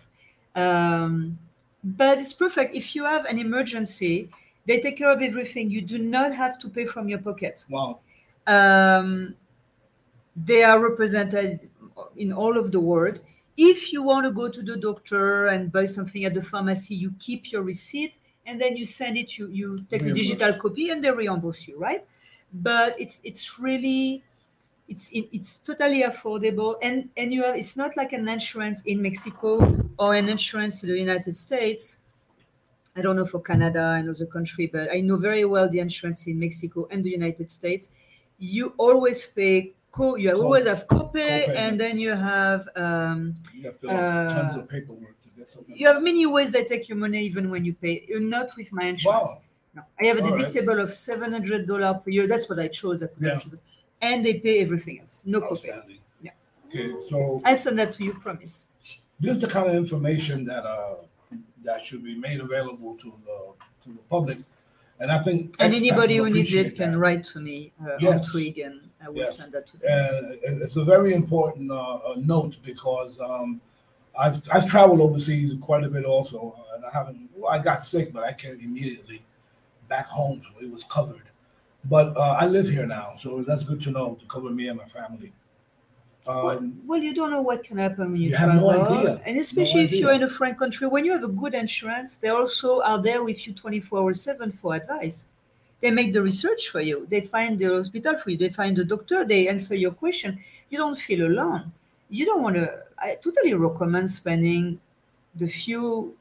Um, 0.56 1.38
but 1.84 2.17
it's 2.19 2.34
perfect 2.34 2.74
if 2.76 2.96
you 2.96 3.04
have 3.06 3.26
an 3.26 3.38
emergency. 3.38 4.30
They 4.65 4.80
take 4.80 4.98
care 4.98 5.12
of 5.12 5.22
everything. 5.22 5.69
You 5.69 5.82
do 5.82 5.98
not 6.00 6.34
have 6.34 6.58
to 6.60 6.69
pay 6.69 6.86
from 6.86 7.10
your 7.10 7.19
pocket. 7.19 7.65
Wow. 7.69 8.00
Um, 8.48 9.36
they 10.36 10.63
are 10.63 10.80
represented 10.80 11.69
in 12.17 12.34
all 12.34 12.58
of 12.58 12.72
the 12.72 12.80
world. 12.80 13.19
If 13.58 13.94
you 13.94 14.04
want 14.04 14.26
to 14.26 14.32
go 14.32 14.50
to 14.50 14.62
the 14.62 14.78
doctor 14.78 15.48
and 15.48 15.72
buy 15.72 15.86
something 15.86 16.26
at 16.26 16.34
the 16.34 16.42
pharmacy, 16.42 16.96
you 16.96 17.13
keep 17.20 17.52
your 17.52 17.62
receipt 17.62 18.18
and 18.46 18.60
then 18.60 18.76
you 18.76 18.86
send 18.86 19.18
it. 19.18 19.38
You 19.38 19.48
you 19.48 19.86
take 19.89 20.02
a 20.04 20.13
digital 20.13 20.54
copy 20.54 20.89
and 20.89 21.04
they 21.04 21.12
reimburse 21.12 21.68
you, 21.68 21.78
right? 21.78 22.06
But 22.52 23.00
it's 23.00 23.22
it's 23.24 23.60
really 23.60 24.24
it's 24.88 25.12
it, 25.12 25.30
it's 25.32 25.58
totally 25.58 26.04
affordable 26.04 26.78
and 26.82 27.10
and 27.18 27.34
you 27.34 27.44
have 27.44 27.56
it's 27.56 27.78
not 27.78 27.96
like 27.96 28.13
an 28.13 28.28
insurance 28.28 28.84
in 28.86 29.02
Mexico 29.02 29.62
or 29.98 30.16
an 30.16 30.30
insurance 30.30 30.84
in 30.84 30.89
the 30.89 31.00
United 31.00 31.38
States. 31.38 32.02
I 32.96 33.02
don't 33.02 33.16
know 33.16 33.26
for 33.26 33.42
Canada 33.42 33.96
and 33.98 34.10
other 34.10 34.26
country, 34.26 34.68
but 34.68 34.92
I 34.92 35.00
know 35.02 35.18
very 35.18 35.46
well 35.46 35.68
the 35.70 35.80
insurance 35.80 36.28
in 36.28 36.39
Mexico 36.39 36.88
and 36.92 37.04
the 37.04 37.10
United 37.10 37.50
States. 37.50 37.92
You 38.38 38.74
always 38.78 39.26
pay 39.26 39.74
co. 39.93 40.15
You 40.23 40.29
always 40.43 40.65
have 40.71 40.82
copy, 40.88 41.19
copay. 41.21 41.56
and 41.63 41.79
then 41.79 41.95
you 42.06 42.12
have 42.34 42.62
um, 42.75 43.19
You 43.56 43.63
have 43.69 43.79
to 43.82 43.88
fill 43.88 43.91
out 43.91 44.36
tons 44.36 44.56
Uh, 44.56 44.60
of 44.60 44.69
paperwork 44.75 45.15
to 45.23 45.29
get 45.38 45.47
something. 45.53 45.75
you 45.79 45.86
have 45.91 46.01
many 46.10 46.25
ways 46.36 46.51
they 46.56 46.65
take 46.73 46.84
your 46.89 46.97
money 47.06 47.19
even 47.29 47.49
when 47.53 47.63
you 47.67 47.73
pay. 47.86 47.95
You're 48.10 48.27
not 48.38 48.47
with 48.58 48.69
my 48.79 48.86
insurance. 48.93 49.32
Wow. 49.38 49.43
No, 49.75 49.82
I 50.01 50.06
have 50.12 50.17
a 50.19 50.23
All 50.23 50.32
right. 50.36 50.53
deductible 50.53 50.79
of 50.86 50.93
seven 50.93 51.32
hundred 51.38 51.62
dollar 51.71 51.93
per 52.01 52.10
year. 52.15 52.27
That's 52.27 52.47
what 52.49 52.60
I 52.60 52.67
chose. 52.79 53.01
I 53.03 53.08
Yeah. 53.19 53.39
and 54.08 54.17
they 54.25 54.36
pay 54.45 54.56
everything 54.65 54.99
else. 55.01 55.15
No 55.25 55.39
copay. 55.41 55.97
Yeah. 56.21 56.32
Okay, 56.67 56.88
so 57.10 57.41
I 57.51 57.53
send 57.63 57.75
that 57.79 57.93
to 57.95 58.03
you. 58.06 58.13
Promise. 58.25 58.56
this 59.23 59.32
is 59.38 59.41
the 59.45 59.47
kind 59.56 59.67
of 59.71 59.75
information 59.84 60.38
that 60.51 60.63
uh 60.65 60.95
that 61.67 61.79
should 61.86 62.03
be 62.03 62.15
made 62.27 62.39
available 62.47 62.91
to 63.03 63.10
the 63.25 63.38
to 63.84 63.89
the 63.97 64.03
public, 64.15 64.39
and 64.99 65.10
I 65.12 65.19
think 65.25 65.56
And 65.63 65.73
anybody 65.73 66.15
who 66.17 66.29
needs 66.29 66.53
it 66.53 66.60
appreciate 66.60 66.77
can 66.82 66.91
that. 66.93 66.97
write 67.03 67.23
to 67.34 67.39
me 67.47 67.58
uh, 67.82 67.93
on 67.93 67.99
Yes. 67.99 68.32
Twig, 68.32 68.60
and 68.67 68.75
I 69.04 69.10
will 69.10 69.18
Yes. 69.18 69.38
send 69.38 69.52
that 69.54 69.68
to 69.68 69.78
them. 69.78 70.39
And 70.48 70.62
it's 70.62 70.76
a 70.78 70.84
very 70.84 71.13
important 71.13 71.72
uh, 71.72 71.76
uh, 71.96 72.16
note 72.18 72.58
because 72.63 73.20
um, 73.20 73.60
I've 74.18 74.42
I've 74.52 74.68
traveled 74.68 75.02
overseas 75.02 75.54
quite 75.62 75.84
a 75.84 75.89
bit 75.89 76.06
also, 76.06 76.56
and 76.76 76.86
I 76.86 76.89
haven't. 76.92 77.30
Well, 77.36 77.52
I 77.52 77.60
got 77.60 77.84
sick, 77.84 78.13
but 78.13 78.24
I 78.24 78.34
came 78.34 78.60
immediately 78.60 79.24
back 79.89 80.08
home, 80.08 80.42
so 80.44 80.66
it 80.66 80.72
was 80.72 80.84
covered. 80.86 81.24
But 81.86 82.16
uh, 82.16 82.38
I 82.39 82.46
live 82.48 82.68
here 82.70 82.86
now, 82.86 83.16
so 83.20 83.44
that's 83.44 83.63
good 83.63 83.82
to 83.84 83.92
know 83.92 84.16
to 84.16 84.26
cover 84.28 84.50
me 84.50 84.68
and 84.70 84.78
my 84.78 84.86
family. 84.86 85.34
Well, 86.26 86.50
Um, 86.52 86.82
well, 86.88 87.02
you 87.02 87.13
don't 87.13 87.32
know 87.32 87.42
what 87.42 87.66
can 87.66 87.78
happen 87.78 88.12
when 88.13 88.22
you, 88.22 88.30
You 88.30 88.36
have 88.38 88.56
no 88.56 88.72
travel, 88.72 88.98
idea. 88.98 89.22
and 89.26 89.38
especially 89.38 89.82
No 89.82 89.86
if 89.88 89.92
you're 89.92 90.13
in 90.13 90.24
a 90.24 90.30
foreign 90.30 90.56
country. 90.56 90.88
When 90.88 91.04
you 91.04 91.12
have 91.12 91.26
a 91.26 91.34
good 91.44 91.54
insurance, 91.54 92.16
they 92.16 92.30
also 92.30 92.82
are 92.82 93.02
there 93.02 93.22
with 93.26 93.46
you 93.46 93.52
24 93.54 94.00
hours 94.00 94.22
seven 94.22 94.50
for 94.54 94.74
advice. 94.76 95.28
They 95.84 95.91
make 95.91 96.13
the 96.13 96.24
research 96.24 96.69
for 96.74 96.80
you. 96.89 97.06
They 97.12 97.22
find 97.36 97.60
the 97.60 97.67
hospital 97.78 98.15
for 98.17 98.30
you. 98.32 98.38
They 98.43 98.50
find 98.62 98.74
the 98.78 98.86
doctor. 98.86 99.26
They 99.26 99.41
answer 99.54 99.76
your 99.76 99.91
question. 100.04 100.39
You 100.72 100.78
don't 100.84 100.98
feel 101.08 101.28
alone. 101.28 101.72
You 102.10 102.24
don't 102.26 102.41
want 102.41 102.56
to. 102.56 102.67
I 102.98 103.15
totally 103.26 103.54
recommend 103.54 104.10
spending 104.10 104.80
the 105.36 105.48
few 105.48 106.15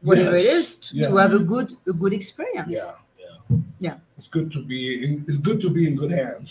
whatever 0.00 0.36
it 0.36 0.44
Yes, 0.44 0.54
is 0.58 0.66
to, 0.84 0.96
yeah. 0.96 1.08
to 1.08 1.16
have 1.22 1.34
a 1.34 1.38
good 1.52 1.68
a 1.86 1.92
good 2.02 2.14
experience. 2.20 2.74
yeah, 2.80 2.94
yeah, 3.20 3.58
Yeah. 3.86 3.96
It's 4.16 4.28
good 4.36 4.48
to 4.56 4.60
be. 4.64 4.80
It's 5.28 5.40
good 5.48 5.60
to 5.64 5.68
be 5.76 5.82
in 5.88 5.94
good 6.02 6.12
hands. 6.22 6.50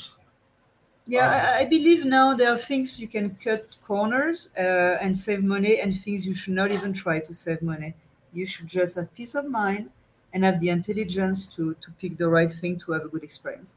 Yeah, 1.08 1.28
Ah. 1.28 1.58
I, 1.58 1.62
I 1.62 1.66
believe 1.66 2.06
now 2.06 2.28
there 2.40 2.52
are 2.56 2.62
things 2.72 3.00
you 3.02 3.08
can 3.16 3.28
cut 3.44 3.64
corners 3.88 4.38
uh, 4.58 5.04
and 5.04 5.12
save 5.18 5.42
money, 5.56 5.74
and 5.82 5.90
things 6.06 6.20
you 6.30 6.36
should 6.36 6.54
not 6.62 6.70
even 6.72 6.94
try 6.94 7.18
to 7.28 7.34
save 7.34 7.62
money. 7.74 7.92
You 8.40 8.46
should 8.46 8.68
just 8.80 8.96
have 8.98 9.08
peace 9.18 9.36
of 9.42 9.46
mind 9.50 9.90
and 10.34 10.44
have 10.44 10.60
the 10.60 10.70
intelligence 10.70 11.48
to 11.48 11.76
to 11.76 11.92
pick 12.00 12.18
the 12.18 12.28
right 12.28 12.52
thing 12.52 12.78
to 12.80 12.92
have 12.92 13.06
a 13.06 13.08
good 13.08 13.24
experience. 13.24 13.76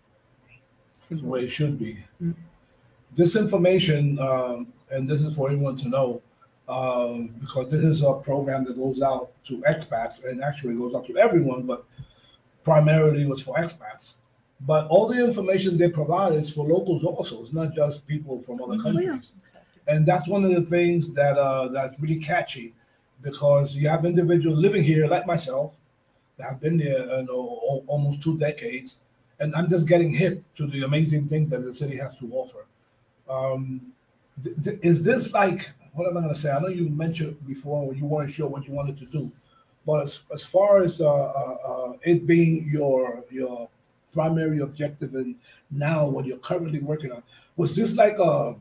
It's 0.95 1.09
the 1.09 1.17
way 1.17 1.41
it 1.41 1.51
should 1.51 1.79
be. 1.79 2.03
Mm. 2.23 2.35
This 3.15 3.37
information, 3.37 4.19
um, 4.19 4.73
and 4.91 5.07
this 5.09 5.23
is 5.23 5.35
for 5.35 5.49
everyone 5.51 5.77
to 5.77 5.89
know, 5.89 6.23
um, 6.69 7.29
because 7.41 7.71
this 7.71 7.85
is 7.85 8.03
a 8.03 8.15
program 8.15 8.65
that 8.65 8.77
goes 8.77 9.01
out 9.03 9.31
to 9.45 9.59
expats 9.69 10.25
and 10.25 10.43
actually 10.43 10.75
goes 10.75 10.95
out 10.95 11.07
to 11.07 11.17
everyone, 11.19 11.63
but 11.63 11.85
primarily 12.65 13.27
was 13.27 13.41
for 13.43 13.55
expats. 13.57 14.15
But 14.61 14.87
all 14.89 15.07
the 15.07 15.23
information 15.23 15.77
they 15.77 15.91
provide 15.91 16.33
is 16.33 16.51
for 16.51 16.67
locals 16.67 17.05
also. 17.05 17.43
It's 17.43 17.53
not 17.53 17.75
just 17.75 18.07
people 18.07 18.41
from 18.41 18.63
other 18.63 18.77
Mhm. 18.77 18.83
countries. 18.83 19.33
Exactly. 19.43 19.83
And 19.87 20.07
that's 20.07 20.27
one 20.27 20.45
of 20.45 20.51
the 20.51 20.63
things 20.63 21.13
that 21.13 21.37
uh, 21.39 21.69
that's 21.69 21.99
really 22.01 22.19
catchy, 22.19 22.75
because 23.23 23.75
you 23.75 23.89
have 23.89 24.05
individuals 24.07 24.59
living 24.59 24.83
here 24.83 25.07
like 25.07 25.27
myself 25.27 25.77
have 26.41 26.61
been 26.61 26.79
there 26.79 27.19
you 27.19 27.23
know, 27.25 27.83
almost 27.87 28.23
two 28.23 28.37
decades, 28.39 28.99
and 29.41 29.55
I'm 29.55 29.69
just 29.69 29.89
getting 29.89 30.11
hit 30.11 30.43
to 30.57 30.67
the 30.67 30.83
amazing 30.83 31.29
things 31.29 31.51
that 31.51 31.63
the 31.63 31.73
city 31.73 31.97
has 31.97 32.17
to 32.19 32.31
offer. 32.33 32.67
Um, 33.29 33.93
th- 34.43 34.57
th- 34.63 34.79
is 34.83 35.03
this 35.03 35.33
like 35.33 35.71
what 35.97 36.07
am 36.07 36.19
I 36.19 36.21
going 36.21 36.35
to 36.35 36.41
say? 36.41 36.51
I 36.51 36.61
know 36.61 36.69
you 36.69 36.91
mentioned 36.91 37.45
before 37.47 37.95
you 37.95 38.05
weren't 38.05 38.31
sure 38.31 38.49
what 38.49 38.67
you 38.67 38.75
wanted 38.75 38.99
to 38.99 39.07
do, 39.07 39.33
but 39.87 40.05
as, 40.05 40.21
as 40.33 40.45
far 40.45 40.83
as 40.83 41.01
uh, 41.01 41.07
uh, 41.07 41.57
uh, 41.65 41.93
it 42.03 42.27
being 42.27 42.69
your 42.69 43.25
your 43.31 43.69
primary 44.13 44.61
objective 44.61 45.15
and 45.15 45.35
now 45.71 46.07
what 46.07 46.27
you're 46.27 46.39
currently 46.39 46.81
working 46.81 47.13
on, 47.13 47.23
was 47.57 47.75
this 47.75 47.95
like 47.95 48.19
a 48.19 48.55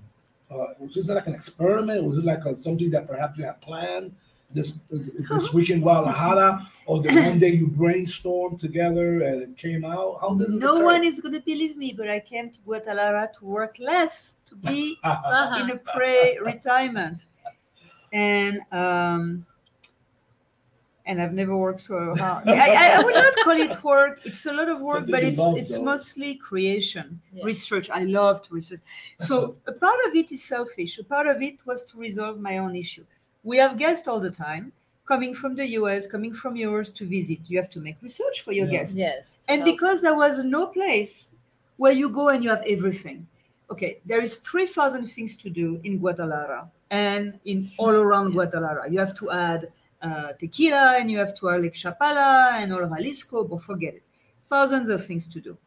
uh, 0.51 0.67
was 0.79 0.93
this 0.95 1.07
like 1.07 1.27
an 1.27 1.35
experiment? 1.35 2.03
Was 2.03 2.19
it 2.19 2.23
like 2.25 2.45
a, 2.45 2.57
something 2.57 2.89
that 2.91 3.07
perhaps 3.07 3.38
you 3.38 3.43
had 3.45 3.59
planned 3.61 4.15
this 4.53 4.73
this 5.29 5.51
week 5.53 5.69
in 5.69 5.81
Guadalajara, 5.81 6.67
or 6.86 7.01
the 7.01 7.13
one 7.13 7.39
day 7.39 7.49
you 7.49 7.67
brainstormed 7.67 8.60
together 8.60 9.21
and 9.21 9.41
it 9.41 9.58
came 9.58 9.84
out? 9.84 10.17
How 10.21 10.34
did 10.36 10.49
it 10.49 10.51
No 10.53 10.77
occur? 10.77 10.86
one 10.86 11.03
is 11.03 11.19
going 11.21 11.34
to 11.34 11.41
believe 11.41 11.75
me, 11.77 11.93
but 11.93 12.10
I 12.10 12.19
came 12.19 12.49
to 12.51 12.60
Guadalajara 12.62 13.31
to 13.39 13.46
work 13.46 13.77
less, 13.79 14.37
to 14.46 14.56
be 14.56 14.98
Uh-huh. 15.04 15.60
in 15.63 15.71
a 15.71 15.77
pre-retirement, 15.77 17.25
and 18.13 18.60
um, 18.71 19.46
and 21.08 21.21
I've 21.21 21.33
never 21.33 21.56
worked 21.56 21.81
so 21.81 22.15
hard. 22.15 22.48
I, 22.50 22.54
I, 22.54 23.00
I 23.00 23.04
would 23.04 23.13
not 23.13 23.33
call 23.43 23.54
it 23.60 23.83
work. 23.83 24.21
It's 24.25 24.46
a 24.48 24.54
lot 24.54 24.69
of 24.69 24.81
work, 24.81 24.98
Something 25.06 25.12
but 25.12 25.23
it's 25.23 25.39
it's 25.39 25.77
though. 25.77 25.83
mostly 25.83 26.35
creation, 26.35 27.21
Yeah. 27.31 27.43
research. 27.46 27.89
I 27.91 28.04
love 28.06 28.41
to 28.43 28.54
research. 28.56 28.81
So 29.19 29.56
a 29.67 29.71
part 29.73 30.00
of 30.08 30.15
it 30.15 30.31
is 30.31 30.43
selfish. 30.43 30.98
A 30.98 31.04
part 31.04 31.27
of 31.27 31.41
it 31.43 31.63
was 31.65 31.85
to 31.87 31.98
resolve 31.98 32.39
my 32.39 32.58
own 32.58 32.75
issue. 32.75 33.06
We 33.46 33.58
have 33.58 33.77
guests 33.77 34.08
all 34.08 34.19
the 34.19 34.31
time 34.31 34.73
coming 35.06 35.35
from 35.35 35.56
the 35.56 35.67
US, 35.79 36.08
coming 36.08 36.33
from 36.33 36.56
yours 36.56 36.91
to 36.93 37.06
visit. 37.06 37.39
You 37.48 37.58
have 37.60 37.69
to 37.69 37.79
make 37.79 37.96
research 38.02 38.41
for 38.41 38.52
your 38.52 38.65
Yeah. 38.65 38.79
guests. 38.79 38.96
Yes. 38.96 39.37
And 39.48 39.62
So- 39.62 39.65
because 39.71 40.02
there 40.02 40.15
was 40.15 40.43
no 40.43 40.65
place 40.67 41.31
where 41.77 41.93
you 41.93 42.10
go 42.10 42.29
and 42.29 42.43
you 42.43 42.50
have 42.50 42.63
everything. 42.67 43.27
Okay, 43.69 44.00
there 44.06 44.19
is 44.19 44.37
3,000 44.37 45.08
things 45.08 45.37
to 45.37 45.50
do 45.50 45.79
in 45.83 46.00
Guadalajara 46.00 46.69
and 46.89 47.39
in 47.46 47.69
all 47.77 47.96
around 48.06 48.31
Guadalajara. 48.33 48.89
You 48.91 49.00
have 49.00 49.15
to 49.21 49.31
add 49.31 49.71
uh, 50.02 50.33
tequila 50.33 50.98
and 51.00 51.10
you 51.10 51.17
have 51.17 51.33
to 51.33 51.48
have 51.48 51.62
like 51.62 51.73
Chapala 51.73 52.52
and 52.62 52.71
all 52.73 52.85
Jalisco, 52.87 53.43
but 53.43 53.62
forget 53.63 53.96
it. 53.96 54.04
Thousands 54.43 54.89
of 54.89 55.04
things 55.06 55.27
to 55.29 55.39
do. 55.39 55.58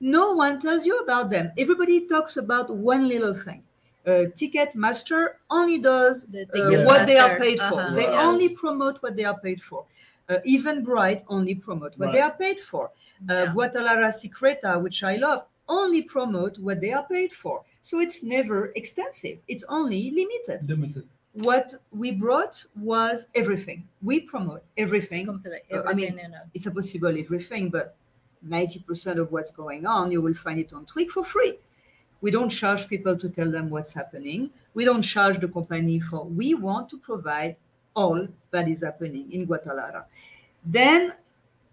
No 0.00 0.34
one 0.34 0.60
tells 0.60 0.84
you 0.84 0.98
about 0.98 1.30
them. 1.30 1.50
Everybody 1.56 2.06
talks 2.06 2.36
about 2.36 2.68
one 2.68 3.08
little 3.08 3.32
thing. 3.32 3.62
Uh, 4.06 4.26
Ticketmaster 4.38 5.34
only 5.50 5.78
does 5.78 6.26
The 6.26 6.46
uh, 6.82 6.86
what 6.86 7.06
they 7.06 7.18
are 7.18 7.36
paid 7.38 7.58
for. 7.58 7.80
uh-huh, 7.80 7.94
They 7.96 8.04
yeah. 8.04 8.22
only 8.28 8.48
promote 8.50 9.02
what 9.02 9.16
they 9.16 9.24
are 9.24 9.38
paid 9.40 9.60
for. 9.60 9.84
Uh, 10.28 10.36
Eventbrite 10.46 11.22
only 11.28 11.54
promote 11.56 11.96
what 11.98 12.12
they 12.12 12.20
are 12.20 12.36
paid 12.44 12.60
for. 12.60 12.84
Uh, 13.28 13.32
Yeah. 13.32 13.52
Guadalajara 13.52 14.12
Secreta, 14.12 14.78
which 14.78 15.02
I 15.02 15.16
love, 15.16 15.44
only 15.68 16.02
promote 16.02 16.58
what 16.58 16.80
they 16.80 16.92
are 16.92 17.04
paid 17.04 17.32
for. 17.32 17.64
So 17.82 18.00
it's 18.00 18.22
never 18.22 18.72
extensive. 18.76 19.38
It's 19.48 19.64
only 19.68 20.10
limited. 20.10 20.68
Limited. 20.68 21.04
What 21.32 21.74
we 21.90 22.12
brought 22.12 22.64
was 22.76 23.26
everything. 23.34 23.86
We 24.02 24.20
promote 24.20 24.62
everything. 24.76 25.26
Complete, 25.26 25.62
Uh, 25.70 25.82
I 25.82 25.92
mean, 25.94 26.06
everything, 26.08 26.18
you 26.24 26.28
know. 26.30 26.44
It's 26.54 26.66
impossible 26.66 27.14
everything, 27.18 27.70
but 27.70 27.96
90% 28.48 29.18
of 29.18 29.32
what's 29.32 29.50
going 29.50 29.84
on, 29.86 30.12
you 30.12 30.22
will 30.22 30.34
find 30.34 30.58
it 30.60 30.72
on 30.72 30.86
Twig 30.86 31.10
for 31.10 31.24
free. 31.24 31.58
We 32.20 32.30
don't 32.30 32.48
charge 32.48 32.88
people 32.88 33.16
to 33.16 33.28
tell 33.28 33.50
them 33.50 33.70
what's 33.70 33.92
happening. 33.92 34.50
We 34.74 34.84
don't 34.84 35.02
charge 35.02 35.38
the 35.38 35.48
company 35.48 36.00
for. 36.00 36.24
We 36.24 36.54
want 36.54 36.88
to 36.90 36.98
provide 36.98 37.56
all 37.94 38.26
that 38.50 38.68
is 38.68 38.82
happening 38.82 39.30
in 39.32 39.44
Guadalajara. 39.44 40.06
Then, 40.64 41.12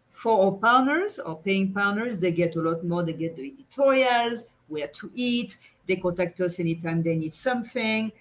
for 0.09 0.45
our 0.45 0.51
partners, 0.51 1.19
our 1.19 1.35
paying 1.35 1.73
partners, 1.73 2.17
they 2.17 2.31
get 2.31 2.55
a 2.55 2.61
lot 2.61 2.83
more. 2.85 3.03
They 3.03 3.13
get 3.13 3.35
the 3.35 3.51
editorials, 3.51 4.49
where 4.67 4.87
to 4.87 5.11
eat. 5.13 5.57
They 5.87 5.95
contact 5.97 6.39
us 6.41 6.59
anytime 6.59 7.01
they 7.03 7.15
need 7.15 7.33
something. 7.33 8.11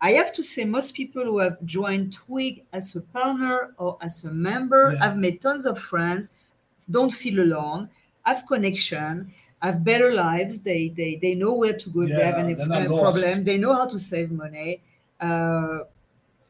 I 0.00 0.12
have 0.12 0.32
to 0.34 0.42
say, 0.42 0.64
most 0.64 0.94
people 0.94 1.24
who 1.24 1.38
have 1.38 1.62
joined 1.64 2.12
Twig 2.12 2.62
as 2.72 2.94
a 2.96 3.00
partner 3.00 3.74
or 3.78 3.98
as 4.00 4.24
a 4.24 4.30
member 4.30 4.92
Yeah. 4.92 5.04
have 5.04 5.16
made 5.18 5.40
tons 5.40 5.66
of 5.66 5.78
friends, 5.78 6.34
don't 6.90 7.12
feel 7.12 7.40
alone, 7.40 7.90
have 8.22 8.46
connection, 8.46 9.32
have 9.62 9.84
better 9.84 10.12
lives. 10.14 10.62
They 10.62 10.88
they, 10.88 11.16
they 11.16 11.34
know 11.34 11.54
where 11.54 11.76
to 11.76 11.90
go 11.90 12.02
if 12.02 12.14
they 12.14 12.24
have 12.24 12.38
Yeah, 12.38 12.44
any 12.44 12.54
they're 12.54 12.66
not 12.66 12.82
uh, 12.82 12.88
lost. 12.88 13.00
problem. 13.00 13.44
They 13.44 13.58
know 13.58 13.74
how 13.74 13.86
to 13.88 13.98
save 13.98 14.30
money. 14.30 14.82
Uh, 15.20 15.80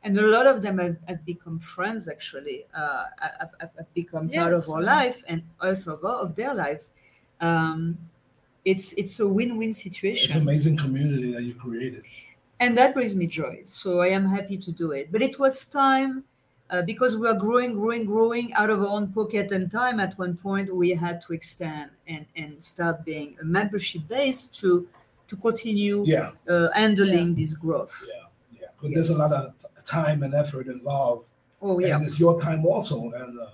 and 0.02 0.18
a 0.18 0.22
lot 0.22 0.46
of 0.46 0.62
them 0.62 0.78
have, 0.78 0.96
have 1.08 1.24
become 1.26 1.58
friends 1.58 2.08
actually, 2.08 2.64
uh, 2.74 3.04
have, 3.20 3.52
have, 3.61 3.70
have 3.76 3.94
become 3.94 4.28
part 4.30 4.54
of 4.54 4.68
our 4.68 4.82
life 4.82 5.22
and 5.28 5.42
also 5.61 5.94
of, 5.94 6.04
our- 6.04 6.20
of 6.22 6.36
their 6.36 6.54
life. 6.54 6.84
Um, 7.40 7.98
it's 8.64 8.92
it's 8.94 9.20
a 9.20 9.28
win-win 9.28 9.70
It's 9.70 9.78
situation 9.82 10.36
an 10.36 10.42
amazing 10.42 10.76
community 10.76 11.32
that 11.32 11.42
you 11.42 11.54
created. 11.54 12.04
and 12.61 12.76
that 12.78 12.94
brings 12.94 13.16
me 13.16 13.26
joy. 13.26 13.61
So 13.64 14.00
I 14.00 14.08
am 14.08 14.26
happy 14.26 14.56
to 14.58 14.72
do 14.72 14.92
it. 14.92 15.11
But 15.12 15.22
it 15.22 15.38
was 15.38 15.64
time 15.64 16.24
uh, 16.71 16.83
because 16.83 17.16
we 17.16 17.27
are 17.29 17.35
growing, 17.35 17.75
growing, 17.75 18.05
growing 18.05 18.53
out 18.55 18.71
of 18.71 18.81
our 18.81 18.89
own 18.89 19.12
pocket 19.12 19.53
and 19.53 19.71
time. 19.71 20.01
At 20.01 20.18
one 20.18 20.37
point, 20.37 20.75
we 20.75 20.91
had 20.91 21.21
to 21.23 21.33
extend 21.33 21.91
and 22.07 22.27
and 22.37 22.62
start 22.62 23.05
being 23.05 23.37
a 23.41 23.45
membership 23.45 24.07
base 24.09 24.47
to 24.61 24.89
to 25.29 25.37
continue 25.37 26.05
Yeah, 26.07 26.33
uh, 26.49 26.71
handling 26.73 27.35
this 27.35 27.55
growth. 27.55 27.95
yeah, 28.09 28.27
yeah. 28.61 28.68
Because 28.81 28.95
there's 28.95 29.11
a 29.11 29.18
lot 29.18 29.33
of 29.33 29.55
time 29.85 30.23
and 30.23 30.35
effort 30.35 30.66
involved, 30.66 31.27
Oh 31.62 31.79
yeah, 31.79 31.97
and 31.97 32.07
it's 32.07 32.18
your 32.18 32.41
time 32.41 32.64
also, 32.66 33.11
and 33.12 33.39
uh, 33.39 33.47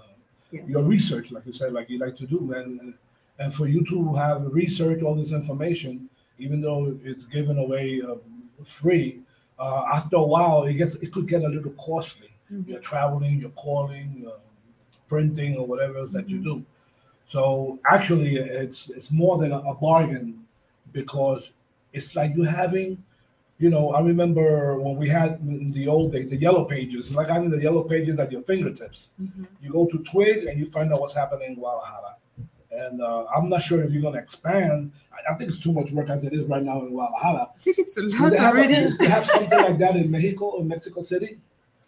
yes. 0.50 0.64
your 0.68 0.88
research, 0.88 1.30
like 1.32 1.44
you 1.46 1.52
said, 1.52 1.72
like 1.72 1.90
you 1.90 1.98
like 1.98 2.16
to 2.16 2.26
do, 2.26 2.52
and 2.52 2.94
and 3.38 3.54
for 3.54 3.66
you 3.66 3.84
to 3.86 4.14
have 4.14 4.46
research 4.52 5.02
all 5.02 5.14
this 5.14 5.32
information, 5.32 6.08
even 6.38 6.60
though 6.60 6.98
it's 7.02 7.24
given 7.24 7.58
away 7.58 8.00
um, 8.02 8.20
free, 8.64 9.22
uh, 9.58 9.84
after 9.92 10.16
a 10.16 10.22
while 10.22 10.64
it 10.64 10.74
gets 10.74 10.94
it 10.96 11.12
could 11.12 11.28
get 11.28 11.42
a 11.42 11.48
little 11.48 11.72
costly. 11.72 12.30
Mhm. 12.52 12.68
You're 12.68 12.80
traveling, 12.80 13.40
you're 13.40 13.50
calling, 13.50 14.24
uh, 14.26 14.38
printing, 15.08 15.56
or 15.56 15.66
whatever 15.66 15.98
else 15.98 16.10
that 16.10 16.28
you 16.28 16.38
Mm-hmm. 16.38 16.58
do. 16.60 16.64
So 17.28 17.78
actually, 17.90 18.36
it's 18.36 18.88
it's 18.90 19.10
more 19.10 19.36
than 19.38 19.52
a, 19.52 19.74
bargain 19.74 20.44
because 20.92 21.50
it's 21.92 22.14
like 22.14 22.34
you 22.36 22.44
having. 22.44 23.02
You 23.58 23.70
know, 23.70 23.92
I 23.92 24.02
remember 24.02 24.78
when 24.78 24.96
we 24.96 25.08
had 25.08 25.40
in 25.40 25.70
the 25.72 25.88
old 25.88 26.12
days 26.12 26.28
the 26.28 26.36
yellow 26.36 26.64
pages, 26.66 27.10
like 27.12 27.28
having 27.28 27.48
the 27.50 27.60
yellow 27.60 27.82
pages 27.84 28.18
at 28.20 28.30
your 28.30 28.42
fingertips 28.42 29.10
Mhm. 29.20 29.46
you 29.62 29.70
go 29.70 29.86
to 29.86 29.98
Twig 30.10 30.44
and 30.44 30.58
you 30.60 30.66
find 30.70 30.92
out 30.92 31.00
what's 31.00 31.14
happening 31.14 31.48
in 31.52 31.54
Guadalajara. 31.54 32.16
And 32.70 33.00
uh, 33.00 33.24
I'm 33.34 33.48
not 33.48 33.62
sure 33.62 33.82
if 33.82 33.90
you're 33.92 34.02
going 34.02 34.12
to 34.12 34.20
expand. 34.20 34.92
I, 35.10 35.32
I 35.32 35.34
think 35.36 35.48
it's 35.48 35.58
too 35.58 35.72
much 35.72 35.90
work 35.90 36.10
as 36.10 36.22
it 36.24 36.34
is 36.34 36.42
right 36.42 36.62
now 36.62 36.82
in 36.82 36.90
Guadalajara. 36.90 37.48
I 37.56 37.60
think 37.62 37.78
it's 37.78 37.96
a 37.96 38.02
lot 38.02 38.30
they, 38.32 38.36
have 38.36 38.54
already. 38.54 38.74
do 38.74 38.96
they 38.98 39.06
have 39.08 39.24
something 39.24 39.58
like 39.58 39.78
that 39.78 39.96
in 39.96 40.10
Mexico, 40.16 40.60
in 40.60 40.68
Mexico 40.68 41.02
City? 41.02 41.38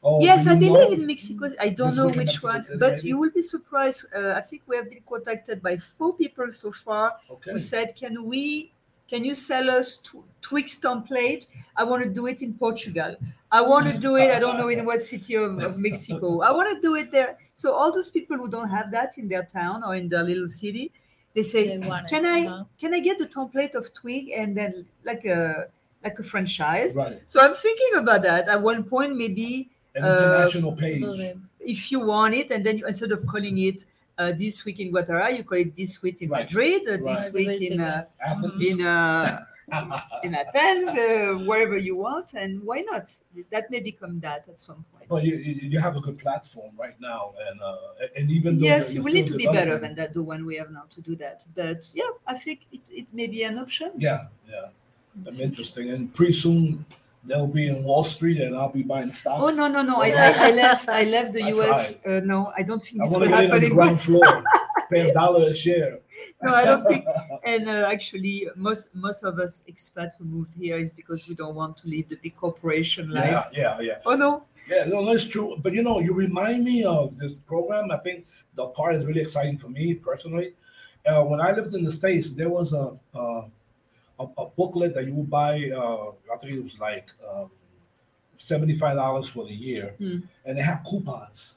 Or 0.01 0.23
Yes, 0.23 0.47
I 0.47 0.55
believe 0.55 0.73
know? 0.73 0.93
in 0.93 1.07
Mexico. 1.07 1.49
I 1.61 1.71
don't 1.71 1.97
know 1.97 2.09
which 2.09 2.43
one, 2.43 2.65
but 2.79 3.03
you 3.03 3.19
will 3.19 3.31
be 3.31 3.43
surprised. 3.43 4.07
Uh, 4.15 4.35
I 4.37 4.41
think 4.41 4.63
we 4.67 4.77
have 4.77 4.89
been 4.89 5.03
contacted 5.09 5.61
by 5.61 5.77
four 5.77 6.15
people 6.15 6.51
so 6.51 6.71
far 6.73 7.17
Okay. 7.31 7.51
who 7.53 7.59
said, 7.59 7.97
"Can 7.97 8.25
we? 8.25 8.73
Can 9.11 9.25
you 9.25 9.35
sell 9.35 9.71
us 9.71 9.97
tw- 9.97 10.23
Twig's 10.41 10.79
template? 10.81 11.47
I 11.77 11.83
want 11.83 12.03
to 12.05 12.11
do 12.11 12.27
it 12.27 12.43
in 12.43 12.55
Portugal. 12.55 13.17
I 13.51 13.61
want 13.63 13.87
to 13.89 13.99
do 13.99 14.17
it. 14.17 14.31
I 14.31 14.39
don't 14.39 14.59
know 14.59 14.69
in 14.69 14.85
what 14.85 15.01
city 15.03 15.35
of, 15.35 15.59
of 15.63 15.79
Mexico. 15.79 16.43
I 16.43 16.53
want 16.53 16.69
to 16.75 16.81
do 16.81 16.95
it 16.95 17.11
there." 17.11 17.37
So 17.55 17.73
all 17.75 17.91
those 17.93 18.11
people 18.11 18.37
who 18.37 18.49
don't 18.49 18.69
have 18.69 18.93
that 18.93 19.19
in 19.19 19.27
their 19.27 19.45
town 19.45 19.83
or 19.83 19.97
in 19.97 20.07
their 20.09 20.23
little 20.23 20.47
city, 20.47 20.93
they 21.35 21.43
say, 21.43 21.77
They 21.77 21.89
want 21.89 22.07
it, 22.07 22.11
"Can 22.11 22.25
I? 22.25 22.47
uh-huh. 22.47 22.65
Can 22.79 22.95
I 22.95 23.01
get 23.01 23.19
the 23.19 23.27
template 23.27 23.75
of 23.75 23.93
Twig 23.95 24.31
and 24.31 24.57
then 24.57 24.87
like 25.05 25.25
a 25.25 25.67
like 26.05 26.17
a 26.21 26.23
franchise?" 26.23 26.95
Right. 26.95 27.19
So 27.27 27.41
I'm 27.41 27.55
thinking 27.55 27.99
about 27.99 28.23
that. 28.23 28.47
At 28.49 28.63
one 28.63 28.85
point, 28.85 29.17
maybe 29.17 29.71
An 29.95 30.05
Uh, 30.05 30.09
international 30.09 30.73
page. 30.77 31.37
If 31.61 31.91
you 31.93 32.01
want 32.01 32.35
it, 32.35 32.51
and 32.51 32.65
then 32.65 32.79
you, 32.79 32.87
instead 32.87 33.13
of 33.13 33.27
calling 33.27 33.59
it 33.59 33.85
uh, 34.17 34.33
this 34.33 34.65
week 34.65 34.81
in 34.81 34.91
Guadalajara, 34.91 35.37
you 35.37 35.45
call 35.45 35.59
it 35.59 35.75
this 35.77 36.03
week 36.03 36.23
in 36.23 36.29
Right. 36.31 36.45
Madrid, 36.47 36.83
or 36.89 36.97
this 36.99 37.33
week 37.33 37.61
in 37.63 37.81
uh, 37.81 38.05
Athens. 38.25 38.65
in 38.65 38.81
uh, 38.87 39.45
in 40.25 40.35
Athens, 40.35 40.89
uh, 40.89 41.45
wherever 41.45 41.77
you 41.77 41.95
want, 41.97 42.33
and 42.35 42.63
why 42.65 42.81
not? 42.91 43.11
That 43.51 43.71
may 43.71 43.81
become 43.81 44.19
that 44.21 44.49
at 44.49 44.61
some 44.61 44.83
point. 44.93 45.09
But 45.11 45.25
you, 45.25 45.35
you 45.37 45.55
you 45.73 45.79
have 45.81 45.95
a 45.97 46.01
good 46.01 46.19
platform 46.19 46.73
right 46.79 46.99
now, 47.01 47.35
and 47.49 47.61
uh, 47.61 47.77
and 48.17 48.31
even 48.31 48.59
though 48.59 48.65
Yes, 48.65 48.95
you're- 48.95 49.05
we 49.05 49.11
you're 49.13 49.25
need 49.25 49.31
to 49.33 49.37
be 49.37 49.47
better 49.47 49.77
than 49.79 49.95
that, 49.97 50.15
the 50.15 50.23
one 50.23 50.47
we 50.47 50.57
have 50.57 50.71
now 50.71 50.85
to 50.95 51.01
do 51.03 51.15
that. 51.17 51.45
But 51.55 51.81
yeah, 51.95 52.11
I 52.27 52.39
think 52.39 52.61
it, 52.73 52.81
it 52.91 53.07
may 53.13 53.27
be 53.27 53.43
an 53.43 53.59
option. 53.59 53.91
Yeah, 53.99 54.29
yeah. 54.49 54.69
I'm 55.27 55.39
interesting, 55.41 55.91
and 55.91 56.15
pretty 56.15 56.33
soon 56.45 56.85
they'll 57.25 57.47
be 57.47 57.69
in 57.69 57.85
Wall 57.85 58.05
Street, 58.05 58.41
and 58.41 58.57
I'll 58.57 58.73
be 58.73 58.83
buying 58.83 59.13
stock. 59.13 59.41
Oh 59.41 59.51
no, 59.51 59.69
no, 59.69 59.83
no! 59.83 60.03
I, 60.03 60.11
I, 60.11 60.49
I 60.49 60.51
left. 60.53 60.89
I 60.89 61.05
left 61.05 61.33
the 61.33 61.43
I 61.43 61.49
U.S. 61.49 62.05
Uh, 62.05 62.21
no, 62.25 62.53
I 62.57 62.63
don't 62.63 62.85
think 62.85 63.03
I 63.03 63.05
this 63.05 63.15
will 63.15 63.21
to 63.21 63.29
get 63.29 63.35
on 63.35 63.45
happen 63.51 63.63
the 63.63 63.71
ground 63.71 64.01
floor, 64.01 64.45
pay 64.91 65.11
a 65.11 65.13
dollar 65.13 65.49
a 65.49 65.55
share. 65.55 66.01
no, 66.43 66.55
I 66.55 66.65
don't 66.65 66.87
think. 66.87 67.05
And 67.45 67.69
uh, 67.69 67.89
actually, 67.91 68.49
most 68.57 68.95
most 68.95 69.23
of 69.25 69.39
us 69.39 69.63
expats 69.69 70.17
who 70.19 70.25
moved 70.25 70.55
here 70.55 70.77
is 70.77 70.93
because 70.93 71.29
we 71.29 71.35
don't 71.35 71.55
want 71.55 71.77
to 71.79 71.89
live 71.89 72.09
the 72.09 72.17
big 72.17 72.37
corporation 72.37 73.11
life. 73.11 73.47
Yeah, 73.53 73.79
yeah, 73.79 73.81
yeah. 73.81 73.99
Oh 74.05 74.17
no, 74.17 74.45
Yeah, 74.69 74.85
no, 74.85 75.05
that's 75.05 75.27
true. 75.27 75.57
But 75.63 75.75
you 75.75 75.83
know, 75.83 76.01
you 76.01 76.13
remind 76.13 76.65
me 76.65 76.85
of 76.85 77.17
this 77.19 77.35
program. 77.35 77.91
I 77.91 77.99
think 77.99 78.27
the 78.55 78.67
part 78.69 78.95
is 78.97 79.07
really 79.07 79.23
exciting 79.23 79.57
for 79.57 79.69
me 79.69 79.95
personally. 79.95 80.55
Uh, 81.07 81.25
when 81.25 81.41
I 81.41 81.53
lived 81.53 81.75
in 81.75 81.83
the 81.83 81.93
states, 81.93 82.31
there 82.31 82.51
was 82.51 82.73
a 82.73 82.93
uh, 83.15 83.43
a, 84.19 84.27
a 84.39 84.47
booklet 84.47 84.95
that 84.95 85.07
you 85.07 85.15
would 85.15 85.31
buy. 85.31 85.71
Uh, 85.75 86.11
I 86.33 86.37
think 86.39 86.55
it 86.55 86.65
was 86.65 86.79
like 86.79 87.11
um, 87.29 87.51
seventy 88.37 88.75
five 88.77 88.97
dollars 88.97 89.29
for 89.29 89.45
the 89.45 89.55
year, 89.55 89.95
Hmm. 89.99 90.19
and 90.45 90.59
they 90.59 90.63
had 90.63 90.83
coupons. 90.89 91.55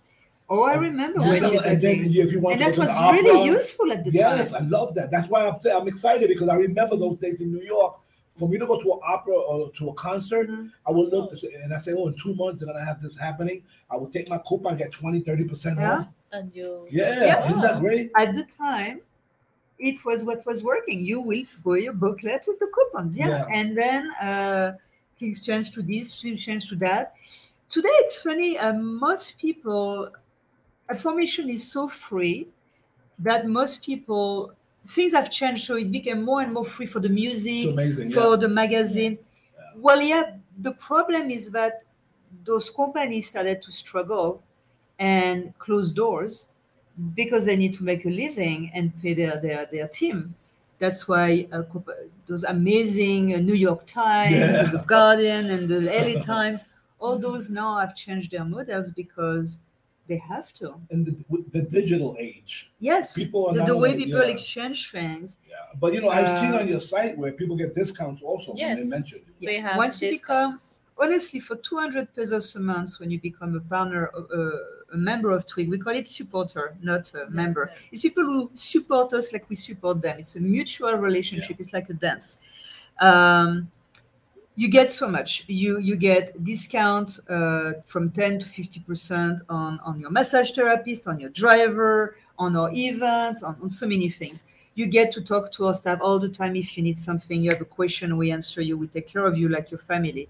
oh 0.49 0.64
I 0.64 0.76
remember 0.76 1.22
And 1.22 1.30
when 1.32 1.53
you 1.53 1.59
and 1.59 1.82
then 1.82 1.95
if 2.05 2.32
you 2.34 2.39
want 2.41 2.62
and 2.62 2.74
to 2.74 2.80
that 2.82 2.88
go 2.88 2.93
to 2.93 2.99
was 3.01 3.14
really 3.14 3.39
opera- 3.41 3.53
useful 3.53 3.91
at 3.91 4.03
the 4.03 4.12
Yes, 4.12 4.51
time. 4.51 4.66
I 4.66 4.68
love 4.68 4.95
that. 4.95 5.09
That's 5.12 5.28
why 5.28 5.47
I'm 5.47 5.57
I'm 5.78 5.88
excited 5.88 6.28
because 6.28 6.49
I 6.49 6.55
remember 6.55 6.95
those 6.97 7.18
days 7.18 7.39
in 7.41 7.51
New 7.53 7.64
York. 7.64 7.97
For 8.39 8.47
me 8.49 8.57
to 8.57 8.66
go 8.66 8.82
to 8.82 8.93
an 8.93 8.99
opera 9.05 9.36
or 9.36 9.72
to 9.72 9.89
a 9.89 9.93
concert, 9.93 10.49
Mhm. 10.49 10.72
I 10.88 10.91
would 10.91 11.09
look 11.09 11.32
and 11.64 11.74
I 11.74 11.80
say, 11.80 11.93
oh, 11.93 12.07
in 12.07 12.16
two 12.16 12.34
months 12.34 12.59
they're 12.59 12.72
gonna 12.74 12.84
have 12.84 13.01
this 13.01 13.16
happening. 13.18 13.62
I 13.89 13.97
would 13.97 14.12
take 14.12 14.30
my 14.30 14.39
coupon, 14.39 14.78
get 14.78 14.91
20, 14.91 15.20
30 15.20 15.43
percent 15.43 15.78
Yeah. 15.80 15.97
off. 15.99 16.07
And 16.32 16.49
you. 16.55 16.88
Yeah, 16.89 17.24
Yeah. 17.26 17.45
isn't 17.47 17.62
that 17.62 17.80
great? 17.82 18.09
At 18.18 18.36
the 18.36 18.43
time, 18.43 19.01
it 19.82 20.06
was 20.06 20.24
what 20.24 20.46
was 20.46 20.64
working. 20.64 21.00
You 21.02 21.20
will 21.22 21.44
buy 21.66 21.80
a 21.90 21.94
booklet 21.94 22.44
with 22.48 22.60
the 22.60 22.70
coupons, 22.74 23.18
yeah, 23.18 23.28
Yeah. 23.30 23.46
and 23.52 23.78
then 23.78 24.12
uh, 24.22 24.78
things 25.18 25.46
change 25.46 25.72
to 25.72 25.82
this, 25.82 26.22
things 26.22 26.44
change 26.44 26.70
to 26.70 26.76
that. 26.78 27.16
Today, 27.70 27.90
it's 28.06 28.22
funny. 28.22 28.58
Uh, 28.58 28.74
most 28.74 29.40
people, 29.40 30.10
information 30.90 31.50
is 31.50 31.70
so 31.72 31.88
free 31.88 32.48
that 33.20 33.48
most 33.48 33.86
people 33.86 34.54
things 34.90 35.14
have 35.14 35.30
changed. 35.32 35.66
So 35.66 35.76
it 35.78 35.92
became 35.92 36.24
more 36.24 36.42
and 36.42 36.54
more 36.54 36.66
free 36.66 36.88
for 36.88 37.00
the 37.00 37.10
music, 37.10 37.72
amazing. 37.72 38.12
for 38.12 38.32
Yeah. 38.32 38.36
the 38.38 38.50
magazine. 38.50 39.18
Well, 39.78 40.02
yeah, 40.02 40.38
the 40.60 40.72
problem 40.74 41.30
is 41.32 41.52
that 41.52 41.84
those 42.44 42.70
companies 42.70 43.30
started 43.30 43.62
to 43.62 43.72
struggle 43.72 44.42
and 45.00 45.54
close 45.60 45.92
doors 45.92 46.51
because 47.16 47.45
they 47.45 47.56
need 47.56 47.74
to 47.76 47.84
make 47.84 48.06
a 48.06 48.10
living 48.10 48.72
and 48.74 48.91
pay 49.02 49.14
their 49.14 49.36
their, 49.41 49.66
their 49.72 49.88
team. 49.88 50.36
That's 50.80 51.08
why 51.08 51.47
uh, 51.52 51.62
those 52.26 52.43
amazing 52.43 53.36
uh, 53.36 53.38
New 53.38 53.54
York 53.68 53.86
Times, 53.86 54.36
Yeah. 54.36 54.64
and 54.64 54.72
the 54.72 54.84
Guardian, 54.93 55.49
and 55.52 55.70
the 55.70 55.80
LA 55.82 56.22
Times, 56.22 56.70
all 56.99 57.18
those 57.20 57.49
now 57.52 57.78
have 57.78 57.95
changed 57.95 58.32
their 58.32 58.45
models 58.45 58.88
because 59.04 59.47
They 60.12 60.22
have 60.36 60.49
to. 60.60 60.68
And 60.93 61.02
the, 61.08 61.14
the 61.56 61.62
digital 61.78 62.12
age. 62.20 62.54
Yes. 62.89 63.06
People 63.22 63.41
are 63.47 63.54
the, 63.58 63.64
the 63.72 63.78
way 63.84 63.89
like- 63.91 63.99
people 64.04 64.24
yeah. 64.26 64.36
exchange 64.36 64.80
things. 64.91 65.30
Yeah, 65.54 65.56
but 65.82 65.89
you 65.93 66.02
know, 66.02 66.10
I've 66.18 66.32
seen 66.41 66.54
on 66.62 66.66
your 66.74 66.82
site 66.93 67.14
where 67.20 67.32
people 67.41 67.56
get 67.64 67.70
discounts 67.82 68.20
also 68.30 68.47
when 68.52 68.58
Yes. 68.66 68.76
they 68.80 68.88
mention. 68.97 69.20
We 69.39 69.56
have 69.66 69.78
Once 69.86 69.95
you 70.02 70.10
become 70.20 70.52
honestly 71.04 71.39
for 71.47 71.56
200 71.56 72.14
pesos 72.16 72.56
a 72.56 72.60
month 72.74 72.91
when 72.99 73.10
you 73.14 73.20
become 73.30 73.52
a 73.62 73.64
partner 73.74 74.04
uh, 74.18 74.49
a 74.94 74.98
member 74.98 75.32
of 75.32 75.46
twig. 75.46 75.70
We 75.70 75.78
call 75.78 75.96
it 75.96 76.08
supporter 76.08 76.76
not 76.82 77.12
a 77.14 77.30
member. 77.30 77.72
It's 77.92 78.02
people 78.02 78.24
who 78.24 78.52
support 78.54 79.14
us 79.14 79.34
like 79.34 79.50
we 79.50 79.56
support 79.56 80.02
them. 80.02 80.20
It's 80.20 80.36
a 80.36 80.42
mutual 80.42 80.94
relationship. 80.94 81.58
It's 81.60 81.74
like 81.74 81.89
a 81.89 81.94
dance. 81.94 82.38
Um, 83.00 83.72
you 84.56 84.68
get 84.68 84.92
so 84.92 85.08
much. 85.08 85.46
You 85.48 85.80
you 85.80 85.96
get 85.96 86.44
discount 86.44 87.20
uh, 87.30 87.74
from 87.86 88.12
10 88.12 88.39
to 88.39 88.46
50 88.46 88.80
percent 88.82 89.42
on 89.50 89.80
on 89.80 90.00
your 90.00 90.12
massage 90.12 90.52
therapist 90.52 91.08
on 91.08 91.20
your 91.20 91.30
driver 91.30 92.16
on 92.38 92.56
our 92.56 92.72
events 92.74 93.44
on, 93.44 93.56
on 93.62 93.70
so 93.70 93.88
many 93.88 94.10
things. 94.10 94.48
You 94.74 94.88
get 94.88 95.12
to 95.14 95.22
talk 95.22 95.52
to 95.54 95.68
our 95.68 95.74
staff 95.74 96.00
all 96.02 96.18
the 96.20 96.30
time 96.30 96.56
if 96.56 96.78
you 96.78 96.84
need 96.84 96.98
something. 96.98 97.42
You 97.42 97.52
have 97.52 97.62
a 97.62 97.66
question 97.66 98.18
we 98.18 98.32
answer 98.32 98.62
you. 98.62 98.78
We 98.78 98.88
take 98.88 99.08
care 99.08 99.26
of 99.26 99.38
you 99.38 99.50
like 99.50 99.70
your 99.70 99.80
family. 99.80 100.28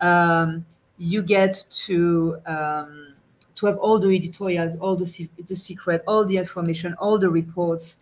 Um, 0.00 0.64
you 0.98 1.22
get 1.22 1.64
to 1.86 2.38
um, 2.46 3.03
to 3.64 3.70
have 3.70 3.78
all 3.78 3.98
the 3.98 4.08
editorials 4.08 4.76
all 4.78 4.96
the, 4.96 5.28
the 5.46 5.56
secret 5.56 6.02
all 6.06 6.24
the 6.24 6.36
information 6.36 6.94
all 6.98 7.18
the 7.18 7.28
reports 7.28 8.00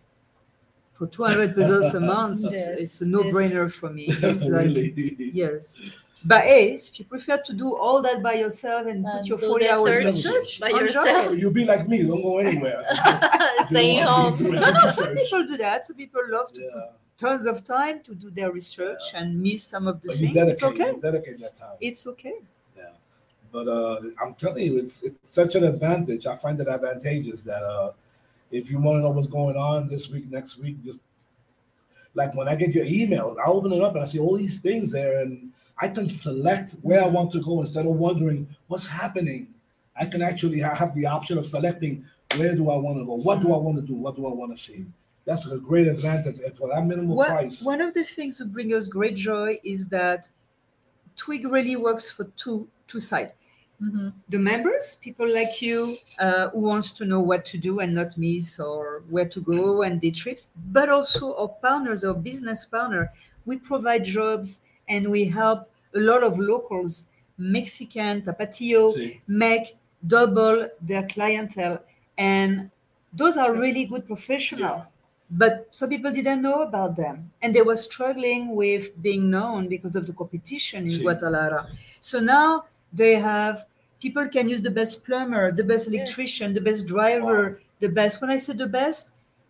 for 0.97 1.07
200 1.07 1.55
pesos 1.55 1.93
a 1.95 1.99
month 1.99 2.35
it's, 2.35 2.51
Yes, 2.53 2.79
it's 2.79 3.01
a 3.01 3.07
no-brainer 3.07 3.65
yes. 3.67 3.73
for 3.73 3.89
me 3.89 4.05
it's 4.09 4.45
like 4.45 4.65
really? 4.67 5.31
yes 5.33 5.81
but 6.25 6.45
Ace, 6.45 6.87
if 6.89 6.99
you 6.99 7.05
prefer 7.05 7.37
to 7.37 7.53
do 7.53 7.75
all 7.75 8.01
that 8.03 8.23
by 8.23 8.35
yourself 8.35 8.87
and 8.87 9.03
put 9.03 9.25
your 9.25 9.37
40 9.37 9.67
hours 9.69 9.93
search 9.95 10.05
research 10.05 10.59
by 10.61 10.69
yourself. 10.69 11.37
You'll 11.37 11.51
be 11.51 11.65
like 11.65 11.85
me. 11.89 12.03
Don't 12.03 12.21
go 12.21 12.37
anywhere. 12.37 12.81
Staying 13.63 13.97
You 13.99 14.05
want 14.05 14.37
to 14.37 14.43
home. 14.45 14.53
do 14.53 14.59
No, 14.59 14.69
no, 14.71 14.87
some 14.91 15.15
people 15.15 15.45
do 15.45 15.57
that. 15.57 15.85
Some 15.85 15.97
people 15.97 16.21
love 16.29 16.53
to 16.53 16.61
Yeah. 16.61 16.69
put 16.73 16.83
tons 17.17 17.45
of 17.45 17.65
time 17.65 17.99
to 18.03 18.15
do 18.15 18.29
their 18.31 18.51
research 18.53 19.01
and 19.13 19.41
miss 19.41 19.63
some 19.63 19.85
of 19.85 19.99
the 20.01 20.07
But 20.09 20.17
you 20.19 20.33
things. 20.33 20.47
It's 20.47 20.63
okay. 20.63 20.91
you 20.93 21.01
dedicate 21.01 21.39
that 21.41 21.57
time. 21.57 21.75
It's 21.81 22.07
okay. 22.07 22.35
But 23.53 23.67
uh, 23.67 24.01
I'm 24.19 24.33
telling 24.33 24.65
you, 24.65 24.79
it's 24.79 25.03
it's 25.03 25.29
such 25.29 25.53
an 25.53 25.63
advantage. 25.63 26.25
I 26.25 26.35
find 26.35 26.59
it 26.59 26.67
advantageous 26.67 27.43
that 27.43 27.61
uh, 27.61 27.91
if 28.51 28.69
you 28.71 28.79
want 28.79 28.97
to 28.97 29.01
know 29.01 29.11
what's 29.11 29.27
going 29.27 29.55
on 29.55 29.87
this 29.87 30.09
week, 30.09 30.29
next 30.31 30.57
week, 30.57 30.83
just 30.83 30.99
like 32.15 32.33
when 32.33 32.47
I 32.47 32.55
get 32.55 32.73
your 32.73 32.85
emails, 32.85 33.37
I 33.37 33.45
open 33.49 33.71
it 33.71 33.81
up 33.81 33.93
and 33.93 34.03
I 34.03 34.07
see 34.07 34.17
all 34.17 34.35
these 34.37 34.59
things 34.59 34.91
there, 34.91 35.21
and 35.21 35.51
I 35.77 35.87
can 35.87 36.09
select 36.09 36.71
where 36.81 37.03
I 37.03 37.07
want 37.07 37.31
to 37.33 37.41
go 37.43 37.61
instead 37.61 37.85
of 37.85 37.93
wondering 37.93 38.47
what's 38.67 38.87
happening. 38.87 39.47
I 39.95 40.05
can 40.05 40.23
actually 40.23 40.59
have 40.59 40.95
the 40.95 41.05
option 41.05 41.37
of 41.37 41.45
selecting 41.45 42.03
where 42.37 42.55
do 42.55 42.71
I 42.71 42.77
want 42.77 42.97
to 42.97 43.05
go, 43.05 43.13
what 43.13 43.41
do 43.43 43.53
I 43.53 43.57
want 43.57 43.75
to 43.75 43.83
do, 43.83 43.93
what 43.93 44.15
do 44.15 44.25
I 44.25 44.33
want 44.33 44.57
to 44.57 44.63
see. 44.63 44.83
That's 45.25 45.45
a 45.45 45.57
great 45.59 45.85
advantage, 45.85 46.39
and 46.39 46.57
for 46.57 46.69
that 46.69 46.83
minimal 46.87 47.17
One, 47.17 47.29
price. 47.29 47.61
one 47.61 47.81
of 47.81 47.93
the 47.93 48.03
things 48.03 48.39
that 48.39 48.51
bring 48.51 48.73
us 48.73 48.87
great 48.87 49.15
joy 49.15 49.59
is 49.63 49.87
that 49.89 50.27
Twig 51.15 51.45
really 51.45 51.75
works 51.75 52.09
for 52.09 52.25
two 52.35 52.67
two 52.87 52.99
sides. 52.99 53.31
Mhm. 53.83 54.13
The 54.29 54.39
members, 54.39 54.95
people 55.01 55.27
like 55.27 55.61
you, 55.61 55.97
uh, 56.19 56.49
who 56.49 56.59
wants 56.59 56.93
to 56.93 57.05
know 57.05 57.19
what 57.19 57.43
to 57.51 57.57
do 57.57 57.79
and 57.81 57.93
not 57.93 58.17
miss 58.17 58.59
or 58.59 59.03
where 59.09 59.27
to 59.35 59.41
go 59.41 59.81
and 59.83 59.99
day 59.99 60.11
trips, 60.11 60.51
but 60.71 60.87
also 60.89 61.35
our 61.35 61.49
partners, 61.49 62.03
our 62.05 62.13
business 62.13 62.65
partner. 62.65 63.11
We 63.45 63.57
provide 63.57 64.05
jobs 64.05 64.63
and 64.87 65.11
we 65.11 65.25
help 65.25 65.69
a 65.93 65.99
lot 65.99 66.23
of 66.23 66.39
locals, 66.39 67.09
Mexican, 67.37 68.21
Tapatio, 68.21 68.93
See? 68.93 69.21
make 69.27 69.75
double 70.07 70.69
their 70.81 71.03
clientele. 71.07 71.79
And 72.17 72.69
those 73.11 73.35
are 73.37 73.53
really 73.53 73.85
good 73.85 74.05
professionals. 74.05 74.83
But 75.29 75.67
some 75.71 75.89
people 75.89 76.11
didn't 76.11 76.41
know 76.41 76.61
about 76.61 76.95
them. 76.95 77.31
And 77.41 77.55
they 77.55 77.63
were 77.63 77.75
struggling 77.75 78.55
with 78.55 79.01
being 79.01 79.29
known 79.29 79.67
because 79.67 79.95
of 79.95 80.05
the 80.05 80.13
competition 80.13 80.85
in 80.85 80.91
See. 80.91 81.01
Guadalajara. 81.03 81.67
So 81.99 82.19
now 82.19 82.65
they 82.93 83.15
have 83.15 83.65
people 84.05 84.25
can 84.35 84.45
use 84.53 84.61
the 84.61 84.75
best 84.79 84.93
plumber, 85.05 85.43
the 85.61 85.63
best 85.71 85.83
Yes. 85.85 85.91
electrician, 85.93 86.47
the 86.59 86.65
best 86.69 86.81
driver, 86.93 87.39
the 87.83 87.89
best. 87.99 88.13
When 88.21 88.29
I 88.37 88.39
say 88.45 88.53
the 88.65 88.71
best, 88.81 89.03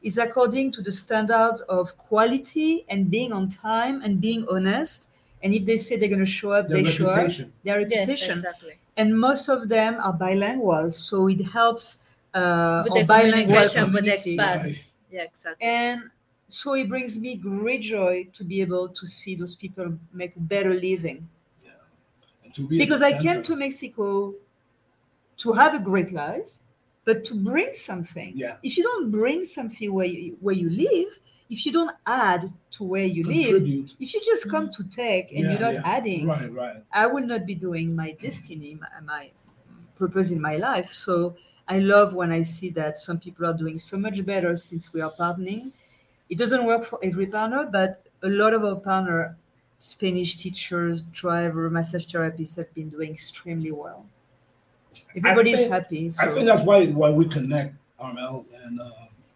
is 0.09 0.17
according 0.27 0.67
to 0.75 0.81
the 0.87 0.91
standards 1.03 1.59
of 1.77 1.85
quality 2.09 2.71
and 2.91 2.99
being 3.15 3.31
on 3.37 3.43
time 3.49 3.95
and 4.05 4.13
being 4.27 4.41
honest. 4.55 4.99
And 5.41 5.49
if 5.57 5.63
they 5.69 5.77
say 5.85 5.91
they're 5.97 6.13
going 6.15 6.27
to 6.31 6.35
show 6.41 6.51
up, 6.59 6.67
Their 6.67 6.83
they 6.83 6.91
show 6.97 7.09
up. 7.09 7.31
Their 7.65 7.77
reputation. 7.83 8.35
Yes, 8.37 8.43
exactly. 8.43 8.73
and 8.99 9.07
most 9.27 9.45
of 9.55 9.59
them 9.75 9.91
are 10.07 10.13
bilingual, 10.25 10.85
so 10.91 11.15
it 11.35 11.41
helps 11.59 11.85
uh, 12.33 12.81
With 12.83 12.93
our 12.93 12.99
the 12.99 13.05
bilingual 13.13 13.69
communication 13.69 13.93
with 13.93 14.05
the 14.05 14.15
expats. 14.17 14.79
Yeah, 15.15 15.23
exactly. 15.31 15.65
And 15.77 15.97
so 16.59 16.67
it 16.81 16.87
brings 16.93 17.13
me 17.25 17.31
great 17.35 17.81
joy 17.81 18.15
to 18.37 18.41
be 18.51 18.57
able 18.61 18.85
to 18.99 19.03
see 19.17 19.33
those 19.41 19.55
people 19.63 19.85
make 20.21 20.33
a 20.35 20.43
better 20.53 20.73
living. 20.89 21.19
Be 22.55 22.77
Because 22.77 23.01
I 23.01 23.19
came 23.19 23.41
to 23.43 23.55
Mexico 23.55 24.35
to 25.37 25.53
have 25.53 25.73
a 25.73 25.79
great 25.79 26.11
life, 26.11 26.49
but 27.05 27.25
to 27.25 27.35
bring 27.35 27.73
something. 27.73 28.33
Yeah. 28.35 28.57
If 28.63 28.77
you 28.77 28.83
don't 28.83 29.11
bring 29.11 29.43
something 29.43 29.91
where 29.93 30.05
you, 30.05 30.37
where 30.39 30.55
you 30.55 30.69
live, 30.69 31.19
if 31.49 31.65
you 31.65 31.71
don't 31.71 31.95
add 32.05 32.51
to 32.71 32.83
where 32.83 33.05
you 33.05 33.23
live, 33.23 33.45
contribute. 33.61 33.91
if 33.99 34.13
you 34.13 34.21
just 34.21 34.49
come 34.49 34.71
to 34.71 34.83
take 34.85 35.31
and 35.31 35.41
Yeah, 35.41 35.51
you're 35.51 35.59
not 35.59 35.73
yeah. 35.75 35.81
adding, 35.85 36.27
Right, 36.27 36.51
right. 36.51 36.83
I 36.91 37.07
will 37.07 37.25
not 37.25 37.45
be 37.45 37.55
doing 37.55 37.95
my 37.95 38.11
destiny, 38.11 38.75
my, 38.75 38.87
my 39.01 39.31
purpose 39.95 40.31
in 40.31 40.41
my 40.41 40.57
life. 40.57 40.91
So 40.91 41.35
I 41.67 41.79
love 41.79 42.13
when 42.13 42.31
I 42.31 42.41
see 42.41 42.69
that 42.71 42.99
some 42.99 43.19
people 43.19 43.45
are 43.45 43.53
doing 43.53 43.77
so 43.77 43.97
much 43.97 44.25
better 44.25 44.55
since 44.55 44.93
we 44.93 45.01
are 45.01 45.11
partnering. 45.11 45.71
It 46.29 46.37
doesn't 46.37 46.65
work 46.65 46.85
for 46.85 46.99
every 47.03 47.27
partner, 47.27 47.65
but 47.71 48.05
a 48.23 48.29
lot 48.29 48.53
of 48.53 48.63
our 48.63 48.77
partner, 48.77 49.37
Spanish 49.83 50.37
teachers, 50.37 51.01
driver, 51.01 51.69
massage 51.69 52.05
therapists 52.05 52.55
have 52.55 52.73
been 52.73 52.87
doing 52.87 53.11
extremely 53.11 53.69
well. 53.69 54.05
Everybody's 55.17 55.59
think- 55.59 55.73
happy. 55.73 56.09
I 56.21 56.27
think 56.31 56.45
that's 56.45 56.61
why 56.61 56.85
why 56.87 57.09
we 57.11 57.27
connect, 57.27 57.75
Armel 57.99 58.45
and 58.63 58.79
uh, 58.79 58.89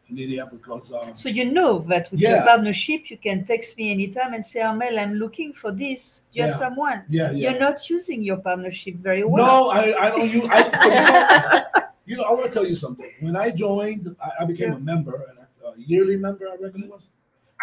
Nidia, 0.10 0.50
because 0.50 0.90
um, 0.94 1.14
so 1.18 1.28
you 1.28 1.52
know 1.52 1.80
that 1.90 2.10
with 2.12 2.22
your 2.22 2.32
Yeah. 2.32 2.46
partnership, 2.46 3.12
you 3.12 3.18
can 3.18 3.44
text 3.44 3.78
me 3.78 3.92
anytime 3.92 4.34
and 4.34 4.46
say, 4.52 4.62
Armel, 4.62 4.98
I'm 4.98 5.16
looking 5.16 5.52
for 5.52 5.74
this. 5.74 6.24
Do 6.32 6.40
you 6.40 6.46
have 6.46 6.56
someone? 6.56 7.04
yeah, 7.10 7.32
yeah. 7.32 7.50
You're 7.52 7.60
not 7.60 7.90
using 7.90 8.24
your 8.24 8.38
partnership 8.38 8.96
very 9.10 9.26
well. 9.26 9.46
No, 9.46 9.70
I, 9.70 9.82
I 10.06 10.10
don't 10.12 10.32
use. 10.32 10.48
I, 10.50 10.60
you 10.86 10.96
know, 10.96 11.82
you 12.06 12.16
know, 12.16 12.24
I 12.24 12.32
want 12.32 12.46
to 12.46 12.52
tell 12.54 12.66
you 12.66 12.78
something. 12.78 13.12
When 13.20 13.36
I 13.36 13.50
joined, 13.52 14.16
I, 14.24 14.30
I 14.44 14.46
became 14.46 14.72
a 14.72 14.80
member, 14.80 15.16
and 15.28 15.40
a, 15.40 15.68
a 15.68 15.74
yearly 15.78 16.16
member. 16.16 16.48
I 16.48 16.56
reckon 16.56 16.84
it 16.86 16.90
was. 16.90 17.04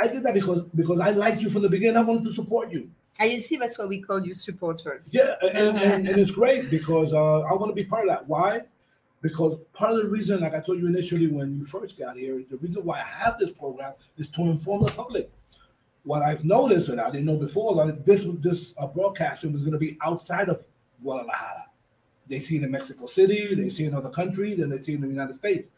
I 0.03 0.09
did 0.09 0.22
that 0.24 0.34
because 0.34 0.62
because 0.74 1.01
I 1.01 1.11
liked 1.11 1.40
you 1.40 1.51
from 1.51 1.62
the 1.62 1.68
beginning. 1.68 1.97
I 1.97 2.03
wanted 2.03 2.24
to 2.24 2.34
support 2.34 2.72
you. 2.72 2.90
And 3.18 3.30
you 3.30 3.40
see, 3.40 3.57
that's 3.57 3.78
why 3.78 3.84
we 3.84 4.01
call 4.01 4.26
you 4.26 4.34
supporters. 4.34 5.11
Yeah, 5.12 5.36
and, 5.40 5.78
and, 5.78 6.09
and 6.09 6.18
it's 6.18 6.32
great 6.32 6.68
because 6.68 7.12
uh, 7.12 7.40
I 7.42 7.55
want 7.55 7.70
to 7.70 7.74
be 7.74 7.84
part 7.84 8.09
of 8.09 8.09
that. 8.09 8.26
Why? 8.26 8.62
Because 9.22 9.57
part 9.72 9.92
of 9.92 9.99
the 9.99 10.09
reason, 10.09 10.40
like 10.40 10.53
I 10.53 10.61
told 10.61 10.80
you 10.80 10.88
initially 10.88 11.28
when 11.28 11.59
you 11.59 11.64
first 11.64 11.97
got 11.97 12.16
here, 12.16 12.42
the 12.51 12.57
reason 12.57 12.84
why 12.84 12.99
I 12.99 13.05
have 13.05 13.38
this 13.38 13.51
program 13.51 13.95
is 14.18 14.28
to 14.28 14.42
inform 14.42 14.84
the 14.84 14.90
public. 14.90 15.30
What 16.03 16.22
I've 16.22 16.45
noticed, 16.45 16.88
and 16.88 17.01
I 17.01 17.11
didn't 17.11 17.26
know 17.26 17.36
before, 17.36 17.74
that 17.86 18.05
this 18.05 18.26
this 18.40 18.74
uh, 18.76 18.88
broadcasting 18.88 19.53
was 19.53 19.62
going 19.62 19.72
to 19.72 19.78
be 19.78 19.97
outside 20.05 20.49
of 20.49 20.64
Guadalajara. 21.03 21.66
They 22.26 22.40
see 22.40 22.57
it 22.57 22.64
in 22.64 22.70
Mexico 22.70 23.07
City, 23.07 23.55
they 23.55 23.70
see 23.70 23.84
it 23.84 23.88
in 23.88 23.95
other 23.95 24.11
countries, 24.11 24.59
and 24.59 24.72
they 24.72 24.82
see 24.82 24.92
it 24.92 24.97
in 24.97 25.03
the 25.03 25.09
United 25.09 25.36
States. 25.36 25.68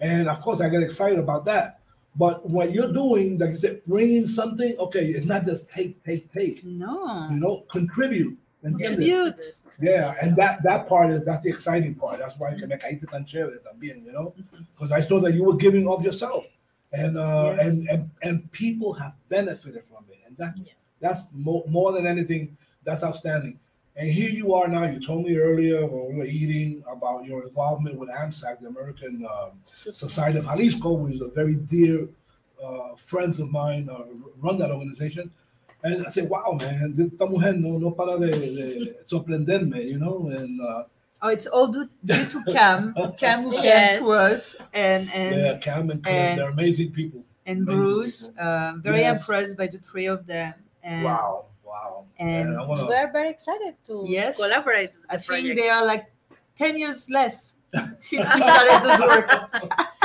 And 0.00 0.28
of 0.28 0.40
course, 0.40 0.60
I 0.60 0.68
get 0.68 0.82
excited 0.82 1.18
about 1.18 1.44
that. 1.44 1.79
But 2.16 2.48
what 2.48 2.72
you're 2.72 2.92
doing, 2.92 3.38
like 3.38 3.50
you 3.50 3.60
said, 3.60 3.82
bringing 3.86 4.26
something, 4.26 4.76
okay, 4.78 5.06
it's 5.06 5.26
not 5.26 5.46
just 5.46 5.68
take, 5.70 6.02
take, 6.04 6.30
take. 6.32 6.64
No. 6.64 7.28
You 7.30 7.38
know, 7.38 7.64
contribute. 7.70 8.36
¿entiendes? 8.64 8.96
Contribute. 8.96 9.36
Yeah, 9.80 10.14
and 10.20 10.36
that 10.36 10.62
that 10.64 10.86
part 10.88 11.10
is 11.10 11.24
that's 11.24 11.42
the 11.42 11.48
exciting 11.50 11.94
part. 11.94 12.18
That's 12.18 12.38
why 12.38 12.54
que 12.54 12.66
me 12.66 12.76
caíste 12.76 13.08
tan 13.08 13.24
chévere 13.24 13.58
también, 13.62 14.04
you 14.04 14.12
know, 14.12 14.34
because 14.74 14.92
I 14.92 15.00
saw 15.00 15.18
that 15.20 15.32
you 15.32 15.44
were 15.44 15.56
giving 15.56 15.88
of 15.88 16.04
yourself, 16.04 16.44
and 16.92 17.16
uh, 17.16 17.56
Yes. 17.56 17.66
and 17.66 17.88
and 17.88 18.10
and 18.22 18.52
people 18.52 18.92
have 18.94 19.14
benefited 19.30 19.84
from 19.84 20.04
it, 20.10 20.18
and 20.26 20.36
that 20.36 20.54
Yeah. 20.58 20.72
that's 21.00 21.22
more 21.32 21.64
more 21.68 21.92
than 21.92 22.06
anything. 22.06 22.56
That's 22.84 23.02
outstanding. 23.02 23.58
And 23.96 24.08
here 24.08 24.30
you 24.30 24.54
are 24.54 24.68
now. 24.68 24.84
You 24.84 25.00
told 25.00 25.24
me 25.26 25.36
earlier 25.36 25.84
when 25.86 26.12
we 26.12 26.18
were 26.20 26.24
eating 26.24 26.82
about 26.90 27.24
your 27.26 27.42
involvement 27.42 27.98
with 27.98 28.08
AMSOC, 28.08 28.60
the 28.60 28.68
American 28.68 29.26
um, 29.26 29.50
Society 29.64 30.38
of 30.38 30.44
Jalisco, 30.46 30.92
which 30.92 31.16
is 31.16 31.20
a 31.20 31.28
very 31.28 31.56
dear 31.56 32.08
uh, 32.64 32.94
friends 32.96 33.40
of 33.40 33.50
mine 33.50 33.88
uh, 33.90 34.04
run 34.40 34.58
that 34.58 34.70
organization. 34.70 35.30
And 35.82 36.06
I 36.06 36.10
said, 36.10 36.28
wow, 36.28 36.56
man, 36.60 36.94
esta 37.12 37.26
mujer 37.26 37.54
no, 37.54 37.78
no 37.78 37.90
para 37.90 38.18
de, 38.18 38.30
de 38.30 38.94
sorprenderme, 39.10 39.84
you 39.86 39.98
know, 39.98 40.28
and 40.28 40.60
uh, 40.60 40.84
Oh, 41.22 41.28
it's 41.28 41.46
all 41.46 41.66
due, 41.68 41.88
due 42.04 42.24
to 42.26 42.42
Cam. 42.50 42.94
Cam 43.18 43.42
who 43.42 43.52
Yes. 43.54 43.96
came 43.96 44.02
to 44.04 44.10
us 44.12 44.56
and 44.72 45.12
and 45.12 45.36
yeah, 45.36 45.58
Cam 45.58 45.90
and 45.90 46.02
Claire, 46.02 46.30
and- 46.30 46.38
they're 46.38 46.48
amazing 46.50 46.92
people. 46.92 47.22
and 47.44 47.58
amazing 47.68 47.76
Bruce. 47.76 48.28
people. 48.28 48.42
Uh, 48.46 48.72
very 48.78 49.00
Yes. 49.00 49.20
impressed 49.20 49.58
by 49.58 49.66
the 49.66 49.78
three 49.78 50.06
of 50.06 50.26
them. 50.26 50.54
And 50.82 51.04
Wow, 51.04 51.46
wow. 51.70 52.04
and 52.18 52.56
Man, 52.56 52.66
wanna, 52.68 52.86
We 52.86 52.94
are 52.94 53.10
very 53.12 53.30
excited 53.30 53.74
to 53.86 54.04
Yes. 54.06 54.36
collaborate 54.36 54.92
with 54.98 55.06
I 55.08 55.16
the 55.16 55.22
think 55.22 55.28
project. 55.46 55.56
they 55.60 55.68
are 55.70 55.84
like 55.86 56.04
ten 56.58 56.76
years 56.76 57.08
less 57.10 57.56
since 57.98 58.26
we 58.34 58.40
started 58.50 58.78
this 58.86 59.00
work. 59.00 59.28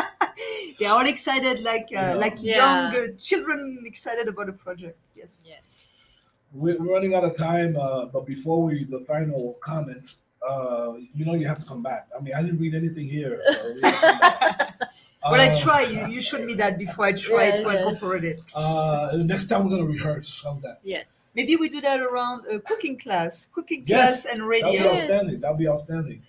they 0.79 0.85
are 0.85 0.95
all 0.99 1.07
excited, 1.07 1.63
like 1.63 1.87
uh, 1.91 1.95
Yeah. 1.95 2.13
like 2.25 2.37
Yeah. 2.39 2.57
young 2.63 2.81
uh, 2.95 3.07
children 3.17 3.59
excited 3.85 4.27
about 4.27 4.45
the 4.47 4.53
project. 4.65 4.97
Yes. 5.15 5.41
Yes. 5.45 5.69
We're 6.53 6.77
we're 6.79 6.93
running 6.93 7.13
out 7.15 7.25
of 7.25 7.35
time, 7.35 7.75
uh, 7.75 8.05
but 8.05 8.25
before 8.25 8.61
we 8.63 8.85
the 8.85 9.01
final 9.11 9.57
comments, 9.61 10.19
uh, 10.47 10.93
you 11.17 11.25
know 11.25 11.33
you 11.33 11.47
have 11.47 11.59
to 11.59 11.65
come 11.65 11.81
back. 11.83 12.07
I 12.15 12.21
mean, 12.23 12.33
I 12.37 12.41
didn't 12.43 12.59
read 12.59 12.75
anything 12.75 13.07
here. 13.07 13.41
So 13.43 13.75
we 15.31 15.39
have 15.39 15.57
to 15.57 15.63
come 15.63 15.67
back. 15.69 15.87
But 15.89 15.89
I 15.89 15.93
Uh, 15.93 15.95
try. 15.95 16.07
You, 16.07 16.13
you 16.15 16.21
showed 16.21 16.45
me 16.45 16.53
that 16.55 16.77
before. 16.77 17.05
I 17.05 17.11
try 17.13 17.45
Yeah, 17.47 17.55
to 17.57 17.61
yes. 17.63 17.75
incorporate 17.75 18.23
it. 18.23 18.39
Uh, 18.55 19.11
next 19.17 19.47
time 19.47 19.63
we're 19.63 19.71
gonna 19.77 19.85
rehearse. 19.89 20.41
How's 20.43 20.61
that? 20.61 20.79
Yes. 20.83 21.21
Maybe 21.35 21.55
we 21.55 21.69
do 21.69 21.81
that 21.81 21.99
around 21.99 22.43
a 22.51 22.59
cooking 22.59 22.97
class, 22.97 23.45
cooking 23.45 23.83
Yes, 23.87 24.23
class 24.23 24.25
and 24.33 24.41
That'll 24.41 24.71
be 24.71 24.77
radio. 24.79 24.93
Yes. 24.93 25.09
outstanding. 25.11 25.41
That'll 25.41 25.57
be 25.57 25.67
outstanding. 25.67 26.21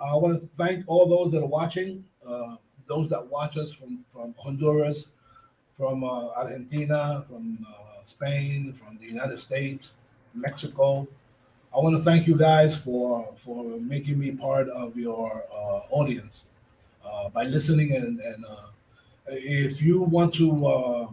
I 0.00 0.14
want 0.16 0.40
to 0.40 0.48
thank 0.56 0.84
all 0.86 1.06
those 1.06 1.32
that 1.32 1.42
are 1.42 1.46
watching, 1.46 2.04
uh, 2.26 2.56
those 2.86 3.08
that 3.10 3.26
watch 3.28 3.56
us 3.56 3.72
from, 3.72 4.04
from 4.12 4.34
Honduras, 4.38 5.06
from 5.76 6.04
uh, 6.04 6.28
Argentina, 6.30 7.24
from 7.28 7.66
uh, 7.68 8.02
Spain, 8.02 8.72
from 8.74 8.96
the 8.98 9.06
United 9.06 9.38
States, 9.40 9.94
Mexico. 10.34 11.06
I 11.74 11.80
want 11.80 11.96
to 11.96 12.02
thank 12.02 12.26
you 12.26 12.36
guys 12.36 12.76
for 12.76 13.34
for 13.44 13.64
making 13.80 14.18
me 14.18 14.30
part 14.30 14.68
of 14.70 14.96
your 14.96 15.44
uh, 15.52 15.80
audience 15.90 16.44
uh, 17.04 17.28
by 17.28 17.44
listening 17.44 17.94
and 17.94 18.20
and 18.20 18.44
uh, 18.44 18.66
if 19.28 19.82
you 19.82 20.02
want 20.02 20.34
to 20.34 20.66
uh, 20.66 21.08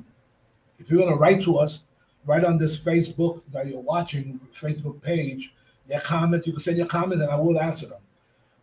if 0.80 0.90
you're 0.90 1.00
going 1.00 1.12
to 1.12 1.20
write 1.20 1.42
to 1.44 1.58
us, 1.58 1.82
write 2.26 2.44
on 2.44 2.58
this 2.58 2.78
Facebook 2.78 3.42
that 3.52 3.68
you're 3.68 3.80
watching 3.80 4.40
Facebook 4.54 5.02
page 5.02 5.54
your 5.88 6.00
comments. 6.02 6.48
You 6.48 6.54
can 6.54 6.62
send 6.62 6.78
your 6.78 6.88
comments, 6.88 7.22
and 7.22 7.32
I 7.32 7.36
will 7.36 7.60
answer 7.60 7.88
them. 7.88 8.02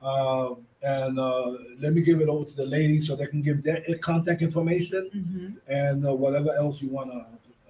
Uh, 0.01 0.55
and 0.83 1.19
uh, 1.19 1.53
let 1.79 1.93
me 1.93 2.03
give 2.03 2.21
it 2.21 2.29
over 2.29 2.45
to 2.45 2.57
the 2.57 2.67
ladies 2.67 3.07
so 3.07 3.15
they 3.15 3.27
can 3.27 3.41
give 3.41 3.63
their 3.63 3.85
contact 4.01 4.43
information 4.43 5.09
Mhm. 5.15 5.57
and 5.69 6.07
uh, 6.07 6.13
whatever 6.13 6.53
else 6.57 6.83
you 6.83 6.89
want 6.89 7.13
to. 7.13 7.19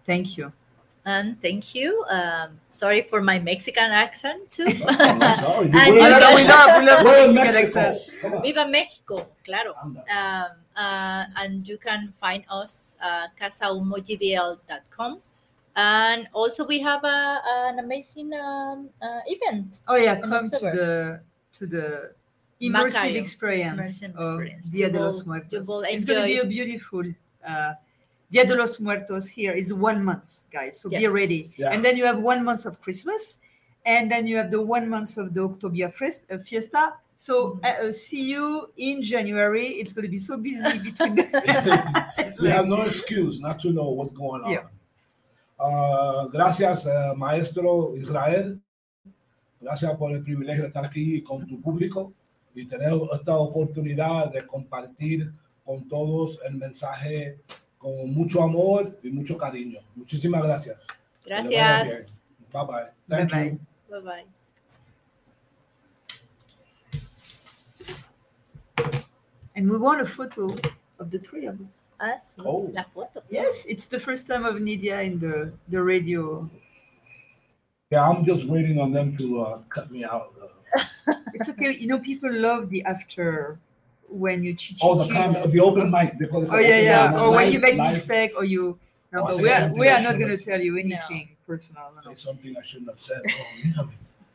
Thank 0.05 0.37
you. 0.37 0.51
And 1.03 1.41
thank 1.41 1.73
you. 1.73 2.05
Um, 2.09 2.59
sorry 2.69 3.01
for 3.01 3.21
my 3.21 3.39
Mexican 3.39 3.89
accent 3.89 4.51
too. 4.51 4.65
Oh, 4.69 4.85
I'm 4.99 5.19
sorry. 5.41 5.67
You 5.67 5.79
And 5.79 5.93
were- 5.95 6.01
No, 6.01 6.19
no, 6.19 6.35
we 6.35 6.43
love, 6.45 6.69
we 6.79 6.85
love 6.85 7.03
we're 7.03 7.25
in 7.29 7.33
Mexican 7.33 7.81
Mexico. 7.81 8.29
accent. 8.29 8.43
Viva 8.43 8.67
Mexico, 8.67 9.27
claro. 9.43 9.73
Um, 9.81 9.97
uh, 10.77 11.25
and 11.41 11.67
you 11.67 11.77
can 11.79 12.13
find 12.21 12.43
us 12.51 12.97
uh, 13.01 13.27
casahumogdl.com. 13.39 15.19
And 15.75 16.27
also 16.33 16.67
we 16.67 16.79
have 16.81 17.03
a, 17.03 17.41
an 17.69 17.79
amazing 17.79 18.33
um, 18.33 18.89
uh, 19.01 19.21
event. 19.25 19.79
Oh 19.87 19.95
yeah, 19.95 20.15
in 20.15 20.29
come 20.29 20.49
to 20.49 20.59
the 20.59 21.21
to 21.53 21.65
the 21.65 22.11
immersive 22.61 22.91
Macayo. 22.91 23.15
experience 23.15 24.01
Immersive 24.01 24.15
of 24.17 24.27
experience. 24.27 24.69
Dia 24.69 24.89
de 24.89 24.99
los 24.99 25.25
Muertos. 25.25 25.67
It's 25.89 26.05
going 26.05 26.21
to 26.21 26.27
be 26.27 26.37
a 26.39 26.45
beautiful 26.45 27.03
uh, 27.47 27.73
Dia 28.31 28.45
de 28.45 28.55
los 28.55 28.79
Muertos 28.79 29.27
here 29.27 29.51
is 29.53 29.73
one 29.73 30.01
month, 30.03 30.43
guys. 30.49 30.79
So 30.79 30.89
be 30.89 31.05
ready. 31.07 31.47
Yeah. 31.57 31.71
And 31.73 31.83
then 31.83 31.97
you 31.97 32.05
have 32.05 32.19
one 32.23 32.43
month 32.45 32.65
of 32.65 32.79
Christmas, 32.79 33.39
and 33.85 34.09
then 34.09 34.25
you 34.25 34.37
have 34.37 34.49
the 34.51 34.61
one 34.61 34.87
month 34.87 35.17
of 35.17 35.33
the 35.33 35.41
Octobia 35.41 35.91
Fres- 35.91 36.25
uh, 36.31 36.37
Fiesta. 36.37 36.93
So 37.17 37.59
Mm-hmm. 37.61 37.65
uh, 37.65 37.89
uh, 37.89 37.91
see 37.91 38.23
you 38.31 38.71
in 38.77 39.03
January. 39.03 39.67
It's 39.83 39.91
going 39.93 40.05
to 40.05 40.09
be 40.11 40.17
so 40.17 40.37
busy 40.37 40.79
between. 40.87 41.17
It's 42.17 42.39
we 42.39 42.47
like- 42.47 42.55
have 42.55 42.67
no 42.67 42.81
excuse 42.83 43.39
not 43.39 43.59
to 43.61 43.71
know 43.71 43.89
what's 43.91 44.13
going 44.13 44.43
on. 44.43 44.51
Yeah. 44.51 44.67
Uh, 45.59 46.27
gracias, 46.29 46.85
eh, 46.87 47.13
maestro 47.17 47.93
Israel. 47.95 48.59
Gracias 49.61 49.95
por 49.97 50.11
el 50.11 50.23
privilegio 50.23 50.63
de 50.63 50.69
estar 50.69 50.83
aquí 50.85 51.21
con 51.21 51.45
tu 51.45 51.61
público 51.61 52.13
y 52.55 52.65
tener 52.65 52.93
esta 53.13 53.35
oportunidad 53.37 54.31
de 54.31 54.47
compartir 54.47 55.31
con 55.63 55.87
todos 55.87 56.39
el 56.47 56.55
mensaje 56.57 57.37
con 57.81 58.13
mucho 58.13 58.43
amor 58.43 58.99
y 59.03 59.09
mucho 59.09 59.37
cariño. 59.37 59.79
Muchísimas 59.95 60.43
gracias. 60.43 60.85
Que 61.23 61.29
le 61.29 61.35
vaya 61.35 61.49
bien. 61.49 61.59
Gracias. 61.61 62.21
Bye 62.53 62.65
bye. 62.67 62.91
Thank 63.09 63.31
Bye-bye. 63.31 63.45
you. 63.49 63.59
Bye 63.89 64.01
bye. 64.01 64.25
and 69.55 69.69
we 69.69 69.77
want 69.77 70.01
a 70.01 70.05
photo 70.05 70.55
of 70.99 71.11
the 71.11 71.19
three 71.19 71.45
of 71.45 71.59
us. 71.61 71.89
Ah, 71.99 72.17
sí, 72.19 72.43
Oh. 72.45 72.69
La 72.73 72.83
foto. 72.83 73.21
Yes, 73.29 73.65
it's 73.67 73.87
the 73.87 73.99
first 73.99 74.27
time 74.27 74.45
of 74.45 74.55
Nidia 74.55 75.03
in 75.05 75.19
the 75.19 75.51
the 75.67 75.81
radio. 75.81 76.49
Yeah, 77.89 78.07
I'm 78.07 78.23
just 78.23 78.45
waiting 78.47 78.79
on 78.79 78.91
them 78.93 79.17
to 79.17 79.41
uh, 79.41 79.57
cut 79.69 79.91
me 79.91 80.03
out. 80.05 80.31
It's 81.33 81.49
okay. 81.49 81.75
You 81.75 81.87
know, 81.87 81.99
people 81.99 82.31
love 82.31 82.69
the 82.69 82.83
after 82.85 83.59
when 84.11 84.43
you 84.43 84.53
cheat. 84.55 84.77
oh, 84.81 84.95
the 85.01 85.11
comment, 85.13 85.51
the 85.51 85.59
open 85.59 85.89
mic. 85.89 86.17
They 86.19 86.27
call 86.27 86.43
it 86.43 86.47
the 86.47 86.53
Oh 86.55 86.59
yeah, 86.59 86.81
yeah. 86.81 87.11
mic. 87.11 87.21
Or 87.21 87.29
when 87.31 87.45
Live- 87.45 87.53
you 87.53 87.59
make 87.59 87.75
live- 87.77 87.91
mistake, 87.93 88.31
or 88.35 88.43
you. 88.45 88.77
No, 89.13 89.23
Oh, 89.23 89.27
but 89.27 89.37
we 89.41 89.49
are 89.49 89.73
we 89.73 89.87
are 89.89 90.01
not 90.01 90.17
going 90.17 90.37
to 90.37 90.43
tell 90.43 90.61
you 90.61 90.77
anything 90.77 91.29
personal. 91.45 91.91
No, 91.95 92.01
no. 92.09 92.13
Say 92.13 92.27
something 92.29 92.55
I 92.57 92.63
shouldn't 92.63 92.89
have 92.91 92.99
said. 92.99 93.21
Oh, 93.27 93.89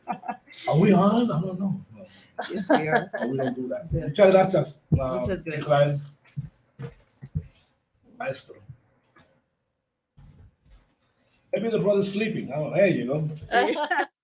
yeah. 0.09 0.35
Are 0.69 0.77
we 0.79 0.93
on? 0.93 1.31
I 1.31 1.41
don't 1.41 1.59
know. 1.59 1.81
No, 1.95 2.05
Yes, 2.51 2.69
we 2.69 2.87
are. 2.87 3.09
we 3.27 3.37
don't 3.37 3.55
do 3.55 3.67
that. 3.69 3.87
Yeah. 3.91 4.05
Muchas 4.07 4.31
gracias. 4.31 4.77
uh, 4.99 5.19
Muchas 5.19 5.41
gracias. 5.41 6.05
Maestro. 8.19 8.55
Maybe 11.53 11.69
the 11.69 11.79
brother's 11.79 12.11
sleeping. 12.11 12.51
Oh, 12.53 12.71
there 12.73 12.87
you 12.87 13.05
go. 13.07 13.29